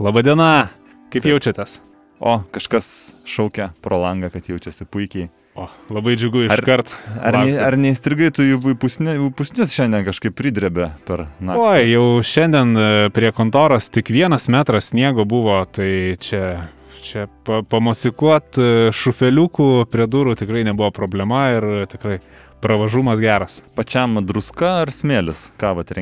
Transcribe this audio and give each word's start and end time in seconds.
labadiena. 0.00 0.70
Kaip 1.10 1.24
Taip. 1.24 1.32
jaučiatės? 1.34 1.78
O, 2.20 2.40
kažkas 2.52 3.10
šaukia 3.28 3.70
pro 3.80 3.98
langą, 4.00 4.30
kad 4.32 4.48
jaučiasi 4.48 4.84
puikiai. 4.84 5.30
O, 5.58 5.66
labai 5.90 6.14
džiugu 6.16 6.44
iš 6.46 6.52
Ar- 6.54 6.62
kart. 6.64 6.92
Ar, 7.18 7.38
ne, 7.42 7.56
ar 7.58 7.76
neįstrigai 7.80 8.30
tu 8.32 8.44
į 8.46 8.74
pusnis 8.78 9.74
šiandien 9.74 10.06
kažkaip 10.06 10.36
pridrebė 10.38 10.92
per 11.08 11.26
naktį? 11.40 11.64
Oi, 11.64 11.80
jau 11.90 12.04
šiandien 12.24 12.76
e, 12.78 12.86
prie 13.16 13.32
kontoros 13.34 13.90
tik 13.90 14.12
vienas 14.14 14.46
metras 14.52 14.92
sniego 14.92 15.26
buvo, 15.28 15.58
tai 15.66 16.14
čia, 16.22 16.70
čia 17.02 17.26
pa, 17.44 17.64
pamosikuot 17.66 18.62
e, 18.62 18.70
šufeliukų 18.94 19.70
prie 19.90 20.06
durų 20.06 20.38
tikrai 20.38 20.64
nebuvo 20.70 20.92
problema 20.94 21.48
ir 21.58 21.70
tikrai 21.90 22.20
pravažumas 22.62 23.20
geras. 23.20 23.64
Pačiam 23.74 24.20
druska 24.22 24.80
ar 24.84 24.94
smėlis, 24.94 25.48
ką 25.58 25.74
vat 25.80 25.96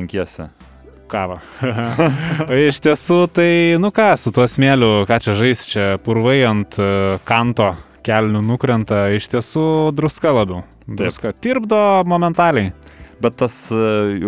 o 1.17 2.57
iš 2.69 2.79
tiesų, 2.85 3.19
tai, 3.33 3.51
nu 3.81 3.91
ką, 3.95 4.11
su 4.19 4.33
tuo 4.35 4.45
smėliu, 4.49 5.05
ką 5.09 5.19
čia 5.23 5.35
žais, 5.37 5.65
čia 5.69 5.85
purvai 6.03 6.41
ant 6.47 6.77
e, 6.79 7.17
kanto 7.27 7.73
kelnių 8.05 8.43
nukrenta, 8.45 9.07
iš 9.15 9.29
tiesų 9.33 9.65
druska 9.97 10.33
labiau. 10.33 10.63
Druska 10.87 11.33
tirpdo 11.33 12.03
momentaliai. 12.09 12.73
Bet 13.19 13.35
tas 13.41 13.55
e, 13.73 13.79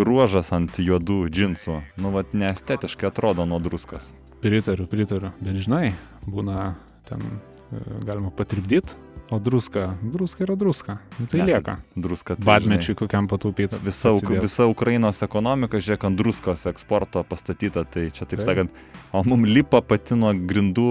ruožas 0.04 0.52
ant 0.52 0.76
juodų 0.82 1.24
džinsų, 1.32 1.78
nu 2.02 2.12
vat 2.12 2.34
neestetiškai 2.36 3.08
atrodo 3.08 3.46
nuo 3.48 3.60
druskos. 3.62 4.10
Pritariu, 4.44 4.88
pritariu. 4.90 5.30
Bet 5.40 5.62
žinai, 5.64 5.94
būna 6.26 6.74
ten 7.08 7.22
e, 7.22 7.80
galima 8.04 8.32
patribdyti, 8.36 8.98
o 9.30 9.38
druska, 9.38 9.94
druska 10.02 10.44
yra 10.44 10.54
druska. 10.56 10.98
Nu, 11.18 11.26
tai 11.26 11.40
Ne, 11.40 11.46
lieka. 11.46 11.76
Druska. 11.96 12.36
tai, 12.36 12.44
Badmečiui 12.44 12.94
kokiam 12.94 13.28
pataupyti. 13.28 13.76
Visa, 13.84 14.12
visa 14.40 14.66
Ukrainos 14.66 15.22
ekonomika, 15.22 15.76
žiūrėk, 15.78 16.06
ant 16.06 16.18
druskos 16.18 16.66
eksporto 16.66 17.22
pastatyta, 17.24 17.84
tai 17.84 18.10
čia 18.10 18.26
taip 18.26 18.40
Taip. 18.40 18.48
sakant, 18.48 18.70
o 19.12 19.22
mums 19.24 19.48
lipa 19.48 19.80
pati 19.82 20.14
nuo 20.14 20.32
grindų 20.34 20.88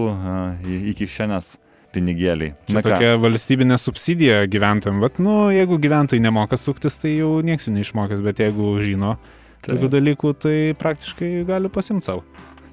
į- 0.63 0.89
iki 0.93 1.05
šiandienas 1.07 1.57
pinigėliai. 1.93 2.53
Čia 2.71 2.81
tokia 2.81 3.17
valstybinė 3.19 3.77
subsidija 3.77 4.45
gyventojams. 4.47 5.01
Bet, 5.01 5.19
nu, 5.19 5.49
jeigu 5.51 5.77
gyventojai 5.77 6.21
nemoka 6.23 6.55
suktis, 6.57 6.97
tai 6.97 7.17
jau 7.17 7.41
nieks 7.43 7.67
jų 7.67 7.73
neišmokės, 7.75 8.21
bet 8.23 8.37
jeigu 8.39 8.79
žino 8.79 9.17
tai, 9.61 9.75
tokių 9.75 9.89
dalykų, 9.91 10.31
tai 10.39 10.55
praktiškai 10.79 11.45
gali 11.45 11.69
pasimti 11.69 12.05
savo. 12.05 12.23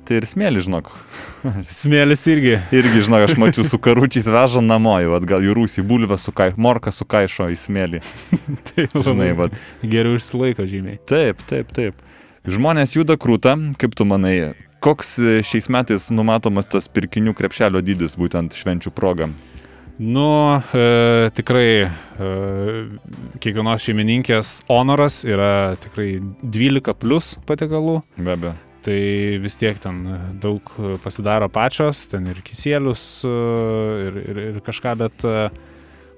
Tai 0.09 0.19
ir 0.23 0.27
smėlį, 0.29 0.65
žinok. 0.65 0.91
Smėlis 1.73 2.25
irgi. 2.33 2.55
Irgi, 2.75 3.03
žinok, 3.07 3.27
aš 3.29 3.35
mačiau 3.41 3.67
su 3.69 3.79
karučiais 3.83 4.29
veža 4.33 4.63
namo, 4.65 4.97
jau 5.05 5.17
atgal 5.19 5.45
į 5.45 5.53
rūsį, 5.59 5.85
bulvę 5.89 6.17
su 6.21 6.33
kai, 6.37 6.51
morką 6.57 6.93
su 6.95 7.07
kaišo 7.09 7.51
į 7.53 7.59
smėlį. 7.61 8.01
Tai 8.71 8.89
Žinai, 8.95 9.35
vat. 9.39 9.59
geriau 9.85 10.17
išsilaiko 10.19 10.67
žymiai. 10.69 11.01
Taip, 11.09 11.45
taip, 11.51 11.75
taip. 11.77 12.01
Žmonės 12.49 12.97
juda 12.97 13.19
krūtą, 13.21 13.55
kaip 13.79 13.95
tu 13.99 14.07
manai, 14.09 14.55
koks 14.85 15.19
e, 15.21 15.39
šiais 15.45 15.69
metais 15.75 16.09
numatomas 16.15 16.69
tas 16.71 16.89
pirkinių 16.89 17.35
krepšelio 17.37 17.83
dydis 17.85 18.17
būtent 18.19 18.57
švenčių 18.57 18.95
proga? 18.97 19.29
Nu, 19.99 20.29
e, 20.79 21.31
tikrai 21.35 21.69
e, 21.83 21.89
kiekvienos 23.43 23.83
šeimininkės 23.83 24.55
honoras 24.71 25.25
yra 25.27 25.75
tikrai 25.83 26.21
12 26.41 26.95
plus 27.03 27.35
patiekalų. 27.51 27.99
Be 28.17 28.37
abejo. 28.39 28.55
Tai 28.89 29.39
vis 29.43 29.59
tiek 29.61 29.77
ten 29.83 29.99
daug 30.41 30.69
pasidaro 31.03 31.51
pačios, 31.53 32.07
ten 32.09 32.25
ir 32.31 32.39
kisėlius 32.41 33.03
e, 33.29 33.33
ir, 34.07 34.15
ir, 34.23 34.39
ir 34.47 34.61
kažką, 34.65 34.95
bet 34.97 35.25
e, 35.29 35.33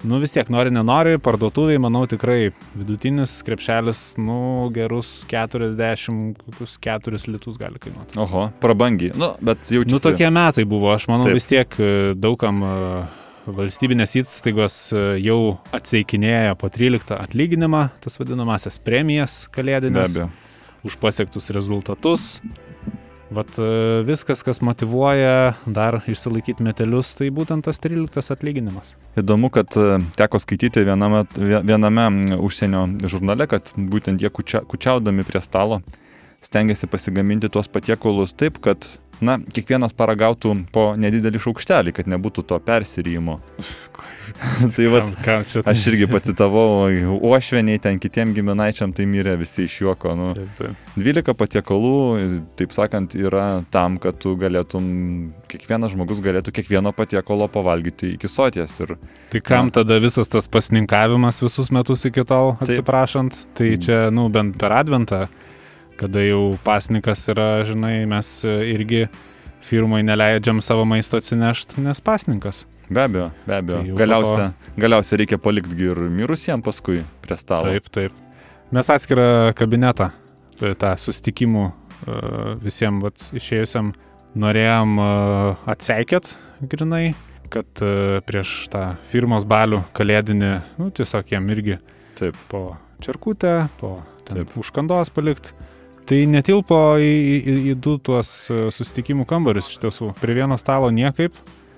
nu 0.07 0.19
vis 0.21 0.31
tiek 0.31 0.47
nori, 0.53 0.71
nenori, 0.71 1.17
parduotuviai, 1.19 1.81
manau, 1.83 2.05
tikrai 2.07 2.53
vidutinis 2.79 3.41
krepšelis, 3.43 4.05
nu 4.23 4.69
gerus 4.71 5.09
40, 5.27 6.45
kokius 6.45 6.77
4 6.87 7.19
litus 7.33 7.57
gali 7.59 7.81
kainuoti. 7.83 8.15
Oho, 8.23 8.45
prabangiai. 8.63 9.11
Nu, 9.19 9.33
bet 9.43 9.67
jau 9.67 9.83
čia. 9.83 9.91
Nu 9.91 9.99
tokie 10.05 10.29
metai 10.31 10.63
buvo, 10.63 10.93
aš 10.95 11.09
manau 11.11 11.27
Taip. 11.27 11.41
vis 11.41 11.49
tiek 11.51 11.75
e, 11.75 11.89
daugam 12.15 12.63
valstybinės 13.51 14.15
įstaigos 14.21 14.77
jau 15.19 15.41
atseikinėja 15.75 16.55
po 16.61 16.71
13 16.71 17.17
atlyginimą, 17.17 17.89
tas 17.99 18.15
vadinamasias 18.21 18.79
premijas 18.79 19.41
Be 19.49 19.57
kalėdinės 19.59 20.15
abejo. 20.15 20.29
Už 20.87 20.97
pasiektus 21.01 21.49
rezultatus. 21.53 22.41
Vat 23.31 23.47
e, 23.55 24.01
viskas, 24.03 24.41
kas 24.43 24.59
motivuoja 24.59 25.53
dar 25.63 26.01
išsilaikyti 26.11 26.65
metelius, 26.67 27.13
tai 27.15 27.29
būtent 27.31 27.63
tas 27.63 27.79
13 27.79 28.33
atlyginimas. 28.35 28.97
Įdomu, 29.15 29.47
kad 29.55 29.71
e, 29.79 30.01
teko 30.19 30.41
skaityti 30.43 30.83
viename, 30.83 31.23
vie- 31.39 31.61
viename 31.63 32.35
užsienio 32.35 32.83
žurnale, 33.07 33.47
kad 33.47 33.71
būtent 33.77 34.19
jie 34.19 34.33
kučia, 34.33 34.65
kučiaudami 34.67 35.23
prie 35.23 35.39
stalo 35.45 35.79
stengiasi 36.41 36.89
pasigaminti 36.89 37.49
tuos 37.53 37.69
patiekalus 37.71 38.33
taip, 38.33 38.57
kad, 38.65 38.87
na, 39.21 39.37
kiekvienas 39.53 39.93
paragautų 39.97 40.55
po 40.73 40.91
nedidelį 40.97 41.39
šaukštelį, 41.43 41.93
kad 41.99 42.07
nebūtų 42.09 42.43
to 42.49 42.59
persirijimo. 42.65 43.39
tai 44.75 44.85
va, 44.91 45.01
aš 45.71 45.81
irgi 45.91 46.07
pacitavau, 46.09 46.87
uošveniai 47.19 47.79
ten 47.83 47.99
kitiem 48.01 48.31
giminaičiam 48.35 48.93
tai 48.95 49.05
mirė 49.09 49.35
visi 49.41 49.65
iš 49.67 49.75
juoko. 49.83 50.13
Nu, 50.17 50.29
Taip, 50.37 50.51
taip. 50.57 50.93
12 50.97 51.35
patiekalų, 51.37 51.91
taip 52.59 52.73
sakant, 52.75 53.15
yra 53.19 53.45
tam, 53.73 53.97
kad 54.01 54.17
tu 54.23 54.33
galėtum, 54.39 54.85
kiekvienas 55.51 55.93
žmogus 55.95 56.21
galėtų 56.23 56.53
kiekvieno 56.55 56.93
patiekalo 56.95 57.49
pavalgyti 57.51 58.13
iki 58.15 58.29
soties. 58.31 58.77
Ir 58.85 58.95
Tai 59.31 59.43
kam 59.45 59.69
tada 59.73 59.99
visas 60.03 60.31
tas 60.31 60.47
pasninkavimas 60.51 61.41
visus 61.43 61.69
metus 61.71 62.07
iki 62.09 62.23
tol, 62.27 62.55
Taip. 62.57 62.67
atsiprašant? 62.69 63.37
Tai 63.57 63.69
Mm. 63.71 63.81
čia, 63.85 63.99
nu, 64.11 64.29
bent 64.29 64.57
per 64.59 64.71
adventą, 64.75 65.27
kada 65.99 66.23
jau 66.25 66.57
pasnikas 66.65 67.25
yra, 67.33 67.63
žinai, 67.67 68.05
mes 68.09 68.29
e, 68.45 68.55
irgi 68.73 69.05
firmai 69.65 70.01
neleidžiam 70.05 70.61
savo 70.65 70.85
maisto 70.89 71.19
atsinešti, 71.21 71.81
nes 71.85 72.01
pasninkas. 72.01 72.65
Be 72.89 73.05
abejo, 73.05 73.29
be 73.45 73.57
abejo. 73.57 73.81
Tai 73.81 73.89
jau 73.89 73.95
po 73.95 74.01
Galiausia, 74.03 74.47
galiausia 74.85 75.21
reikia 75.21 75.41
palikti 75.41 75.89
ir 75.91 76.05
mirusiems 76.11 76.65
paskui 76.65 77.03
prie 77.21 77.37
stalo. 77.39 77.69
Taip, 77.69 77.91
taip. 77.93 78.17
Mes 78.71 78.89
atskirą 78.89 79.51
kabinetą, 79.59 80.11
e, 80.61 80.73
tą 80.79 80.95
sustikimų 80.97 81.69
visiems 82.63 83.03
vat, 83.05 83.23
išėjusiam 83.37 83.91
norėjom 84.37 84.95
e, 85.01 85.09
atseikėt 85.73 86.35
grinai, 86.71 87.13
kad 87.51 87.83
e, 87.83 88.21
prieš 88.27 88.69
tą 88.71 88.95
firmos 89.11 89.45
balių 89.47 89.81
kalėdinį, 89.97 90.51
nu, 90.79 90.89
tiesiog 90.95 91.33
jam 91.33 91.49
irgi 91.51 91.79
Taip. 92.19 92.37
po 92.51 92.77
čerkutę, 93.03 93.67
po 93.81 93.97
Taip. 94.27 94.55
užkandos 94.61 95.11
palikt. 95.13 95.53
Tai 96.11 96.17
netilpo 96.27 96.77
į, 96.99 97.11
į, 97.39 97.53
į 97.71 97.73
du 97.79 97.93
tuos 98.03 98.29
e, 98.51 98.65
susitikimų 98.75 99.23
kambarius 99.29 99.69
iš 99.71 99.77
tiesų. 99.79 100.09
Prie 100.19 100.33
vieno 100.35 100.57
stalo 100.59 100.89
niekaip. 100.91 101.37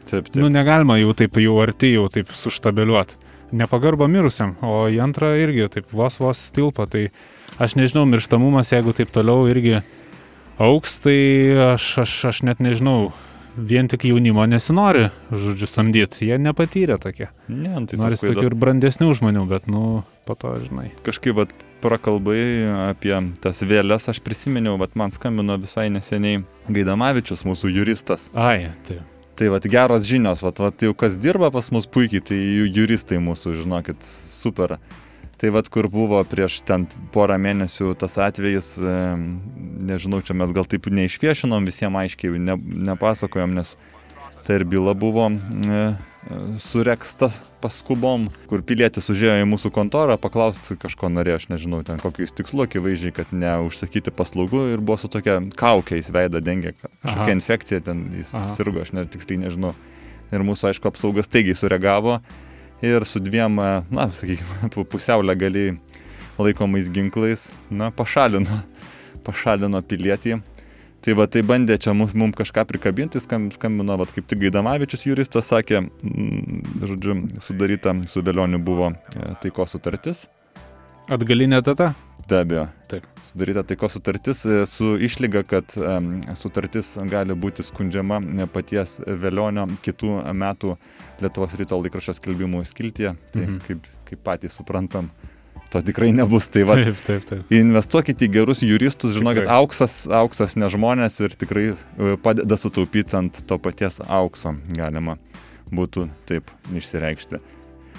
Taip, 0.09 0.31
taip. 0.31 0.39
Nu, 0.41 0.47
negalima 0.49 0.95
jau 0.97 1.11
taip 1.17 1.37
jau 1.37 1.59
arti, 1.61 1.91
jau 1.93 2.07
taip 2.09 2.31
suštabeliuoti. 2.33 3.19
Nepagarba 3.53 4.07
mirusiam, 4.09 4.55
o 4.65 4.87
į 4.89 4.97
antrą 5.05 5.35
irgi 5.37 5.67
taip 5.75 5.93
vos 5.93 6.17
vos 6.17 6.41
tilpo. 6.55 6.87
Tai 6.89 7.03
aš 7.61 7.75
nežinau, 7.77 8.07
mirštamumas, 8.09 8.71
jeigu 8.73 8.95
taip 8.97 9.13
toliau 9.13 9.45
irgi 9.51 9.83
auks, 10.57 10.97
tai 11.03 11.19
aš, 11.75 11.91
aš, 12.01 12.15
aš 12.31 12.39
net 12.49 12.63
nežinau, 12.65 13.11
vien 13.53 13.85
tik 13.91 14.07
jaunimo 14.09 14.47
nesinori, 14.49 15.11
žodžiu, 15.29 15.69
samdyti. 15.69 16.31
Jie 16.31 16.39
nepatyrė 16.41 16.97
tokie. 17.05 17.29
Ne, 17.51 17.75
nu, 17.75 17.85
tai 17.85 18.01
Nori 18.01 18.17
tos 18.17 18.25
tokių 18.25 18.49
ir 18.49 18.57
brandesnių 18.65 19.11
žmonių, 19.21 19.45
bet, 19.53 19.69
nu, 19.69 20.01
po 20.25 20.37
to, 20.41 20.55
žinai. 20.65 20.89
kažkaip 21.05 21.37
vat, 21.37 21.53
prakalbai 21.83 22.39
apie 22.89 23.13
tas 23.43 23.61
vėlės, 23.63 24.09
aš 24.11 24.21
prisiminiau, 24.23 24.77
vat, 24.81 24.95
man 24.99 25.13
skambino 25.13 25.57
visai 25.61 25.89
neseniai 25.93 26.43
Gaidamavičius, 26.71 27.43
mūsų 27.47 27.73
juristas. 27.75 28.29
Ai, 28.33 28.71
tai. 28.87 29.01
Tai 29.33 29.49
vat, 29.49 29.65
geros 29.65 30.05
žinios, 30.05 30.43
vat, 30.45 30.59
vat, 30.61 30.83
jau 30.85 30.93
kas 30.97 31.17
dirba 31.21 31.49
pas 31.53 31.71
mus 31.73 31.87
puikiai, 31.89 32.21
tai 32.21 32.37
juristai 32.69 33.17
mūsų, 33.23 33.55
žinokit, 33.63 34.05
super. 34.05 34.77
Tai 35.41 35.49
vad, 35.51 35.67
kur 35.73 35.89
buvo 35.91 36.21
prieš 36.29 36.61
ten 36.67 36.85
porą 37.11 37.35
mėnesių 37.41 37.95
tas 37.99 38.15
atvejis, 38.21 38.75
nežinau, 39.83 40.21
čia 40.23 40.37
mes 40.39 40.53
gal 40.55 40.69
taip 40.69 40.87
neišviešinom, 40.87 41.65
visiems 41.67 41.99
aiškiai 42.03 42.39
ne, 42.39 42.55
nepasakojom, 42.93 43.57
nes 43.57 43.73
tai 44.45 44.61
ir 44.61 44.67
byla 44.69 44.93
buvo 44.93 45.25
e, 45.31 45.81
sureksta 46.63 47.29
paskubom, 47.63 48.27
kur 48.49 48.63
pilietis 48.65 49.09
užėjo 49.11 49.43
į 49.43 49.47
mūsų 49.47 49.71
kontorą, 49.75 50.15
paklausti 50.21 50.75
kažko 50.79 51.09
norėjo, 51.11 51.39
aš 51.39 51.47
nežinau, 51.51 51.81
ten 51.87 51.99
kokiu 52.01 52.25
jis 52.25 52.35
tikslu, 52.35 52.65
akivaizdžiai, 52.65 53.15
kad 53.15 53.31
neužsakyti 53.35 54.13
paslaugų 54.15 54.63
ir 54.73 54.83
buvo 54.83 54.97
su 54.99 55.11
tokia 55.11 55.39
kaukė, 55.59 55.99
jis 55.99 56.11
veidą 56.15 56.41
dengė, 56.43 56.73
kažkokia 56.79 57.27
Aha. 57.27 57.35
infekcija, 57.35 57.83
ten 57.87 58.05
jis 58.19 58.33
Aha. 58.39 58.51
sirgo, 58.55 58.83
aš 58.83 58.93
net 58.95 59.11
tiksliai 59.15 59.43
nežinau. 59.45 59.73
Ir 60.33 60.45
mūsų, 60.47 60.71
aišku, 60.71 60.89
apsaugas 60.89 61.29
taigiai 61.31 61.57
sureagavo 61.59 62.17
ir 62.83 63.05
su 63.07 63.21
dviem, 63.23 63.59
e, 63.59 63.73
na, 63.93 64.09
sakykime, 64.15 64.71
pusiau 64.93 65.23
legaliai 65.23 65.77
laikomais 66.39 66.89
ginklais, 66.91 67.49
na, 67.71 67.91
pašalino, 67.95 68.63
pašalino 69.27 69.83
pilietį. 69.87 70.39
Tai 71.03 71.13
va, 71.19 71.25
tai 71.27 71.41
bandė 71.43 71.75
čia 71.83 71.91
mums, 71.91 72.13
mums 72.15 72.37
kažką 72.39 72.63
prikabinti, 72.69 73.19
skam- 73.19 73.49
skambino, 73.51 73.97
va, 73.99 74.05
kaip 74.07 74.23
tik 74.31 74.39
Gaidamavičius 74.45 75.03
juristas 75.09 75.49
sakė, 75.51 75.81
mm, 75.83 76.79
žodžiu, 76.79 77.15
sudaryta 77.43 77.91
su 78.07 78.23
Vėlioniu 78.23 78.61
buvo 78.63 78.93
e, 78.93 79.33
taikos 79.43 79.75
sutartis. 79.75 80.27
Atgalinė 81.11 81.59
data? 81.61 81.89
Be 82.29 82.37
abejo. 82.39 82.69
taip. 82.87 83.03
Sudaryta 83.27 83.65
taikos 83.67 83.97
sutartis 83.97 84.45
e, 84.47 84.61
su 84.69 84.93
išlyga, 84.95 85.43
kad 85.43 85.75
em, 85.75 86.21
sutartis 86.39 86.93
gali 87.11 87.35
būti 87.35 87.65
skundžiama 87.67 88.21
e, 88.23 88.47
paties 88.47 89.01
Velionio 89.05 89.67
kitų 89.83 90.21
metų 90.39 90.77
Lietuvos 91.19 91.53
ryto 91.59 91.75
laikraščio 91.83 92.15
skelbimų 92.21 92.63
skiltyje. 92.65 93.11
Tai 93.33 93.41
Mhm. 93.43 93.59
kaip, 93.67 93.91
kaip 94.07 94.23
patys 94.23 94.55
suprantam, 94.55 95.11
to 95.73 95.81
tikrai 95.85 96.11
nebus. 96.15 96.47
Tai 96.53 96.63
va, 96.69 96.77
Taip, 96.79 96.99
taip, 97.07 97.25
taip. 97.29 97.53
investuokite 97.57 98.27
į 98.27 98.31
gerus 98.37 98.61
juristus, 98.65 99.15
žinokit, 99.17 99.43
Tikrai. 99.47 99.57
auksas, 99.63 100.03
auksas 100.13 100.55
ne 100.61 100.69
žmonės 100.71 101.17
ir 101.25 101.33
tikrai 101.33 101.65
e, 101.73 102.13
padeda 102.23 102.57
sutaupyti 102.61 103.17
ant 103.19 103.41
to 103.49 103.57
paties 103.61 103.99
aukso, 104.07 104.53
galima 104.77 105.17
būtų 105.73 106.07
taip 106.29 106.53
išsireikšti. 106.77 107.41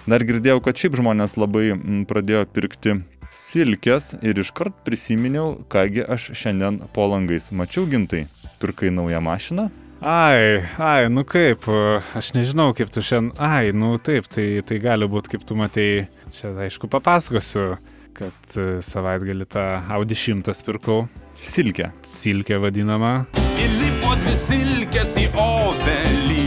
Dar 0.06 0.23
girdėjau, 0.29 0.61
kad 0.62 0.76
šiaip 0.79 0.99
žmonės 1.00 1.35
labai 1.41 1.71
pradėjo 2.11 2.44
pirkti 2.53 2.99
silkės 3.35 4.12
ir 4.23 4.38
iškart 4.38 4.82
prisiminiau, 4.87 5.56
kągi 5.73 6.05
aš 6.06 6.29
šiandien 6.38 6.82
po 6.94 7.09
langais 7.11 7.49
mačiau 7.56 7.87
gintai. 7.91 8.27
Pirkai 8.62 8.93
naują 8.94 9.19
mašiną? 9.25 9.70
Ai, 10.05 10.61
ai, 10.77 11.09
nu 11.09 11.25
kaip, 11.25 11.65
aš 12.15 12.35
nežinau, 12.37 12.75
kaip 12.77 12.91
tu 12.93 13.00
šiandien, 13.00 13.32
ai, 13.41 13.73
nu 13.73 13.94
taip, 13.97 14.29
tai, 14.29 14.61
tai 14.69 14.77
gali 14.82 15.09
būti, 15.09 15.32
kaip 15.32 15.47
tu 15.49 15.56
matei, 15.56 16.05
čia 16.35 16.51
aišku 16.67 16.89
papasakosiu, 16.91 17.77
kad 18.15 18.57
e, 18.59 18.67
savaitgalį 18.85 19.47
tą 19.51 19.65
Audi 19.95 20.17
100 20.19 20.55
pirkau, 20.67 21.05
Silkė. 21.45 21.91
silkė 22.09 22.59
vadinama. 22.63 23.27
Įlipo 23.61 24.15
dvi 24.21 24.35
silkės 24.39 25.15
į 25.21 25.29
obelį, 25.39 26.45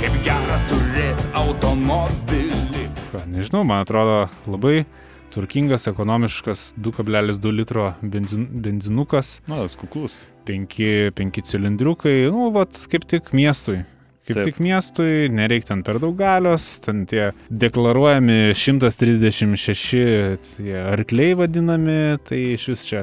kaip 0.00 0.18
gera 0.26 0.58
turėti 0.70 1.28
automobilį. 1.38 2.86
Ką, 3.12 3.24
Nežinau, 3.30 3.62
man 3.68 3.84
atrodo 3.84 4.26
labai 4.50 4.84
turkingas, 5.32 5.86
ekonomiškas 5.90 6.72
2,2 6.80 7.52
litro 7.56 7.92
benzin, 8.02 8.46
benzinukas, 8.64 9.38
Na, 9.48 9.62
tas 9.64 9.76
kuklus. 9.80 10.18
5, 10.48 11.12
5 11.16 11.42
cilindriukai, 11.46 12.16
nu, 12.34 12.50
vat, 12.54 12.74
kaip 12.90 13.06
tik 13.08 13.30
miestui. 13.36 13.84
Kaip 14.22 14.36
Taip. 14.38 14.46
Tik 14.46 14.60
miestui, 14.62 15.26
nereikia 15.34 15.72
ten 15.72 15.80
per 15.82 15.98
daug 15.98 16.14
galios, 16.14 16.76
ten 16.84 17.02
tie 17.10 17.32
deklaruojami 17.50 18.54
136 18.54 20.46
tie 20.46 20.78
arkliai 20.78 21.34
vadinami, 21.40 21.98
tai 22.28 22.38
iš 22.52 22.68
vis 22.70 22.84
čia, 22.86 23.02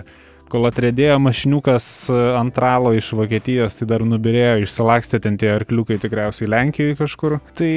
kol 0.49 0.67
atrėdėjo 0.69 1.17
mašiniukas 1.21 1.87
e, 2.09 2.17
antralo 2.39 2.93
iš 2.97 3.11
Vokietijos, 3.17 3.77
tai 3.79 3.87
dar 3.91 4.03
nubirėjo, 4.07 4.63
išsilakstė 4.63 5.21
ten 5.23 5.37
tie 5.39 5.51
arkliukai 5.53 5.99
tikriausiai 6.01 6.49
Lenkijoje 6.49 6.97
kažkur. 6.99 7.37
Tai 7.59 7.71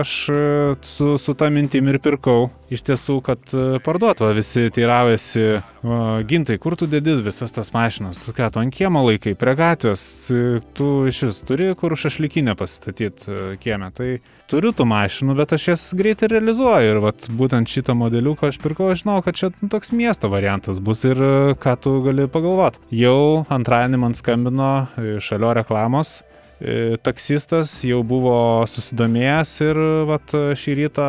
aš 0.00 0.14
e, 0.34 0.42
su, 0.86 1.14
su 1.20 1.36
tą 1.38 1.50
mintim 1.54 1.88
ir 1.90 2.00
pirkau, 2.04 2.48
iš 2.72 2.84
tiesų, 2.90 3.20
kad 3.30 3.54
e, 3.56 3.66
parduot, 3.84 4.22
va, 4.24 4.34
visi 4.36 4.68
teiravėsi, 4.74 5.46
"O, 5.82 6.22
gintai, 6.26 6.58
kur 6.58 6.74
tu 6.76 6.86
dedi 6.90 7.14
visas 7.22 7.52
tas 7.54 7.70
mašinas, 7.72 8.24
ką, 8.34 8.50
tu 8.52 8.58
ant 8.58 8.74
kiemo 8.74 9.04
laikai, 9.06 9.36
prie 9.38 9.54
gatvės, 9.54 10.02
e, 10.30 10.60
tu 10.74 11.06
iš 11.06 11.22
vis 11.28 11.38
turi 11.46 11.68
kur 11.78 11.94
šašlikinę 11.94 12.56
pasistatyti 12.58 13.58
kieme. 13.62 13.92
Tai 13.94 14.18
turiu 14.50 14.72
tų 14.74 14.88
mašinų, 14.90 15.36
bet 15.38 15.52
aš 15.54 15.68
jas 15.68 15.84
greitai 15.94 16.32
realizuoju 16.32 16.94
ir 16.94 16.98
vat, 17.04 17.28
būtent 17.30 17.70
šitą 17.70 17.94
modeliuką 17.94 18.50
aš 18.50 18.58
pirkau, 18.58 18.90
aš 18.90 19.04
žinau, 19.04 19.20
kad 19.22 19.38
čia 19.38 19.52
nu, 19.60 19.68
toks 19.68 19.92
miesto 19.92 20.30
variantas 20.32 20.80
bus 20.82 21.04
ir 21.04 21.20
e, 21.20 21.54
ką 21.54 21.76
tu 21.80 21.98
gali 22.02 22.26
pagalvoti. 22.26 22.82
Jau 22.98 23.44
antradienį 23.48 24.02
man 24.02 24.18
skambino 24.18 24.72
e, 24.96 25.18
šalio 25.22 25.54
reklamos. 25.60 26.22
E, 26.60 26.96
Taksistas 27.02 27.72
jau 27.86 28.00
buvo 28.06 28.64
susidomėjęs 28.68 29.52
ir 29.66 29.80
vat, 30.08 30.34
šį 30.58 30.74
rytą 30.80 31.06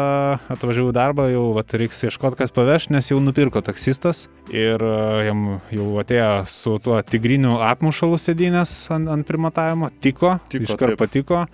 atvažiavau 0.53 0.93
į 0.93 0.95
darbą, 0.97 1.27
jau 1.33 1.43
vat, 1.57 1.73
reiks 1.79 2.03
ieškoti, 2.07 2.39
kas 2.41 2.53
paveš, 2.55 2.89
nes 2.93 3.09
jau 3.11 3.19
nupirko 3.23 3.63
taksistas 3.65 4.27
ir 4.53 4.81
e, 4.81 4.93
jam 5.29 5.43
jau 5.73 5.89
atėjo 6.03 6.29
su 6.51 6.75
tuo 6.85 6.99
tigriniu 7.01 7.57
apmušalu 7.65 8.19
sėdynės 8.21 8.75
ant, 8.95 9.09
ant 9.13 9.27
primatavimo, 9.27 9.91
tiko, 10.03 10.37
Tiko, 10.51 10.67
iškart 10.69 10.97
patiko. 11.01 11.45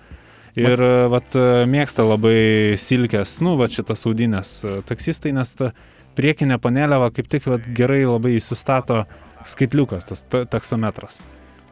Ir 0.56 0.80
e, 0.80 0.92
vat, 1.12 1.36
mėgsta 1.68 2.06
labai 2.06 2.38
silkės, 2.80 3.38
nu, 3.44 3.58
va 3.60 3.68
šitas 3.68 4.06
audinės 4.08 4.58
taksistai, 4.88 5.34
nes 5.36 5.52
ta 5.58 5.72
priekinė 6.16 6.56
panelė 6.64 6.96
va, 7.02 7.10
kaip 7.12 7.28
tik 7.28 7.48
vat, 7.52 7.64
gerai 7.76 8.04
labai 8.08 8.38
įsistato 8.38 9.02
skaitliukas, 9.46 10.08
tas 10.08 10.24
ta- 10.24 10.46
taksometras. 10.48 11.20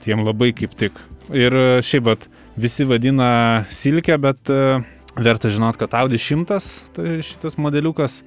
Tai 0.04 0.12
jiem 0.12 0.20
labai 0.20 0.52
kaip 0.52 0.74
tik. 0.76 0.98
Ir 1.32 1.54
e, 1.56 1.80
šiaip 1.80 2.04
vat, 2.04 2.26
visi 2.60 2.84
vadina 2.84 3.64
silkę, 3.72 4.18
bet 4.20 4.50
e, 4.52 4.84
verta 5.16 5.48
žinot, 5.48 5.78
kad 5.80 5.94
Audi 5.96 6.20
100, 6.20 6.58
tai 6.92 7.22
šitas 7.24 7.56
modeliukas, 7.56 8.18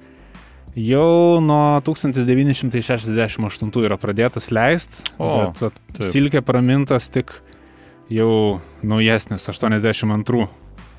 jau 0.74 1.38
nuo 1.38 1.78
1968 1.86 3.70
yra 3.86 3.96
pradėtas 4.02 4.50
leisti. 4.50 5.06
O, 5.22 5.52
bet, 5.60 5.78
taip. 5.94 6.02
silkė 6.10 6.42
pramintas 6.42 7.06
tik 7.14 7.30
jau 8.10 8.58
naujesnis, 8.82 9.46
82. 9.46 10.48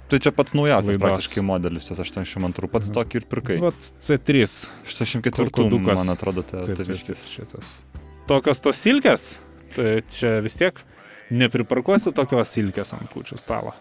Tai 0.09 0.17
čia 0.23 0.31
pats 0.33 0.55
naujausias 0.57 0.95
Laidos. 0.95 1.03
praktiškai 1.03 1.43
modelis, 1.45 1.85
tas 1.91 1.99
82, 2.01 2.71
pats 2.71 2.87
tokį 2.95 3.19
ir 3.19 3.25
pirkai. 3.29 3.59
Vat 3.61 3.91
C3. 3.99 4.47
84, 4.87 5.51
kurtudukas. 5.51 5.99
man 5.99 6.15
atrodo, 6.15 6.41
tai 6.47 6.63
taip, 6.65 6.79
taviškis. 6.79 7.19
šitas. 7.35 7.75
Tokios 8.29 8.59
tos 8.63 8.77
silkės, 8.79 9.35
tai 9.37 9.48
čia 10.09 10.39
vis 10.45 10.55
tiek 10.59 10.81
nepriparkuosi 11.29 12.13
tokios 12.15 12.49
silkės 12.55 12.95
ant 12.97 13.09
kučių 13.13 13.37
stalo. 13.37 13.75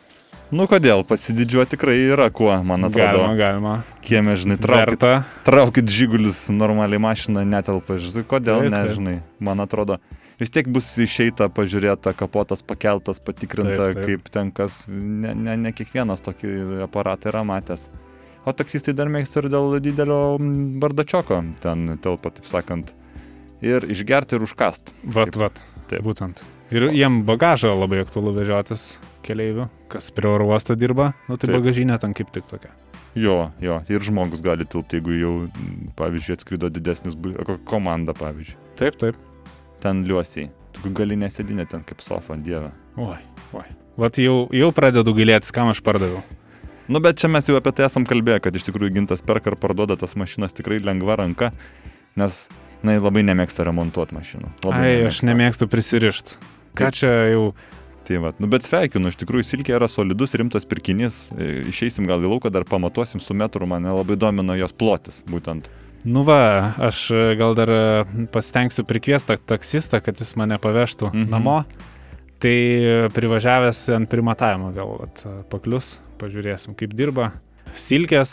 Nu 0.49 0.65
kodėl, 0.65 1.03
pasididžiuoti 1.05 1.75
tikrai 1.77 1.99
yra 2.09 2.31
kuo, 2.33 2.49
man 2.65 2.87
atrodo. 2.89 3.21
Galima, 3.21 3.35
galima. 3.37 3.73
Kieme, 4.05 4.33
žinai, 4.41 4.57
traukit, 4.57 4.95
Verta. 4.95 5.11
traukit 5.45 5.91
žigulius 5.93 6.47
normaliai 6.49 7.01
mašiną, 7.05 7.43
netelpa, 7.45 7.99
žinai, 8.01 8.25
kodėl, 8.31 8.63
Taip, 8.65 8.73
taip. 8.73 8.95
žinai, 8.97 9.17
man 9.45 9.61
atrodo. 9.61 9.99
Vis 10.41 10.53
tiek 10.55 10.69
bus 10.73 10.87
išeita, 11.05 11.51
pažiūrėta, 11.53 12.15
kapotas 12.17 12.63
pakeltas, 12.65 13.21
patikrinta, 13.21 13.91
Taip, 13.91 13.99
taip. 13.99 14.05
kaip 14.07 14.33
ten 14.33 14.53
kas, 14.55 14.87
ne, 14.89 15.35
ne, 15.37 15.57
ne 15.67 15.73
kiekvienas 15.77 16.25
tokį 16.25 16.55
aparatą 16.87 17.29
yra 17.33 17.45
matęs. 17.45 17.89
O 18.49 18.55
taksistai 18.57 18.95
dar 18.97 19.11
mėgsta 19.13 19.43
ir 19.43 19.51
dėl 19.53 19.77
didelio 19.85 20.39
bardačioko 20.81 21.43
ten 21.61 21.99
telpa, 22.01 22.33
taip 22.33 22.49
sakant. 22.49 22.95
Ir 23.61 23.85
išgerti 23.85 24.39
ir 24.39 24.47
užkast. 24.47 24.95
Vat, 25.05 25.35
Taip. 25.35 25.43
vat. 25.43 25.61
Taip. 25.89 26.03
Būtent. 26.05 26.43
Ir 26.75 26.91
jiem 26.93 27.23
bagažą 27.29 27.73
labai 27.73 28.03
aktualu 28.03 28.35
vežiotis 28.37 28.99
keleivių, 29.25 29.69
kas 29.93 30.11
prie 30.13 30.29
oro 30.29 30.51
uosto 30.51 30.77
dirba, 30.77 31.15
nu 31.29 31.39
tai 31.41 31.49
Taip. 31.49 31.59
bagažinė 31.61 31.97
ten 32.03 32.15
kaip 32.17 32.33
tik 32.35 32.49
tokia. 32.51 32.75
Jo, 33.19 33.49
jo, 33.65 33.81
ir 33.91 34.05
žmogus 34.05 34.43
gali 34.45 34.67
tilpti, 34.69 35.01
jeigu 35.01 35.17
jau, 35.17 35.33
pavyzdžiui, 35.99 36.37
atskrido 36.37 36.69
didesnis 36.71 37.17
komanda, 37.67 38.15
pavyzdžiui. 38.15 38.59
Taip, 38.79 38.99
taip. 39.01 39.19
Ten 39.83 40.05
liuosiai. 40.07 40.51
Tu 40.77 40.93
gali 40.95 41.17
nesėdinę 41.19 41.65
ten 41.71 41.83
kaip 41.89 42.05
sofa, 42.05 42.37
dieve. 42.37 42.71
Oi, 43.01 43.19
oi. 43.57 43.65
Vat 43.99 44.21
jau, 44.23 44.45
jau 44.55 44.69
pradedu 44.77 45.17
gailėtis, 45.17 45.51
kam 45.55 45.73
aš 45.73 45.81
pardaviau. 45.87 46.21
Nu, 46.89 47.01
bet 47.05 47.19
čia 47.21 47.33
mes 47.33 47.49
jau 47.49 47.57
apie 47.59 47.73
tai 47.75 47.89
esam 47.89 48.07
kalbėję, 48.09 48.45
kad 48.45 48.55
iš 48.57 48.69
tikrųjų 48.69 48.95
gintas 49.01 49.25
perka 49.25 49.51
ir 49.51 49.59
parduoda 49.61 49.99
tas 49.99 50.15
mašinas 50.17 50.55
tikrai 50.57 50.79
lengva 50.85 51.19
ranka, 51.19 51.51
nes, 52.17 52.47
na, 52.83 52.99
labai 53.03 53.25
nemėgsta 53.27 53.65
remontuoti 53.69 54.15
mašinų. 54.17 54.53
Labai 54.69 54.85
Ai, 54.87 54.95
aš 55.09 55.23
nemėgstu 55.27 55.69
prisirišti. 55.71 56.39
Ką 56.79 56.93
čia 56.95 57.11
jau 57.33 57.53
Tai 58.09 58.17
va, 58.25 58.31
nu, 58.41 58.49
bet 58.49 58.65
sveikinu, 58.65 59.11
iš 59.13 59.19
tikrųjų 59.21 59.45
Silkė 59.45 59.75
yra 59.77 59.85
solidus, 59.85 60.33
rimtas 60.41 60.65
pirkinys. 60.65 61.19
E, 61.37 61.61
Išeisim 61.69 62.07
gal 62.09 62.23
į 62.25 62.31
lauką, 62.33 62.49
dar 62.49 62.65
pamatuosim 62.65 63.21
su 63.21 63.35
metru, 63.37 63.67
mane 63.69 63.93
labai 63.93 64.17
domino 64.17 64.55
jos 64.57 64.73
plotis, 64.73 65.19
būtent. 65.29 65.69
Nu 66.09 66.23
va, 66.25 66.73
aš 66.89 67.03
e, 67.13 67.35
gal 67.37 67.53
dar 67.59 67.69
e, 67.69 67.83
pasitengsiu 68.33 68.87
prikviesti 68.89 69.35
tą 69.35 69.37
taksistą, 69.53 70.01
kad 70.01 70.17
jis 70.25 70.33
mane 70.41 70.57
pavežtų 70.57 71.11
Mhm. 71.13 71.29
namo. 71.35 71.59
Tai 72.41 72.57
privažiavęs 73.13 73.83
ant 73.97 74.09
primatavimo 74.09 74.73
gal 74.73 74.95
vat, 75.03 75.25
paklius, 75.53 75.99
pažiūrėsim, 76.17 76.73
kaip 76.79 76.95
dirba. 76.97 77.33
Silkės 77.77 78.33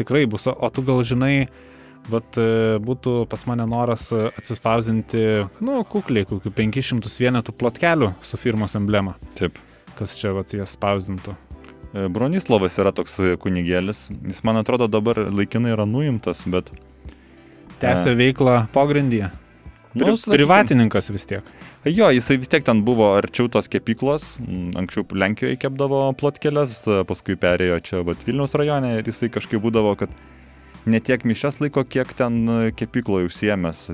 tikrai 0.00 0.24
bus, 0.30 0.46
o 0.48 0.54
o 0.54 0.70
tu 0.72 0.80
gal 0.86 1.02
žinai, 1.04 1.48
vat, 2.08 2.38
e, 2.40 2.78
būtų 2.82 3.24
pas 3.30 3.44
mane 3.50 3.66
noras 3.68 4.08
e, 4.14 4.28
atsispausinti, 4.38 5.24
nu, 5.64 5.80
kukliai, 5.88 6.26
kokių 6.28 6.52
500 6.56 7.20
vienetų 7.24 7.54
plotkelių 7.60 8.14
su 8.24 8.40
firmos 8.40 8.76
emblema, 8.78 9.16
Taip. 9.38 9.58
kas 9.98 10.16
čia 10.20 10.32
vat 10.36 10.54
jas 10.56 10.76
spausdintų. 10.78 11.36
E, 11.90 12.06
Bronislavas 12.12 12.78
yra 12.80 12.94
toks 12.96 13.18
kunigėlis. 13.42 14.08
Jis, 14.30 14.44
man 14.46 14.62
atrodo, 14.62 14.88
dabar 14.90 15.26
laikinai 15.28 15.74
yra 15.76 15.88
nuimtas, 15.88 16.46
bet... 16.50 16.72
Tęsia 17.80 18.12
veiklą 18.16 18.66
pogrindyje. 18.74 19.30
Pri, 19.90 20.04
Nu, 20.04 20.14
sakykim, 20.14 20.36
privatininkas 20.36 21.10
vis 21.10 21.24
tiek. 21.26 21.46
Jo, 21.88 22.12
jisai 22.14 22.36
vis 22.38 22.50
tiek 22.52 22.62
ten 22.62 22.84
buvo 22.86 23.08
arčiau 23.16 23.48
tos 23.50 23.66
kepyklos. 23.72 24.36
Mm, 24.38 24.68
Anksčiau 24.78 25.02
Lenkijoje 25.18 25.56
kepdavo 25.58 26.04
plotkelės, 26.20 26.84
paskui 27.08 27.34
perėjo 27.40 27.80
čia 27.82 28.02
vat, 28.06 28.22
Vilniaus 28.28 28.54
rajone 28.54 28.92
ir 29.00 29.10
jisai 29.10 29.32
kažkaip 29.34 29.64
būdavo, 29.64 29.96
kad 29.98 30.14
ne 30.86 31.00
tiek 31.00 31.24
mišes 31.28 31.60
laiko, 31.60 31.84
kiek 31.84 32.12
ten 32.16 32.40
e, 32.48 32.58
kepykloje 32.76 33.28
užsiemęs. 33.30 33.84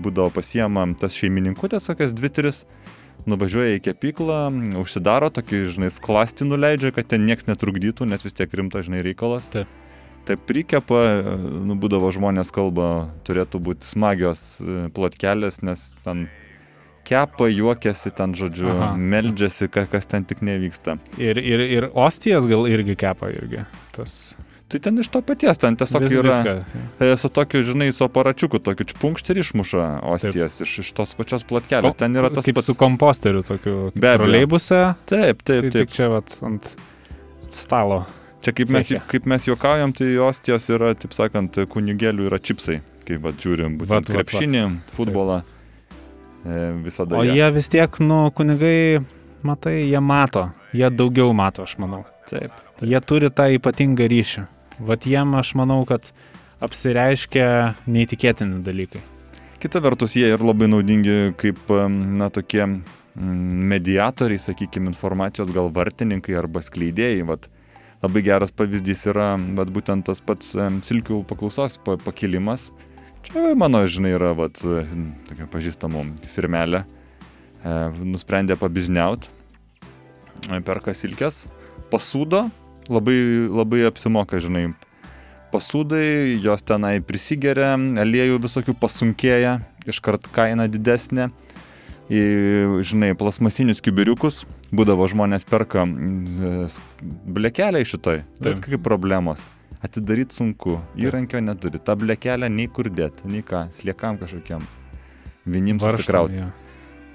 Būdavo 0.00 0.30
pasiema 0.34 0.86
tas 1.00 1.16
šeimininkutės, 1.18 1.90
kokias 1.90 2.16
dvi, 2.16 2.32
tris. 2.32 2.64
Nuvažiuoja 3.28 3.76
į 3.76 3.82
kepyklą, 3.84 4.38
užsidaro 4.80 5.28
tokį, 5.28 5.58
žinai, 5.74 5.90
sklasti 5.92 6.46
nuleidžia, 6.48 6.88
kad 6.96 7.10
ten 7.10 7.26
niekas 7.28 7.50
netrukdytų, 7.50 8.08
nes 8.08 8.24
vis 8.24 8.32
tiek 8.32 8.48
rimtas, 8.56 8.86
žinai, 8.88 9.02
reikalas. 9.04 9.44
Taip. 9.52 9.68
taip 10.24 10.40
prikepa, 10.48 11.02
e, 11.20 11.34
nu, 11.68 11.76
būdavo 11.76 12.08
žmonės 12.16 12.52
kalba, 12.54 13.10
turėtų 13.28 13.60
būti 13.60 13.84
smagios 13.84 14.44
e, 14.64 14.86
plotkelės, 14.96 15.60
nes 15.60 15.90
ten 16.06 16.30
kepa, 17.04 17.50
juokiasi 17.52 18.12
ten, 18.16 18.32
žodžiu, 18.38 18.70
Aha. 18.72 18.92
meldžiasi, 18.96 19.68
ka- 19.72 19.88
kas 19.90 20.08
ten 20.08 20.24
tik 20.24 20.40
nevyksta. 20.46 20.96
Ir, 21.20 21.36
ir, 21.36 21.60
ir 21.60 21.90
ostijas 21.92 22.48
gal 22.48 22.64
irgi 22.72 22.96
kepa 23.04 23.32
irgi. 23.36 23.66
Tas 23.92 24.36
Tai 24.70 24.78
ten 24.78 24.98
iš 25.02 25.08
to 25.10 25.18
paties, 25.26 25.58
ten 25.58 25.74
tiesiog 25.74 26.04
vis, 26.04 26.12
yra 26.14 26.30
viską. 26.30 26.52
e, 27.02 27.16
su 27.18 27.28
tokiu, 27.28 27.62
žinai, 27.66 27.88
su 27.92 28.04
aparačiuku, 28.06 28.60
tokiu 28.62 28.86
čpunkšt 28.92 29.30
ir 29.34 29.40
išmuša 29.42 29.86
ostijas 30.12 30.60
iš, 30.62 30.76
iš 30.84 30.92
tos 30.94 31.14
pačios 31.18 31.42
plotkelės. 31.48 31.96
Ten 31.98 32.14
yra 32.14 32.30
tas 32.30 32.46
pats. 32.46 32.66
su 32.70 32.74
komposteriu 32.78 33.42
tokiu 33.42 33.90
Be 33.94 34.12
abejo. 34.12 34.18
troleibuse. 34.22 34.78
Taip, 35.10 35.42
Tai 35.42 35.56
taip, 35.60 35.72
tik 35.72 35.88
taip. 35.88 35.90
čia 35.96 36.06
vat 36.12 36.36
ant 36.46 36.68
stalo. 37.50 38.04
Čia 38.46 38.54
kaip 38.56 38.70
mes, 38.72 38.92
kaip 39.10 39.26
mes 39.26 39.44
juokaujam, 39.50 39.90
tai 39.92 40.14
ostijos 40.22 40.70
yra, 40.70 40.94
taip 40.94 41.12
sakant, 41.18 41.58
kunigėlių 41.68 42.30
yra 42.30 42.38
čipsai. 42.38 42.78
Kaip 43.04 43.20
vat, 43.26 43.34
žiūrim, 43.42 43.74
Vat, 43.80 43.88
būtent 44.06 44.14
vat, 44.14 44.28
krepšinį, 44.30 44.62
futbolą. 44.94 45.40
E, 46.46 46.70
visada. 46.86 47.18
O 47.18 47.24
jie- 47.26 47.34
jie 47.36 47.50
vis 47.52 47.68
tiek, 47.68 47.98
nu, 48.00 48.30
kunigai, 48.30 49.02
matai, 49.42 49.82
jie 49.90 50.00
mato. 50.00 50.46
Jie 50.72 50.88
daugiau 50.94 51.34
mato, 51.34 51.62
aš 51.66 51.74
manau. 51.82 52.04
Taip. 52.30 52.52
Jie 52.80 53.00
turi 53.02 53.28
tą 53.34 53.50
ypatingą 53.58 54.06
ryšį. 54.08 54.46
Vat 54.80 55.04
jiem, 55.04 55.34
aš 55.36 55.52
manau, 55.60 55.82
kad 55.88 56.08
apsireiškia 56.64 57.46
neįtikėtini 57.88 58.62
dalykai. 58.64 59.02
Kita 59.60 59.82
vertus, 59.84 60.14
jie 60.16 60.30
ir 60.32 60.40
labai 60.40 60.70
naudingi 60.72 61.34
kaip, 61.40 61.60
na, 61.68 62.30
tokie 62.32 62.64
mediatoriai, 63.14 64.40
sakykime, 64.40 64.88
informacijos 64.92 65.50
gal 65.52 65.68
vartininkai 65.74 66.36
arba 66.40 66.62
skleidėjai. 66.64 67.26
Vat, 67.28 67.48
labai 68.00 68.22
geras 68.24 68.54
pavyzdys 68.56 69.04
yra 69.12 69.34
vat, 69.58 69.72
būtent 69.72 70.06
tas 70.08 70.22
pats 70.24 70.54
silkių 70.86 71.20
paklausos 71.28 71.76
pa- 71.84 71.98
pakilimas. 72.00 72.70
Čia 73.26 73.52
mano, 73.58 73.82
žinai, 73.84 74.14
yra 74.16 74.32
vat, 74.36 74.62
tokia 75.28 75.48
pažįstamų 75.52 76.06
firmelė. 76.32 76.86
E, 77.60 77.74
nusprendė 78.00 78.56
pabizniaut, 78.56 79.28
perka 80.64 80.96
silkės, 80.96 81.44
pasūdo, 81.92 82.46
labai, 82.88 83.18
labai 83.50 83.84
apsimoka, 83.88 84.40
žinai, 84.42 84.70
pasūdai, 85.52 86.38
jos 86.42 86.64
tenai 86.66 86.98
prisigeria, 87.04 87.74
aliejų 87.76 88.40
visokių 88.42 88.76
pasunkėja, 88.80 89.58
iškart 89.90 90.30
kaina 90.34 90.68
didesnė. 90.70 91.30
Į, 92.10 92.22
žinai, 92.82 93.12
plasmasinius 93.14 93.78
kibiriukus, 93.86 94.40
būdavo 94.74 95.06
žmonės 95.12 95.44
perka 95.46 95.84
blekelę 95.86 97.84
šitoj. 97.86 98.24
Tai 98.42 98.54
kaip 98.64 98.82
problemos. 98.82 99.44
Atidaryti 99.80 100.34
sunku, 100.36 100.80
įrankio 100.98 101.38
neturi, 101.40 101.78
tą 101.78 101.94
blekelę 101.96 102.50
nei 102.50 102.66
kur 102.66 102.90
dėti, 102.90 103.30
nei 103.30 103.46
ką, 103.46 103.68
sliekam 103.78 104.18
kažkokiam. 104.20 104.66
Varžtam, 105.46 106.02
susikrauti. 106.02 106.42
jo. 106.42 106.50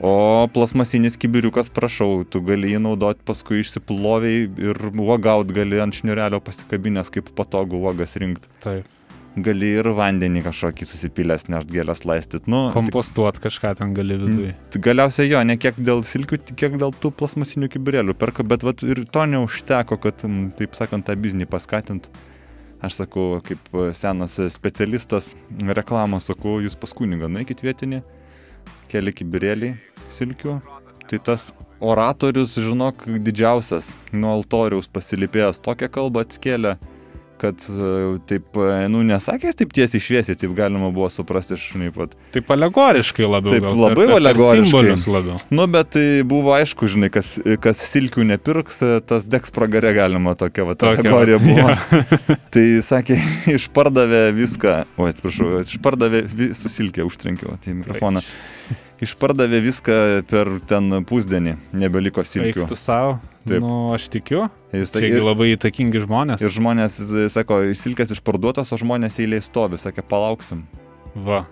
O 0.03 0.47
plasmasinis 0.51 1.15
kibiriukas, 1.15 1.69
prašau, 1.71 2.25
tu 2.27 2.41
gali 2.43 2.73
jį 2.73 2.81
naudoti 2.83 3.23
paskui 3.25 3.61
išsiploviai 3.63 4.43
ir 4.67 4.81
uogaut 4.91 5.53
gali 5.55 5.79
ant 5.79 5.95
šniurelio 5.95 6.41
pasikabinės, 6.43 7.11
kaip 7.13 7.31
patogu 7.37 7.79
uogas 7.79 8.17
rinkti. 8.19 8.51
Taip. 8.65 8.91
Gali 9.35 9.73
ir 9.79 9.87
vandenį 9.95 10.45
kažkokį 10.45 10.85
susipilęs, 10.87 11.47
nešt 11.51 11.71
gėlės 11.71 12.05
laistyt. 12.07 12.45
Nu, 12.51 12.69
Kompostuot 12.75 13.39
kažką 13.43 13.73
ten 13.79 13.95
gali 13.95 14.15
viduje. 14.19 14.53
tik 14.71 14.83
galiausiai 14.83 15.27
jo, 15.27 15.41
ne 15.43 15.57
kiek 15.59 15.79
dėl 15.79 16.05
silkių, 16.07 16.39
tik 16.49 16.59
kiek 16.61 16.77
dėl 16.79 16.95
tų 16.95 17.11
plasmasinių 17.19 17.67
kibirėlių 17.73 18.15
perka, 18.19 18.47
bet 18.47 18.63
vat, 18.63 18.83
ir 18.83 19.03
to 19.11 19.25
neužteko, 19.31 19.99
kad, 19.99 20.23
taip 20.59 20.79
sakant, 20.79 21.07
tą 21.07 21.15
biznį 21.19 21.49
paskatint. 21.51 22.07
Aš 22.83 22.99
sakau, 23.01 23.41
kaip 23.43 23.59
e, 23.73 23.89
senas 23.97 24.37
specialistas 24.53 25.33
reklamos, 25.75 26.27
sakau, 26.29 26.59
jūs 26.63 26.75
pas 26.79 26.91
kunigą 26.95 27.27
nueikit 27.31 27.63
vietinį, 27.65 28.03
keli 28.91 29.13
kibirėliai 29.15 29.75
silkių. 30.13 30.59
Tai 31.05 31.19
tas 31.21 31.51
oratorius, 31.83 32.55
žinok, 32.57 33.05
didžiausias 33.21 33.93
nuo 34.13 34.31
altoriaus 34.39 34.89
pasilipėjęs 34.89 35.61
tokią 35.65 35.89
kalbą 35.93 36.23
atskėlė, 36.25 36.75
kad 37.41 37.59
e, 37.69 37.89
taip, 38.29 38.57
e, 38.57 38.87
nu, 38.91 39.01
nesakęs 39.07 39.57
taip 39.59 39.73
tiesiai 39.75 40.01
šviesiai, 40.03 40.37
taip 40.39 40.53
galima 40.57 40.89
buvo 40.95 41.09
suprasti 41.13 41.57
iš, 41.57 41.65
žinai, 41.73 41.91
pat. 41.95 42.15
Taip 42.35 42.49
alegoriškai 42.55 43.27
labiau. 43.27 43.55
Taip, 43.55 43.67
gal, 43.67 43.81
labai 43.87 44.05
per- 44.05 44.15
alegoriškai. 44.19 44.69
Simbolius 44.69 45.07
labiau. 45.09 45.39
Nu, 45.53 45.67
bet 45.71 45.91
tai 45.95 46.05
buvo 46.27 46.55
aišku, 46.55 46.89
žinai, 46.95 47.11
kas, 47.13 47.35
kas 47.63 47.83
silkių 47.91 48.25
nepirks, 48.31 48.81
tas 49.09 49.27
degs 49.29 49.53
pragarė 49.55 49.93
galima 49.97 50.35
tokia, 50.39 50.65
va, 50.69 50.77
Tokia 50.79 51.03
kategorija 51.03 51.41
vat, 51.41 51.47
buvo. 51.51 52.39
Tai 52.55 52.65
sakė, 52.87 53.19
išpardavė 53.57 54.23
viską, 54.37 54.75
o 54.97 55.09
atsiprašau, 55.11 55.51
išpardavė 55.65 56.25
vi, 56.31 56.51
su 56.57 56.71
silkė, 56.71 57.03
užtrenkiau 57.07 57.57
tai 57.63 57.75
mikrofoną. 57.81 58.23
Išpardavė 59.03 59.59
viską 59.59 59.95
per 60.29 60.47
ten 60.69 61.01
pusdienį, 61.03 61.57
nebeliko 61.75 62.23
silkių. 62.23 62.63
Eiktų 62.63 62.77
savo. 62.79 63.17
Taip. 63.43 63.59
Nu, 63.59 63.91
aš 63.91 64.05
tikiu. 64.13 64.45
Jūs 64.71 64.93
Čia 64.95 65.09
ir, 65.09 65.19
labai 65.25 65.49
įtakingi 65.57 65.99
žmonės. 66.05 66.41
ir 66.45 66.53
žmonės, 66.55 66.95
e, 67.11 67.25
sako, 67.33 67.57
silkės 67.75 68.13
išparduotos, 68.15 68.71
o 68.71 68.79
žmonės 68.79 69.19
eiliai 69.19 69.43
stovi, 69.43 69.75
sakė, 69.81 70.05
palauksim. 70.07 70.63
Va. 71.15 71.43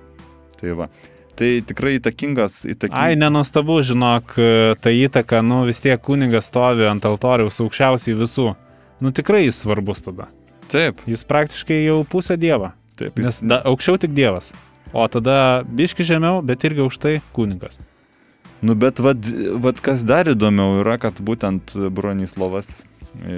Tai 0.62 0.72
va. 0.80 0.88
Tai 1.36 1.50
tikrai 1.68 1.98
įtakingas, 2.00 2.62
Ai, 2.64 2.76
įtakingas. 2.78 3.18
nenuostabu, 3.20 3.80
žinok, 3.84 4.36
ta 4.80 4.90
įtaka, 4.94 5.42
nu 5.44 5.64
vis 5.68 5.82
tiek 5.84 6.00
kunigas 6.00 6.48
stovi 6.48 6.86
ant 6.88 7.04
altoriaus 7.10 7.60
aukščiausiai 7.60 8.16
visų. 8.16 8.54
Nu 9.02 9.12
tikrai 9.12 9.44
jis 9.48 9.64
svarbus 9.66 10.06
tada. 10.06 10.30
Taip, 10.72 11.02
Jis 11.10 11.26
praktiškai 11.28 11.84
jau 11.84 12.04
pusė 12.08 12.38
Dievo. 12.40 12.72
taip. 12.96 13.18
Nes 13.18 13.42
Jis, 13.42 13.42
da, 13.50 13.60
aukščiau 13.68 13.98
tik 14.00 14.14
Dievas. 14.16 14.54
O 14.94 15.08
tada 15.10 15.64
biški 15.66 16.06
žemiau, 16.06 16.44
bet 16.46 16.64
irgi 16.68 16.86
už 16.86 17.00
tai 17.02 17.14
kunigas. 17.34 17.80
Nu, 18.64 18.76
bet 18.80 19.02
vad, 19.04 19.26
vad 19.60 19.82
kas 19.84 20.06
dar 20.08 20.30
įdomiau 20.30 20.78
yra, 20.84 21.00
kad 21.02 21.18
būtent 21.20 21.74
Bronislavas 21.92 22.84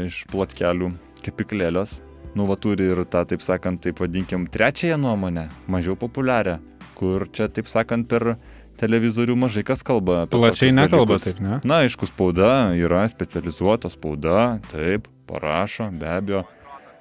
iš 0.06 0.26
plotkelių 0.30 0.92
kepiklėlės, 1.26 1.96
nu, 2.36 2.46
va, 2.50 2.58
turi 2.60 2.92
ir 2.92 3.02
tą, 3.10 3.24
taip 3.26 3.42
sakant, 3.42 3.82
taip 3.82 4.04
vadinkim, 4.04 4.46
trečiąją 4.52 5.00
nuomonę, 5.02 5.48
mažiau 5.72 5.96
populiarią, 5.98 6.60
kur 7.00 7.26
čia, 7.34 7.48
taip 7.50 7.72
sakant, 7.72 8.06
per 8.12 8.36
televizorių 8.78 9.40
mažai 9.40 9.64
kas 9.66 9.82
kalba. 9.88 10.26
Plačiai 10.30 10.76
nekalba 10.76 11.16
dalykus. 11.16 11.26
taip, 11.30 11.42
ne? 11.42 11.60
Na, 11.64 11.82
aišku, 11.88 12.12
spauda 12.12 12.76
yra 12.78 13.06
specializuota 13.10 13.90
spauda, 13.90 14.60
taip, 14.70 15.08
parašo, 15.32 15.88
be 15.96 16.12
abejo, 16.12 16.44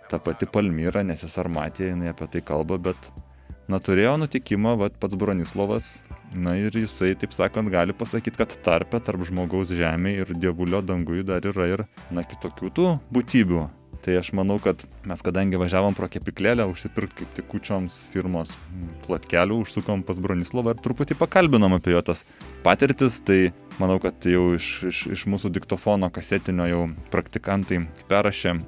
ta 0.08 0.22
pati 0.22 0.46
Palmyra, 0.46 1.02
nesisarmatė, 1.04 1.90
jinai 1.90 2.14
apie 2.14 2.30
tai 2.30 2.44
kalba, 2.46 2.78
bet, 2.88 3.10
na, 3.70 3.80
turėjo 3.80 4.16
nutikimą, 4.20 4.74
vad 4.80 4.98
pats 5.00 5.16
Bronislavas, 5.18 5.94
na 6.34 6.56
ir 6.58 6.74
jisai, 6.74 7.14
taip 7.18 7.34
sakant, 7.36 7.70
gali 7.72 7.94
pasakyti, 7.96 8.40
kad 8.40 8.56
tarpe 8.66 9.00
tarp 9.04 9.24
žmogaus 9.28 9.72
žemė 9.74 10.18
ir 10.22 10.34
dievulio 10.36 10.82
dangui 10.84 11.24
dar 11.26 11.46
yra 11.46 11.70
ir, 11.70 11.86
na, 12.14 12.26
kitokių 12.26 12.74
tų 12.74 12.92
būtybių. 13.14 13.64
Tai 14.04 14.18
aš 14.20 14.34
manau, 14.36 14.58
kad 14.60 14.82
mes 15.08 15.22
kadangi 15.24 15.56
važiavom 15.56 15.94
pro 15.96 16.10
kepiklėlę, 16.12 16.66
užsipirkti 16.68 17.22
kaip 17.22 17.30
tik 17.38 17.46
kučioms 17.48 18.02
firmos 18.12 18.52
plotkelių, 19.06 19.62
užsukom 19.64 20.02
pas 20.04 20.20
Bronislavą 20.20 20.74
ir 20.74 20.82
truputį 20.84 21.16
pakalbinom 21.16 21.78
apie 21.78 21.94
jo 21.94 22.02
tas 22.04 22.20
patirtis, 22.66 23.22
tai 23.24 23.54
manau, 23.80 23.96
kad 24.04 24.28
jau 24.28 24.50
iš, 24.58 24.68
iš, 24.90 25.00
iš 25.16 25.24
mūsų 25.32 25.54
diktofono 25.56 26.12
kasetinio 26.12 26.68
jau 26.68 26.82
praktikantai 27.14 27.80
perrašė 28.10 28.58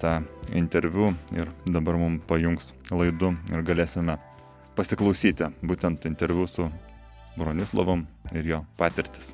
tą 0.00 0.14
interviu 0.56 1.12
ir 1.36 1.52
dabar 1.66 2.00
mums 2.00 2.24
pajungs 2.30 2.72
laidu 2.88 3.34
ir 3.52 3.68
galėsime 3.68 4.16
pasiklausyti 4.78 5.50
būtent 5.66 6.06
interviu 6.10 6.46
su 6.50 6.70
Bronislavom 7.38 8.06
ir 8.34 8.54
jo 8.54 8.64
patirtis. 8.78 9.32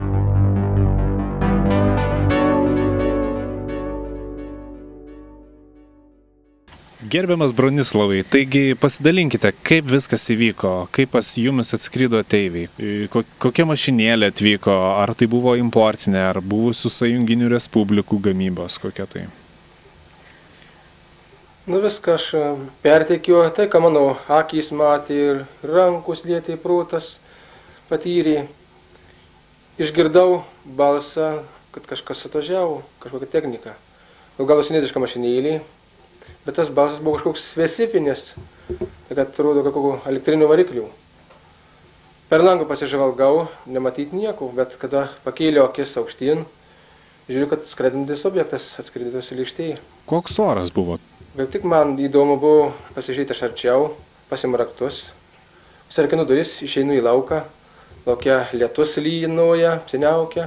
Gerbiamas 7.10 7.52
Bronislavai, 7.52 8.22
taigi 8.24 8.72
pasidalinkite, 8.80 9.50
kaip 9.66 9.90
viskas 9.92 10.24
įvyko, 10.32 10.70
kaip 10.94 11.10
pas 11.12 11.34
jumis 11.36 11.74
atskrido 11.76 12.16
ateiviai, 12.22 12.70
ko- 13.12 13.26
kokia 13.44 13.66
mašinėlė 13.68 14.30
atvyko, 14.32 14.72
ar 15.02 15.12
tai 15.12 15.28
buvo 15.28 15.52
importinė, 15.60 16.22
ar 16.30 16.40
buvusių 16.40 16.92
sąjunginių 16.96 17.50
respublikų 17.52 18.22
gamybos, 18.30 18.78
kokia 18.80 19.04
tai. 19.10 19.26
Nu 21.64 21.78
viską 21.80 22.18
aš 22.18 22.24
e, 22.36 22.40
perteikiu, 22.84 23.38
tai 23.56 23.64
ką 23.72 23.80
mano 23.80 24.18
akys 24.28 24.66
matė 24.76 25.14
ir 25.16 25.38
rankus 25.64 26.20
lietė 26.28 26.58
prūtas 26.60 27.14
patyrė. 27.88 28.42
Išgirdau 29.80 30.42
balsą, 30.76 31.30
kad 31.72 31.86
kažkas 31.88 32.26
atvažiavo, 32.28 32.82
kažkokia 33.00 33.30
technika. 33.32 33.72
Nu, 34.36 34.44
gal 34.44 34.60
užsienietiška 34.60 35.00
mašinėlė, 35.00 35.54
bet 36.44 36.60
tas 36.60 36.68
balsas 36.68 37.00
buvo 37.00 37.16
kažkoks 37.16 37.46
specifinis, 37.54 38.26
tai 39.08 39.16
atrodo 39.24 39.64
kažkokiu 39.64 40.12
elektriniu 40.12 40.50
varikliu. 40.52 40.90
Per 42.28 42.44
langą 42.44 42.68
pasižvalgau, 42.68 43.46
nematyti 43.64 44.20
nieko, 44.20 44.50
bet 44.52 44.76
kada 44.84 45.06
pakėliau 45.24 45.64
akis 45.70 45.96
aukštyn, 45.96 46.44
žiūriu, 47.32 47.48
kad 47.56 47.64
skraidantis 47.72 48.28
objektas 48.28 48.68
atskrido 48.84 49.24
į 49.24 49.40
lėkštėje. 49.40 49.80
Koks 50.12 50.42
oras 50.44 50.68
buvo 50.68 51.00
Bet 51.34 51.48
tik 51.50 51.64
man 51.66 51.96
įdomu 51.98 52.36
buvo 52.38 52.66
pasižiūrėti 52.94 53.34
iš 53.34 53.40
arčiau, 53.42 53.88
pasimraktus. 54.28 55.00
Sarkinu 55.90 56.22
duris, 56.28 56.52
išeinu 56.62 56.94
į 56.94 57.00
lauką, 57.02 57.40
laukia 58.06 58.36
lietus 58.54 58.92
lynoja, 59.02 59.80
seniaukia. 59.90 60.44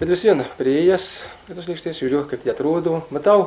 Bet 0.00 0.10
vis 0.10 0.26
viena, 0.26 0.48
prieėjęs, 0.58 1.06
lietus 1.46 1.70
lėkštės, 1.70 2.02
žiūriu, 2.02 2.24
kaip 2.26 2.42
jie 2.42 2.50
atrodo. 2.56 2.98
Matau, 3.14 3.46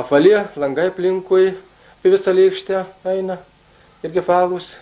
apvalė, 0.00 0.46
langai 0.56 0.88
aplinkui, 0.94 1.52
apie 1.98 2.16
visą 2.16 2.32
lėkštę 2.40 2.80
eina, 3.12 3.36
irgi 4.00 4.24
falus. 4.24 4.72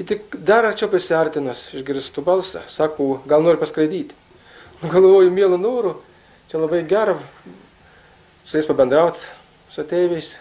Ir 0.00 0.08
tik 0.08 0.40
dar 0.40 0.72
arčiau 0.72 0.88
prisiartinus, 0.88 1.66
išgirstu 1.76 2.24
balsą, 2.24 2.64
sakau, 2.72 3.18
gal 3.28 3.44
nori 3.44 3.60
paskraidyti. 3.60 4.16
Galvoju, 4.88 5.36
mėlų 5.36 5.60
norų, 5.60 5.98
čia 6.48 6.64
labai 6.64 6.86
gera 6.88 7.20
su 8.50 8.56
jais 8.56 8.66
pabendrauti, 8.66 9.20
su 9.70 9.80
ateiviais. 9.80 10.34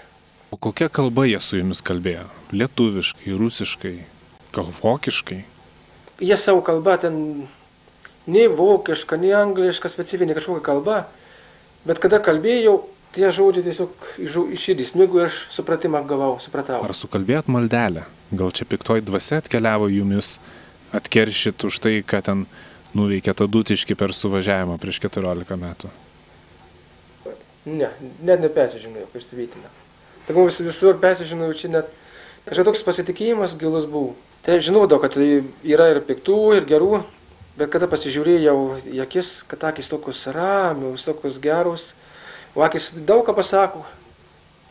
O 0.49 0.57
kokia 0.57 0.89
kalba 0.89 1.27
jie 1.29 1.37
su 1.45 1.59
jumis 1.59 1.83
kalbėjo? 1.85 2.23
Lietuviškai, 2.49 3.35
rusiškai, 3.37 3.91
gal 4.55 4.71
vokiškai? 4.79 5.43
Jie 6.25 6.37
savo 6.41 6.63
kalbą 6.65 6.95
ten, 7.03 7.19
nei 8.25 8.47
vokiška, 8.49 9.19
nei 9.21 9.35
angliška, 9.37 9.93
specifinė 9.93 10.33
kažkokia 10.39 10.65
kalba, 10.71 11.03
bet 11.85 12.01
kada 12.01 12.17
kalbėjau, 12.17 12.79
tie 13.13 13.29
žodžiai 13.29 13.67
tiesiog 13.69 14.09
iš 14.25 14.41
iš 14.57 14.65
širdį 14.65 14.89
smigo 14.89 15.21
ir 15.21 15.29
aš 15.29 15.43
supratimą 15.53 16.01
gavau, 16.09 16.33
supratau. 16.41 16.81
Ar 16.81 16.97
sukalbėjot 16.97 17.53
maldelę? 17.53 18.09
Gal 18.33 18.49
čia 18.49 18.65
piktoji 18.65 19.05
dvasia 19.05 19.43
atkeliavo 19.43 19.85
jumis 19.93 20.39
atkeršyt 20.97 21.61
už 21.61 21.77
tai, 21.85 21.97
kad 22.01 22.25
ten 22.25 22.47
nuveikė 22.97 23.37
tadutiški 23.37 23.93
per 23.93 24.17
suvažiavimą 24.17 24.81
prieš 24.81 25.05
14 25.05 25.61
metų? 25.61 25.93
Ne, 27.69 27.91
net 28.25 28.41
nepersižinojau, 28.41 29.09
kaip 29.13 29.23
stebėtina. 29.23 29.69
Tai 30.25 30.35
mums 30.37 30.59
visur 30.63 30.97
persižinojau, 31.01 31.57
čia 31.57 31.71
net 31.73 31.91
kažkoks 32.47 32.65
toks 32.69 32.85
pasitikėjimas 32.87 33.55
gilus 33.59 33.85
buvo. 33.89 34.15
Tai 34.45 34.57
žinodavau, 34.63 35.03
kad 35.03 35.17
tai 35.17 35.43
yra 35.67 35.89
ir 35.91 35.99
piktų, 36.07 36.39
ir 36.57 36.67
gerų, 36.69 37.01
bet 37.59 37.71
kada 37.73 37.89
pasižiūrėjau 37.91 38.57
į 38.87 39.01
akis, 39.03 39.31
kad 39.49 39.67
akis 39.69 39.91
tokios 39.91 40.23
ramios, 40.33 41.05
tokios 41.05 41.37
geros, 41.43 41.89
o 42.55 42.63
akis 42.65 42.89
daug 42.95 43.25
ką 43.27 43.35
pasako, 43.37 43.83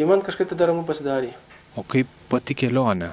į 0.00 0.09
man 0.09 0.25
kažkaip 0.25 0.49
tada 0.50 0.71
ramu 0.71 0.87
pasidarė. 0.88 1.35
O 1.76 1.85
kaip 1.87 2.09
pati 2.33 2.57
kelionė? 2.59 3.12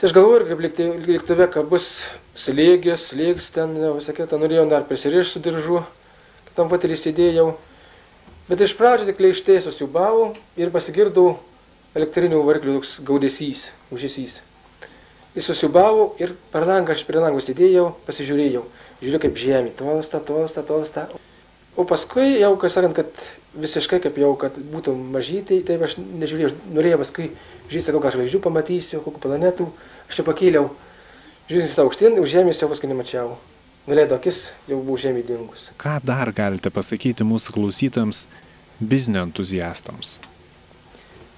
Tai 0.00 0.08
aš 0.08 0.14
galvoju, 0.16 0.46
kaip 0.48 0.62
lėktuve, 1.10 1.46
kad 1.52 1.66
bus 1.68 1.90
slėgis, 2.38 3.10
slėgs 3.10 3.50
ten, 3.52 3.74
visą 3.98 4.14
kitą, 4.16 4.38
norėjau 4.40 4.64
dar 4.70 4.86
prisirišti 4.88 5.36
su 5.36 5.42
diržu, 5.44 5.82
kitam 6.48 6.70
pat 6.72 6.86
ir 6.88 6.94
įsidėjau. 6.96 7.50
Bet 8.50 8.58
iš 8.64 8.72
pradžio 8.74 9.06
tik 9.06 9.20
leištė 9.22 9.60
susiubavo 9.62 10.32
ir 10.58 10.72
pasigirdo 10.74 11.36
elektrinių 11.94 12.40
variklių 12.42 12.72
toks 12.80 12.96
gaudesys, 13.06 13.68
užesys. 13.94 14.40
Jis 15.36 15.46
susiubavo 15.46 16.08
ir 16.18 16.32
per 16.50 16.66
langą 16.66 16.96
aš 16.96 17.04
prie 17.06 17.22
langų 17.22 17.44
sėdėjau, 17.44 17.84
pasižiūrėjau. 18.08 18.64
Žiūriu 19.04 19.20
kaip 19.22 19.38
žemė, 19.38 19.70
tolsta, 19.78 20.18
tolsta, 20.18 20.64
tolsta. 20.66 21.04
O 21.78 21.84
paskui 21.86 22.40
jau, 22.40 22.50
kai 22.58 22.72
sakant, 22.74 22.98
kad 22.98 23.22
visiškai 23.54 24.00
kaip 24.02 24.18
jau, 24.18 24.32
kad 24.42 24.58
būtų 24.74 24.96
mažytai, 25.14 25.60
tai 25.62 25.78
aš 25.86 25.94
nežiūrėjau, 26.02 26.50
aš 26.50 26.74
norėjau 26.74 26.98
paskui 27.04 27.28
žiūrėti, 27.68 27.84
sakau, 27.86 28.02
ką 28.02 28.14
žvaigždžių 28.16 28.42
pamatysiu, 28.48 29.04
kokių 29.06 29.22
planetų. 29.28 29.68
Aš 30.10 30.18
čia 30.18 30.26
pakėliau, 30.26 30.66
žiūrėsiu 31.46 31.86
aukštyn, 31.86 32.18
už 32.18 32.34
žemės 32.34 32.66
jau 32.66 32.72
paskui 32.74 32.90
nemačiau. 32.90 33.38
Nuleido 33.88 34.18
akis, 34.18 34.50
jau 34.68 34.80
buvau 34.82 34.98
žemė 35.00 35.22
dingus. 35.24 35.70
Ką 35.80 35.96
dar 36.04 36.30
galite 36.36 36.72
pasakyti 36.72 37.24
mūsų 37.26 37.54
klausytams, 37.56 38.26
biznio 38.80 39.22
entuziastams? 39.24 40.18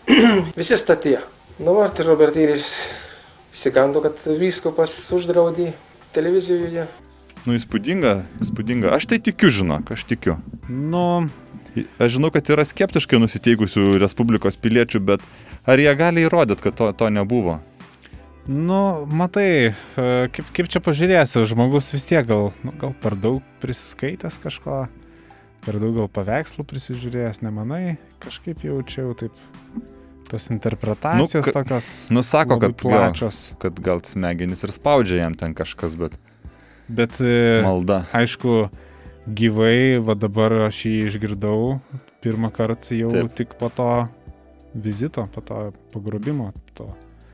Visi 0.59 0.79
statė. 0.81 1.21
Nu, 1.63 1.77
ar 1.85 1.93
tai 1.95 2.09
Robertėlis 2.09 2.67
įsigando, 3.53 4.03
kad 4.03 4.19
vyskupas 4.41 4.97
uždraudė 5.15 5.71
televizijoje. 6.17 6.89
Nu, 7.47 7.55
įspūdinga, 7.59 8.17
įspūdinga. 8.43 8.91
Aš 8.97 9.09
tai 9.13 9.21
tikiu, 9.23 9.51
žinok, 9.53 9.95
aš 9.95 10.07
tikiu. 10.11 10.39
Nu, 10.67 11.29
Aš 11.73 12.19
žinau, 12.19 12.29
kad 12.29 12.45
yra 12.53 12.67
skeptiškai 12.69 13.17
nusiteikusių 13.23 13.97
Respublikos 14.03 14.59
piliečių, 14.61 15.01
bet 15.09 15.23
ar 15.65 15.81
jie 15.81 15.93
gali 15.97 16.27
įrodyti, 16.27 16.67
kad 16.67 16.77
to, 16.77 16.91
to 16.93 17.09
nebuvo? 17.09 17.63
Nu, 18.47 19.07
matai, 19.07 19.73
e, 19.97 20.07
kaip, 20.35 20.49
kaip 20.57 20.69
čia 20.73 20.83
pažiūrėsi, 20.83 21.45
žmogus 21.51 21.93
vis 21.95 22.07
tiek 22.09 22.27
gal, 22.27 22.51
nu, 22.67 22.75
gal 22.81 22.95
per 23.03 23.15
daug 23.19 23.43
prisiskaitęs 23.63 24.41
kažko, 24.43 24.85
per 25.63 25.79
daug 25.83 25.95
gal 26.01 26.11
paveikslų 26.11 26.67
prisižiūrėjęs, 26.67 27.43
nemanai, 27.47 27.97
kažkaip 28.25 28.65
jaučiau 28.67 29.15
taip, 29.19 29.37
tos 30.33 30.49
interpretacijos 30.51 31.51
tokios 31.53 31.89
Nu, 32.11 32.23
sako, 32.25 32.57
labai 32.57 32.73
kad 32.73 32.83
gal, 32.83 32.91
plačios. 32.91 33.41
kad 33.63 33.79
gal 33.85 34.01
smegenys 34.07 34.65
ir 34.65 34.73
spaudžia 34.75 35.23
jam 35.27 35.35
ten 35.39 35.55
kažkas, 35.55 35.95
bet 36.01 36.17
Bet 36.89 37.21
e, 37.21 37.61
malda. 37.63 38.03
aišku, 38.13 38.67
gyvai, 39.29 40.01
va 40.03 40.17
dabar 40.19 40.67
aš 40.67 40.83
jį 40.89 40.97
išgirdau 41.13 41.79
pirmą 42.25 42.51
kartą 42.53 42.97
jau 42.99 43.13
Taip. 43.13 43.31
tik 43.39 43.55
po 43.61 43.71
to 43.71 44.09
vizito, 44.75 45.25
po 45.31 45.41
to 45.41 45.61
pagrobimo. 45.95 46.51
To. 46.75 46.91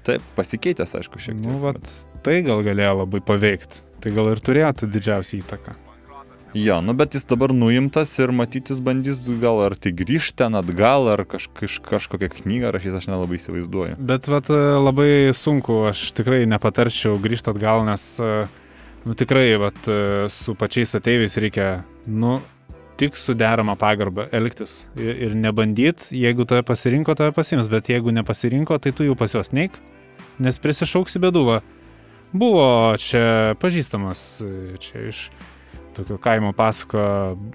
Taip, 0.08 0.24
pasikeitęs, 0.38 0.94
aišku, 0.96 1.20
šiek 1.20 1.36
tiek. 1.36 1.44
Nu, 1.44 1.58
vat, 1.60 1.84
tai 2.24 2.40
gal 2.46 2.64
galėjo 2.64 2.94
labai 3.02 3.20
paveikti. 3.24 3.84
Tai 4.00 4.14
gal 4.14 4.32
ir 4.32 4.40
turėtų 4.40 4.88
didžiausią 4.94 5.42
įtaką. 5.42 5.74
Jo, 6.56 6.78
nu 6.80 6.94
bet 6.96 7.12
jis 7.12 7.26
dabar 7.28 7.52
nuimtas 7.52 8.14
ir 8.16 8.30
matytis 8.32 8.78
bandys 8.80 9.26
gal 9.42 9.60
ar 9.66 9.74
tai 9.76 9.92
grįžti 9.92 10.38
ten 10.40 10.56
atgal, 10.56 11.10
ar 11.12 11.26
kaž, 11.28 11.50
kaž, 11.52 11.76
kažkokią 11.84 12.30
knygą 12.38 12.70
rašys, 12.72 12.96
aš 13.02 13.08
nelabai 13.10 13.36
įsivaizduoju. 13.36 13.98
Bet 14.08 14.30
vat, 14.32 14.48
labai 14.80 15.34
sunku, 15.36 15.82
aš 15.90 16.06
tikrai 16.16 16.46
nepatarčiau 16.48 17.18
grįžti 17.20 17.52
atgal, 17.52 17.84
nes 17.84 18.06
nu, 19.04 19.12
tikrai 19.12 19.50
vat, 19.60 19.90
su 20.32 20.56
pačiais 20.56 20.96
ateiviais 20.96 21.36
reikia, 21.36 21.68
nu, 22.08 22.38
tik 22.98 23.20
su 23.20 23.36
derama 23.36 23.76
pagarba 23.78 24.26
elgtis 24.32 24.86
ir, 24.96 25.12
ir 25.28 25.36
nebandyti, 25.36 26.16
jeigu 26.16 26.48
tave 26.48 26.64
pasirinko, 26.66 27.12
tave 27.18 27.36
pasims, 27.36 27.68
bet 27.68 27.92
jeigu 27.92 28.14
nepasirinko, 28.16 28.80
tai 28.80 28.96
tu 28.96 29.04
jau 29.06 29.14
pas 29.20 29.36
juos 29.36 29.52
neik, 29.52 29.76
nes 30.38 30.58
prisišauksi 30.62 31.20
beduvą. 31.22 31.60
Buvo 32.32 32.96
čia 33.00 33.56
pažįstamas, 33.60 34.42
čia 34.82 35.06
iš 35.08 35.28
tokio 35.96 36.18
kaimo 36.22 36.52
pasako, 36.52 37.00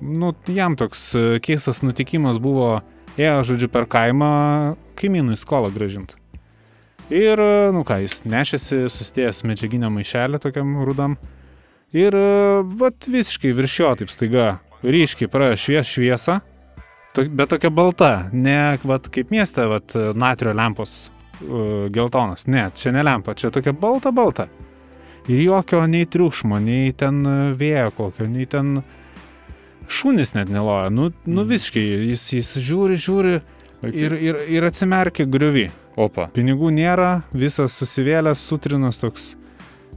nu, 0.01 0.33
jam 0.49 0.75
toks 0.75 1.11
keistas 1.45 1.83
nutikimas 1.85 2.41
buvo, 2.41 2.81
ėjo, 3.15 3.43
žodžiu, 3.53 3.69
per 3.71 3.85
kaimą 3.87 4.33
kaimynui 4.99 5.37
skolą 5.39 5.69
gražinti. 5.73 6.17
Ir, 7.13 7.39
nu 7.75 7.83
ką, 7.85 7.99
jis 8.03 8.23
nešėsi, 8.25 8.87
susidėjęs 8.91 9.43
medžiaginę 9.45 9.91
maišelę 9.93 10.41
tokiam 10.41 10.75
rudam. 10.87 11.17
Ir, 11.93 12.17
vat, 12.79 13.05
visiškai 13.05 13.53
virš 13.53 13.79
jo 13.79 13.93
taip 14.01 14.11
staiga, 14.11 14.47
ryškiai 14.81 15.29
pradėjo 15.29 15.59
švies 15.67 15.93
šviesą, 15.93 16.39
to, 17.13 17.27
bet 17.29 17.53
tokia 17.53 17.69
balta, 17.69 18.13
ne, 18.33 18.79
vat, 18.89 19.11
kaip 19.13 19.29
mieste, 19.31 19.67
vat, 19.69 19.93
natrio 20.17 20.55
lempos 20.57 21.12
uh, 21.41 21.89
geltonas. 21.93 22.47
Ne, 22.47 22.69
čia 22.75 22.91
ne 22.91 23.03
lempa, 23.03 23.33
čia 23.35 23.49
tokia 23.51 23.73
balta 23.73 24.11
balta. 24.11 24.47
Ir 25.27 25.39
jokio 25.45 25.85
nei 25.87 26.05
triukšmo, 26.05 26.57
nei 26.59 26.91
ten 26.91 27.21
e, 27.25 27.33
vėjo 27.55 27.91
kokio, 27.95 28.25
nei 28.27 28.43
ten 28.45 28.81
šunis 29.87 30.33
net 30.35 30.49
neloja. 30.51 30.89
Nu, 30.91 31.11
nu 31.25 31.41
Mhm. 31.41 31.49
visiškai, 31.49 31.83
jis, 32.09 32.25
jis 32.33 32.49
žiūri, 32.59 32.97
žiūri 32.99 33.41
ir, 33.93 34.13
ir, 34.19 34.35
ir 34.51 34.63
atsimerkia 34.67 35.25
griuvi. 35.25 35.69
Opa. 35.95 36.27
Pinigų 36.33 36.71
nėra, 36.75 37.21
visas 37.31 37.71
susivėlęs, 37.79 38.41
sutrinas 38.49 38.97
toks 38.99 39.35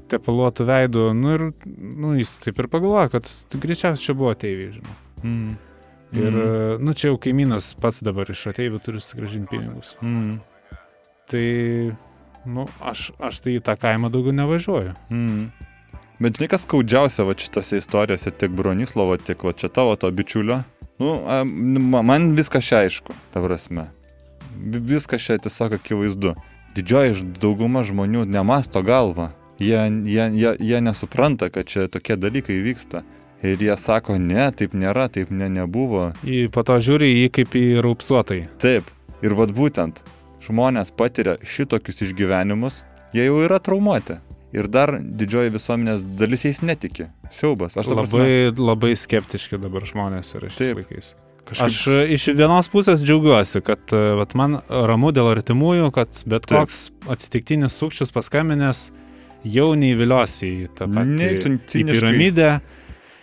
tepaluotų 0.09 0.67
veidų. 0.69 1.05
Nu 1.17 1.35
ir 1.35 1.45
nu, 1.67 2.15
jis 2.21 2.37
taip 2.45 2.59
ir 2.63 2.69
pagalvoja, 2.71 3.11
kad 3.11 3.27
greičiausiai 3.51 4.05
čia 4.07 4.15
buvo 4.15 4.31
ateiviai, 4.31 4.73
žinau. 4.79 4.95
Mm. 5.25 5.57
Ir, 6.13 6.31
Mhm. 6.31 6.85
nu 6.87 6.93
čia 6.95 7.09
jau 7.11 7.19
kaimynas 7.19 7.75
pats 7.81 7.99
dabar 8.01 8.31
iš 8.31 8.47
ateivių 8.53 8.79
turi 8.85 9.01
sugražinti 9.03 9.49
pinigus. 9.51 9.97
Mm. 10.03 10.39
Tai, 11.31 11.47
nu, 12.47 12.67
aš, 12.87 13.11
aš 13.19 13.41
tai 13.43 13.57
į 13.59 13.63
tą 13.67 13.75
kaimą 13.81 14.11
daugiau 14.15 14.35
nevažiuoju. 14.37 14.93
Mm. 15.11 15.49
Bet 16.23 16.39
žinai, 16.39 16.49
kas 16.49 16.63
skaudžiausia 16.65 17.27
va 17.29 17.35
šitose 17.37 17.77
istorijose, 17.83 18.31
tiek 18.31 18.53
Bronislovo, 18.57 19.17
tiek 19.21 19.43
va 19.45 19.53
čia 19.53 19.69
tavo 19.69 19.97
to 20.01 20.09
bičiulio. 20.11 20.63
Nu, 21.03 21.11
man 22.03 22.31
viskas 22.39 22.65
čia 22.65 22.85
aišku, 22.87 23.13
ta 23.35 23.43
prasme. 23.45 23.91
Vi- 24.57 24.81
Viskas 24.95 25.21
čia 25.27 25.37
tiesiog 25.43 25.75
akivaizdu. 25.77 26.33
Didžioji 26.77 27.21
dauguma 27.41 27.83
žmonių 27.85 28.25
nemasto 28.29 28.81
galvą. 28.85 29.29
Jie, 29.61 29.77
jie, 30.05 30.25
jie, 30.37 30.51
jie 30.61 30.81
nesupranta, 30.85 31.51
kad 31.53 31.67
čia 31.69 31.89
tokie 31.89 32.17
dalykai 32.17 32.57
vyksta. 32.65 33.03
Ir 33.45 33.61
jie 33.61 33.77
sako, 33.77 34.17
ne, 34.19 34.49
taip 34.57 34.73
nėra, 34.73 35.11
taip 35.13 35.31
ne, 35.31 35.49
nebuvo. 35.53 36.13
Į 36.25 36.49
po 36.53 36.63
to 36.65 36.77
žiūri 36.81 37.09
į 37.13 37.17
jį 37.27 37.31
kaip 37.37 37.57
į 37.61 37.65
raupsuotai. 37.85 38.41
Taip. 38.61 38.89
Ir 39.25 39.33
vad 39.37 39.53
būtent, 39.57 40.01
žmonės 40.47 40.93
patiria 40.97 41.37
šitokius 41.45 42.03
išgyvenimus, 42.07 42.83
jie 43.17 43.27
jau 43.29 43.43
yra 43.45 43.59
traumuoti. 43.63 44.21
Ir 44.57 44.69
dar 44.73 44.95
didžioji 45.03 45.51
visuomenės 45.53 46.05
dalis 46.17 46.47
jais 46.47 46.63
netiki. 46.65 47.09
Siaubas. 47.35 47.75
Aš 47.77 47.91
ta 47.91 47.97
prasme- 47.99 48.23
Labai, 48.23 48.53
labai 48.57 48.93
skeptiški 48.97 49.59
dabar 49.61 49.85
žmonės 49.85 50.31
yra 50.39 50.49
šiais 50.49 50.61
Taip. 50.63 50.79
laikais. 50.81 51.15
kažkaip... 51.47 51.67
Aš 51.67 51.81
iš 52.15 52.29
vienos 52.39 52.71
pusės 52.73 53.03
džiaugiuosi, 53.05 53.61
kad 53.67 53.93
e, 53.93 54.01
vat, 54.19 54.33
man 54.39 54.61
ramu 54.71 55.13
dėl 55.15 55.29
artimųjų, 55.35 55.91
kad 55.95 56.23
bet 56.27 56.47
Taip. 56.47 56.65
koks 56.65 56.91
atsitiktinis 57.13 57.77
sukčius 57.79 58.15
paskambinęs 58.15 58.89
jau 59.47 59.69
neįviliosi 59.79 60.49
į 60.65 60.71
tą 60.79 60.89
patį 60.91 61.29
tu 61.43 61.53
į 61.79 61.85
piramidę, 61.91 62.51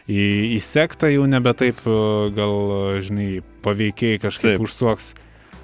į, 0.07 0.23
į 0.55 0.59
sektą 0.63 1.09
jau 1.11 1.25
nebe 1.27 1.51
taip 1.57 1.81
e, 1.87 1.97
gal, 2.35 2.55
e, 2.93 3.01
žinai, 3.03 3.29
paveikiai 3.65 4.21
kažkaip 4.23 4.57
Taip. 4.57 4.67
užsuoks. 4.67 5.13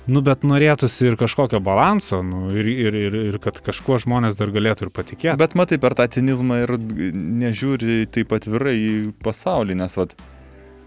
Nu, 0.09 0.23
bet 0.25 0.41
norėtųsi 0.47 1.05
ir 1.11 1.15
kažkokio 1.19 1.59
balanso, 1.61 2.23
nu, 2.25 2.47
ir, 2.55 2.65
ir, 2.71 2.95
ir, 2.97 3.17
ir 3.29 3.37
kad 3.43 3.59
kažkuo 3.61 3.99
žmonės 4.01 4.39
dar 4.39 4.49
galėtų 4.53 4.87
ir 4.87 4.91
patikėti. 4.95 5.37
Bet 5.37 5.53
matai, 5.59 5.77
per 5.81 5.93
tą 5.97 6.07
cinizmą 6.09 6.63
ir 6.63 6.73
nežiūri 6.79 8.07
taip 8.13 8.33
atvirai 8.33 8.73
į 8.79 8.93
pasaulį, 9.21 9.77
nes 9.83 9.97
vat, 9.99 10.15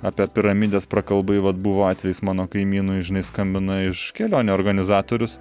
apie 0.03 0.27
piramidės 0.35 0.89
prakalbai 0.91 1.39
vat, 1.45 1.61
buvo 1.63 1.87
atvejs 1.87 2.23
mano 2.27 2.49
kaimynų, 2.51 2.99
žinai, 3.07 3.23
skambina 3.27 3.83
iš 3.93 4.09
kelionio 4.17 4.57
organizatorius. 4.59 5.39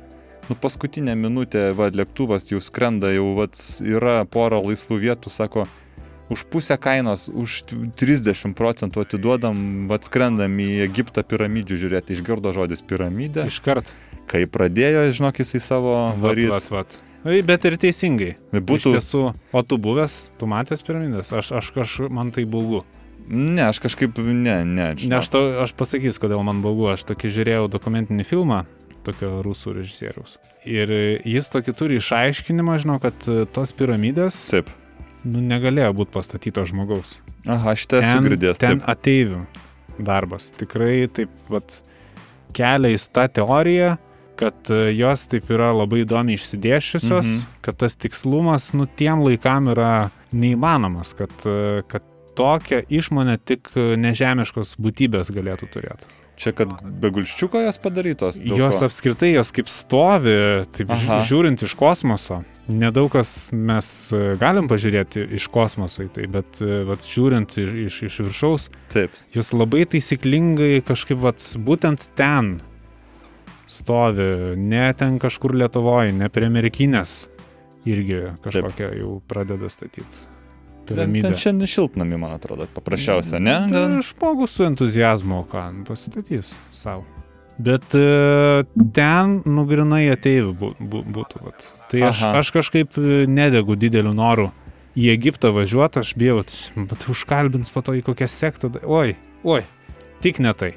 Nu, 0.50 0.58
paskutinę 0.62 1.16
minutę, 1.18 1.72
va, 1.78 1.90
lėktuvas 1.94 2.52
jau 2.52 2.62
skrenda, 2.62 3.10
jau 3.16 3.32
vat, 3.40 3.58
yra 3.82 4.20
pora 4.30 4.62
laisvų 4.62 5.00
vietų, 5.08 5.34
sako, 5.34 5.66
už 6.32 6.48
pusę 6.48 6.78
kainos, 6.80 7.28
už 7.28 7.64
30 8.00 8.56
procentų 8.56 9.04
atiduodam, 9.04 9.84
vat, 9.92 10.08
skrendam 10.08 10.56
į 10.64 10.70
Egiptą 10.86 11.26
piramidžių 11.28 11.80
žiūrėti, 11.84 12.16
išgirdo 12.16 12.54
žodis 12.56 12.84
piramidė. 12.88 13.50
Iškart. 13.52 13.92
Kai 14.32 14.46
pradėjo, 14.48 15.10
žinok, 15.12 15.42
jisai 15.44 15.60
savo 15.60 15.96
varyti. 16.22 16.54
Vat, 16.54 16.70
vat, 16.72 16.96
vat. 16.96 17.44
Bet 17.46 17.68
ir 17.68 17.76
teisingai. 17.82 18.32
Būtų... 18.56 18.96
Iš 18.96 18.98
tiesų, 18.98 19.26
o 19.52 19.64
tu 19.68 19.78
buvęs, 19.82 20.18
tu 20.40 20.48
matęs 20.50 20.82
piramidės? 20.88 21.34
Aš, 21.36 21.52
aš 21.60 21.72
kažkaip, 21.76 22.14
man 22.16 22.32
tai 22.34 22.48
baugu. 22.50 22.86
Ne, 23.28 23.68
aš 23.68 23.82
kažkaip, 23.84 24.18
ne, 24.24 24.62
ne. 24.66 24.88
Ne, 24.96 25.18
aš, 25.20 25.30
to, 25.32 25.44
aš 25.62 25.76
pasakysiu, 25.78 26.24
kodėl 26.24 26.42
man 26.48 26.64
baugu. 26.64 26.88
Aš 26.96 27.06
tokį 27.12 27.36
žiūrėjau 27.36 27.68
dokumentinį 27.76 28.26
filmą, 28.28 28.64
tokio 29.06 29.40
rusų 29.46 29.76
režisieriaus. 29.78 30.40
Ir 30.68 30.92
jis 31.28 31.52
tokį 31.54 31.76
turi 31.78 32.00
išaiškinimą, 32.02 32.80
žinau, 32.82 32.98
kad 33.04 33.28
e, 33.30 33.44
tos 33.50 33.74
piramidės 33.78 34.38
Taip. 34.54 34.70
Nu, 35.26 35.42
negalėjo 35.42 35.92
būti 35.98 36.16
pastatytos 36.16 36.70
žmogaus. 36.72 37.16
Aha, 37.50 37.74
esu 37.78 37.88
Ten, 37.94 38.24
girdėjęs. 38.28 38.60
ten 38.62 38.80
Taip. 38.80 38.90
ateivių 38.96 39.42
darbas. 40.02 40.52
Tikrai 40.58 41.08
taip, 41.14 41.30
vat, 41.52 41.80
kelia 42.58 42.94
į 42.96 43.02
tą 43.14 43.28
teoriją, 43.40 43.98
kad 44.42 44.72
e, 44.74 44.92
jos 44.98 45.28
taip 45.30 45.50
yra 45.54 45.72
labai 45.76 46.04
įdomiai 46.06 46.40
išsidėšiusios, 46.40 47.26
Mhm. 47.28 47.36
mhm. 47.42 47.60
kad 47.62 47.78
tas 47.78 47.96
tikslumas, 47.96 48.72
nu, 48.74 48.88
tiem 48.88 49.22
laikam 49.26 49.70
yra 49.74 50.10
neįmanomas, 50.34 51.14
kad, 51.18 51.34
e, 51.46 51.84
kad 51.88 52.02
tokią 52.36 52.82
išmonę 52.90 53.38
tik 53.46 53.70
e, 53.76 53.96
nežemiškos 54.00 54.78
būtybės 54.82 55.30
galėtų 55.36 55.68
turėti. 55.74 56.06
Čia, 56.42 56.56
kad 56.58 56.72
be 56.82 57.12
gulščiuko 57.14 57.60
jos 57.62 57.78
padarytos. 57.78 58.40
Jos 58.42 58.80
ko? 58.80 58.88
apskritai, 58.88 59.36
jos 59.36 59.52
kaip 59.54 59.68
stovi, 59.70 60.34
taip 60.74 60.90
Aha. 60.96 61.20
žiūrint 61.28 61.62
iš 61.68 61.76
kosmoso. 61.78 62.40
Nedaug 62.72 63.12
kas 63.14 63.52
mes 63.54 63.88
e, 64.16 64.22
galim 64.42 64.66
pažiūrėti 64.72 65.28
iš 65.38 65.46
kosmoso 65.54 66.08
į 66.08 66.10
tai, 66.16 66.26
bet 66.34 66.62
e, 66.64 66.82
vat, 66.88 67.06
žiūrint 67.06 67.54
iš, 67.62 68.02
iš, 68.08 68.18
viršaus, 68.26 68.68
Taip. 68.94 69.14
Jūs 69.36 69.54
labai 69.54 69.84
taisyklingai 69.92 70.82
kažkaip 70.88 71.22
vat, 71.22 71.46
būtent 71.62 72.08
ten 72.18 72.56
stovi, 73.70 74.58
ne 74.58 74.90
ten 74.98 75.22
kažkur 75.22 75.54
Lietuvoje, 75.62 76.16
ne 76.18 76.32
prie 76.34 76.50
Amerikinės 76.50 77.26
irgi 77.86 78.32
kažkokią 78.42 78.94
jau 78.98 79.16
pradeda 79.30 79.70
statyti. 79.70 80.26
Ten, 80.86 80.96
Piramidę. 80.98 81.28
ten 81.30 81.38
šiandien 81.38 81.68
šiltnami, 81.70 82.18
man 82.18 82.34
atrodo, 82.36 82.66
paprasčiausia, 82.76 83.40
ne? 83.40 83.54
Tai 83.72 84.02
Žmogus 84.04 84.56
su 84.58 84.64
entuzijazmu, 84.66 85.44
ką 85.52 85.66
nu, 85.76 85.84
pasistatys 85.88 86.56
savo. 86.76 87.06
Bet 87.62 87.94
e, 87.94 88.64
ten 88.96 89.36
nugrinai 89.46 90.08
ateivių 90.16 90.54
bu, 90.58 90.72
bu, 90.80 91.04
būtų. 91.06 91.42
Vat. 91.46 91.68
Tai 91.92 92.02
aš, 92.10 92.24
Aha. 92.26 92.40
aš 92.42 92.50
kažkaip 92.56 92.98
e, 92.98 93.26
nedegu 93.30 93.76
dideliu 93.78 94.16
noru 94.18 94.50
į 94.98 95.12
Egiptą 95.14 95.52
važiuoti, 95.54 96.02
aš 96.02 96.16
bijau, 96.18 96.42
bet 96.90 97.06
užkalbins 97.14 97.70
po 97.72 97.84
to 97.86 97.94
į 97.94 98.02
kokią 98.10 98.28
sektą. 98.28 98.72
da- 98.74 98.82
Oi, 98.88 99.14
oi, 99.46 99.62
tik 100.26 100.40
ne 100.42 100.54
tai. 100.58 100.74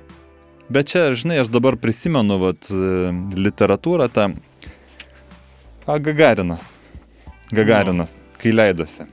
Bet 0.68 0.92
čia, 0.92 1.08
žinai, 1.16 1.40
aš 1.42 1.48
dabar 1.52 1.76
prisimenu, 1.80 2.36
vat, 2.42 2.68
e, 2.68 3.10
literatūrą 3.48 4.10
tą. 4.12 4.28
A, 5.86 5.98
Gagarinas. 5.98 6.72
Gagarinas, 7.52 8.18
kai 8.40 8.52
leidosi. 8.52 9.04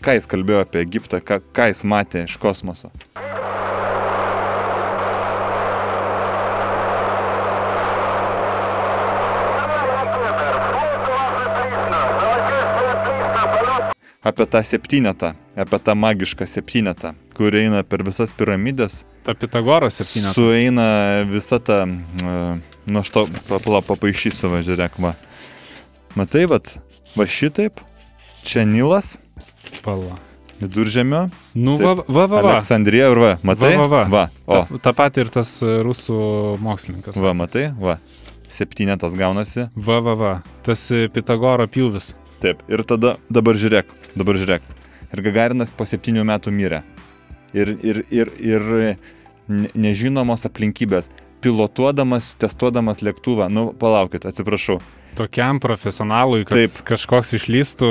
Ką 0.00 0.14
jis 0.16 0.24
kalbėjo 0.32 0.62
apie 0.64 0.80
Egiptą, 0.80 1.18
ką, 1.20 1.42
ką 1.52 1.66
jis 1.68 1.82
matė 1.84 2.24
iš 2.24 2.38
kosmoso. 2.40 2.88
Apie 14.20 14.44
tą 14.48 14.60
septynetą, 14.64 15.34
apie 15.56 15.78
tą 15.84 15.94
magišką 15.96 16.48
septynetą, 16.48 17.14
kur 17.36 17.56
eina 17.56 17.84
per 17.84 18.04
visas 18.04 18.32
piramidės, 18.36 19.02
Ta 19.24 19.34
Pitagoras 19.34 20.00
septynetą. 20.00 20.32
Sueina 20.32 21.24
visa 21.28 21.58
ta, 21.60 21.84
uh, 21.84 22.56
nu 22.86 23.00
aš 23.00 23.10
to 23.12 23.26
papaišysiu, 23.84 24.48
va, 24.48 24.62
žiūrėk, 24.64 24.96
va. 25.04 25.12
Matai, 26.16 26.46
va, 26.48 26.56
va 27.12 27.26
šitaip, 27.28 27.82
čia 28.48 28.64
Nilas, 28.64 29.18
Pala. 29.84 30.18
viduržemio, 30.60 31.30
Nu, 31.54 31.78
Taip. 31.78 32.02
va, 32.06 32.26
va, 32.26 32.26
va. 32.26 32.40
Aleksandrija 32.52 33.06
ir 33.10 33.18
va, 33.18 33.30
matai? 33.42 33.76
Va, 33.80 33.86
va, 33.88 34.02
va. 34.04 34.24
va. 34.46 34.66
Ta, 34.68 34.78
ta 34.82 34.92
pati 34.92 35.20
ir 35.24 35.30
tas 35.32 35.54
e, 35.64 35.78
rusų 35.86 36.58
mokslininkas. 36.60 37.16
va, 37.16 37.32
matai, 37.32 37.70
va. 37.80 37.98
Septynetas 38.52 39.14
gaunasi. 39.16 39.68
Va, 39.74 40.00
va, 40.04 40.14
va. 40.14 40.32
Tas 40.66 40.82
e, 40.92 41.06
Pitagoro 41.08 41.64
pjūvis. 41.70 42.12
Taip, 42.44 42.60
ir 42.68 42.82
tada 42.84 43.16
dabar 43.32 43.56
žiūrėk, 43.56 43.88
dabar 44.16 44.36
žiūrėk. 44.36 44.62
Ir 45.16 45.22
Gagarinas 45.24 45.72
po 45.72 45.84
septynių 45.88 46.26
metų 46.28 46.52
mirė. 46.52 46.82
Ir, 47.56 47.72
ir, 47.82 48.04
ir, 48.12 48.28
ir 48.38 48.68
ne- 49.48 49.70
nežinomos 49.74 50.44
aplinkybės. 50.46 51.08
Pilotuodamas, 51.40 52.34
testuodamas 52.38 53.00
lėktuvą, 53.02 53.48
nu 53.50 53.70
palaukit, 53.80 54.26
atsiprašau. 54.28 54.76
Tokiam 55.16 55.58
profesionalui, 55.60 56.44
kad. 56.44 56.60
Taip. 56.60 56.76
kažkoks 56.86 57.32
išlystų 57.40 57.88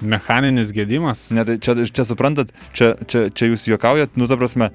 mechaninis 0.00 0.72
gedimas. 0.76 1.30
Ne, 1.36 1.44
tai 1.48 1.58
čia, 1.62 1.76
čia 1.86 2.04
suprantat, 2.08 2.52
čia, 2.76 2.94
čia, 3.08 3.28
čia 3.30 3.50
jūs 3.52 3.68
juokaujat, 3.70 4.18
nu 4.20 4.28
ta 4.28 4.38
prasme, 4.40 4.70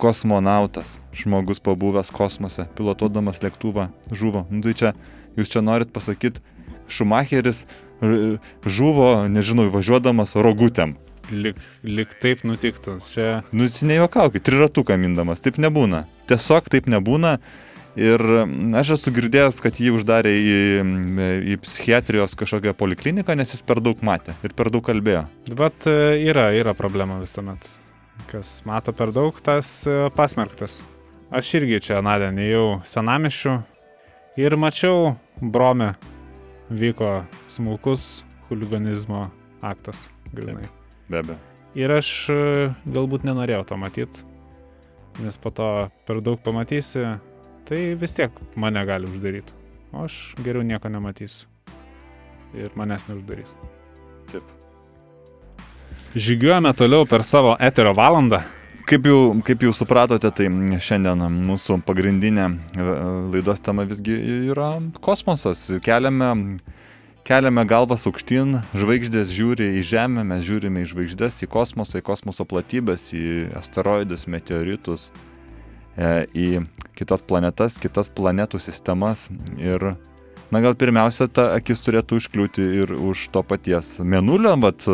kosmonautas, 0.00 0.98
žmogus 1.16 1.62
pabuvęs 1.64 2.10
kosmose, 2.14 2.66
pilotuodamas 2.78 3.42
lėktuvą, 3.44 3.90
žuvo. 4.10 4.46
Nu 4.50 4.64
tai 4.64 4.74
čia, 4.78 4.92
jūs 5.38 5.52
čia 5.52 5.64
norit 5.64 5.94
pasakyti, 5.94 6.42
Šumacheris 6.84 7.64
žuvo, 8.02 9.08
nežinau, 9.32 9.70
važiuodamas 9.72 10.34
rogutėm. 10.36 10.96
Lik, 11.32 11.56
lik 11.80 12.10
taip 12.20 12.42
nutiktų. 12.44 12.98
Čia 13.08 13.28
Nu, 13.56 13.70
tai 13.72 13.88
nejuokaukit, 13.88 14.44
triratuką 14.44 14.98
mindamas, 15.00 15.40
taip 15.44 15.56
nebūna. 15.62 16.04
Tiesiog 16.28 16.68
taip 16.72 16.90
nebūna. 16.90 17.38
Ir 17.94 18.18
mm, 18.18 18.72
aš 18.80 18.96
esu 18.96 19.12
girdėjęs, 19.14 19.60
kad 19.62 19.76
jį 19.78 19.92
uždarė 19.94 20.32
į, 20.34 20.56
į 21.54 21.58
psichiatrijos 21.62 22.34
kažkokią 22.38 22.74
polikliniką, 22.78 23.36
nes 23.38 23.54
jis 23.54 23.62
per 23.66 23.78
daug 23.84 24.00
matė 24.02 24.34
ir 24.42 24.54
per 24.56 24.70
daug 24.74 24.82
kalbėjo. 24.86 25.22
Bet 25.54 25.86
e, 25.90 25.94
yra, 26.26 26.48
yra 26.58 26.74
problema 26.74 27.20
visuomet. 27.22 27.68
Kas 28.30 28.56
mato 28.66 28.94
per 28.94 29.12
daug, 29.14 29.38
tas 29.46 29.84
e, 29.86 30.08
pasmerktas. 30.14 30.80
Aš 31.34 31.52
irgi 31.60 31.78
čia 31.86 32.00
nadien 32.02 32.38
ėjau 32.42 32.80
senamišiu 32.86 33.60
ir 34.42 34.56
mačiau 34.58 35.14
brome 35.38 35.92
vyko 36.74 37.20
smulkus 37.50 38.24
huliganizmo 38.48 39.28
aktas. 39.62 40.08
Grinai. 40.34 40.66
Be 41.06 41.22
abejo. 41.22 41.38
Ir 41.78 41.94
aš 41.94 42.10
e, 42.30 42.40
galbūt 42.90 43.22
nenorėjau 43.26 43.62
to 43.70 43.78
matyti, 43.78 44.26
nes 45.22 45.38
po 45.38 45.54
to 45.54 45.68
per 46.06 46.18
daug 46.26 46.42
pamatysi, 46.42 47.04
tai 47.68 47.94
vis 48.00 48.14
tiek 48.16 48.30
mane 48.56 48.84
gali 48.86 49.08
uždaryti. 49.08 49.52
O 49.92 50.04
aš 50.04 50.34
geriau 50.42 50.64
nieko 50.66 50.90
nematysiu. 50.90 51.48
Ir 52.54 52.70
manęs 52.78 53.08
neuždarys. 53.08 53.54
Taip. 54.30 54.44
Žygiuojame 56.14 56.70
toliau 56.78 57.06
per 57.10 57.24
savo 57.26 57.56
eterio 57.58 57.94
valandą. 57.94 58.44
Kaip 58.84 59.06
jau, 59.08 59.18
kaip 59.42 59.62
jau 59.64 59.72
supratote, 59.72 60.28
tai 60.30 60.46
šiandien 60.84 61.22
mūsų 61.48 61.78
pagrindinė 61.88 62.44
e, 62.76 62.84
laidos 63.32 63.62
tema 63.64 63.86
visgi 63.88 64.14
yra 64.52 64.74
kosmosas. 65.02 65.64
Keliame, 65.82 66.58
keliame 67.24 67.64
galvas 67.66 68.04
aukštyn, 68.10 68.58
žvaigždės 68.76 69.32
žiūri 69.32 69.70
į 69.80 69.86
Žemę, 69.88 70.26
mes 70.28 70.44
žiūrime 70.44 70.84
į 70.84 70.90
žvaigždės, 70.92 71.40
į 71.46 71.48
kosmosą, 71.56 72.02
į 72.02 72.06
kosmoso 72.10 72.44
platybės, 72.46 73.08
į 73.16 73.24
asteroidus, 73.56 74.28
meteoritus, 74.28 75.08
į 75.96 76.64
kitas 76.98 77.22
planetas, 77.26 77.78
kitas 77.82 78.10
planetų 78.10 78.60
sistemas. 78.62 79.28
Ir, 79.58 79.94
na 80.50 80.62
gal 80.64 80.76
pirmiausia, 80.78 81.28
ta 81.28 81.52
akis 81.54 81.82
turėtų 81.84 82.20
užkliūti 82.20 82.66
ir 82.82 82.94
už 82.98 83.28
to 83.34 83.44
paties 83.46 83.96
Menulio, 84.00 84.56
bet 84.60 84.86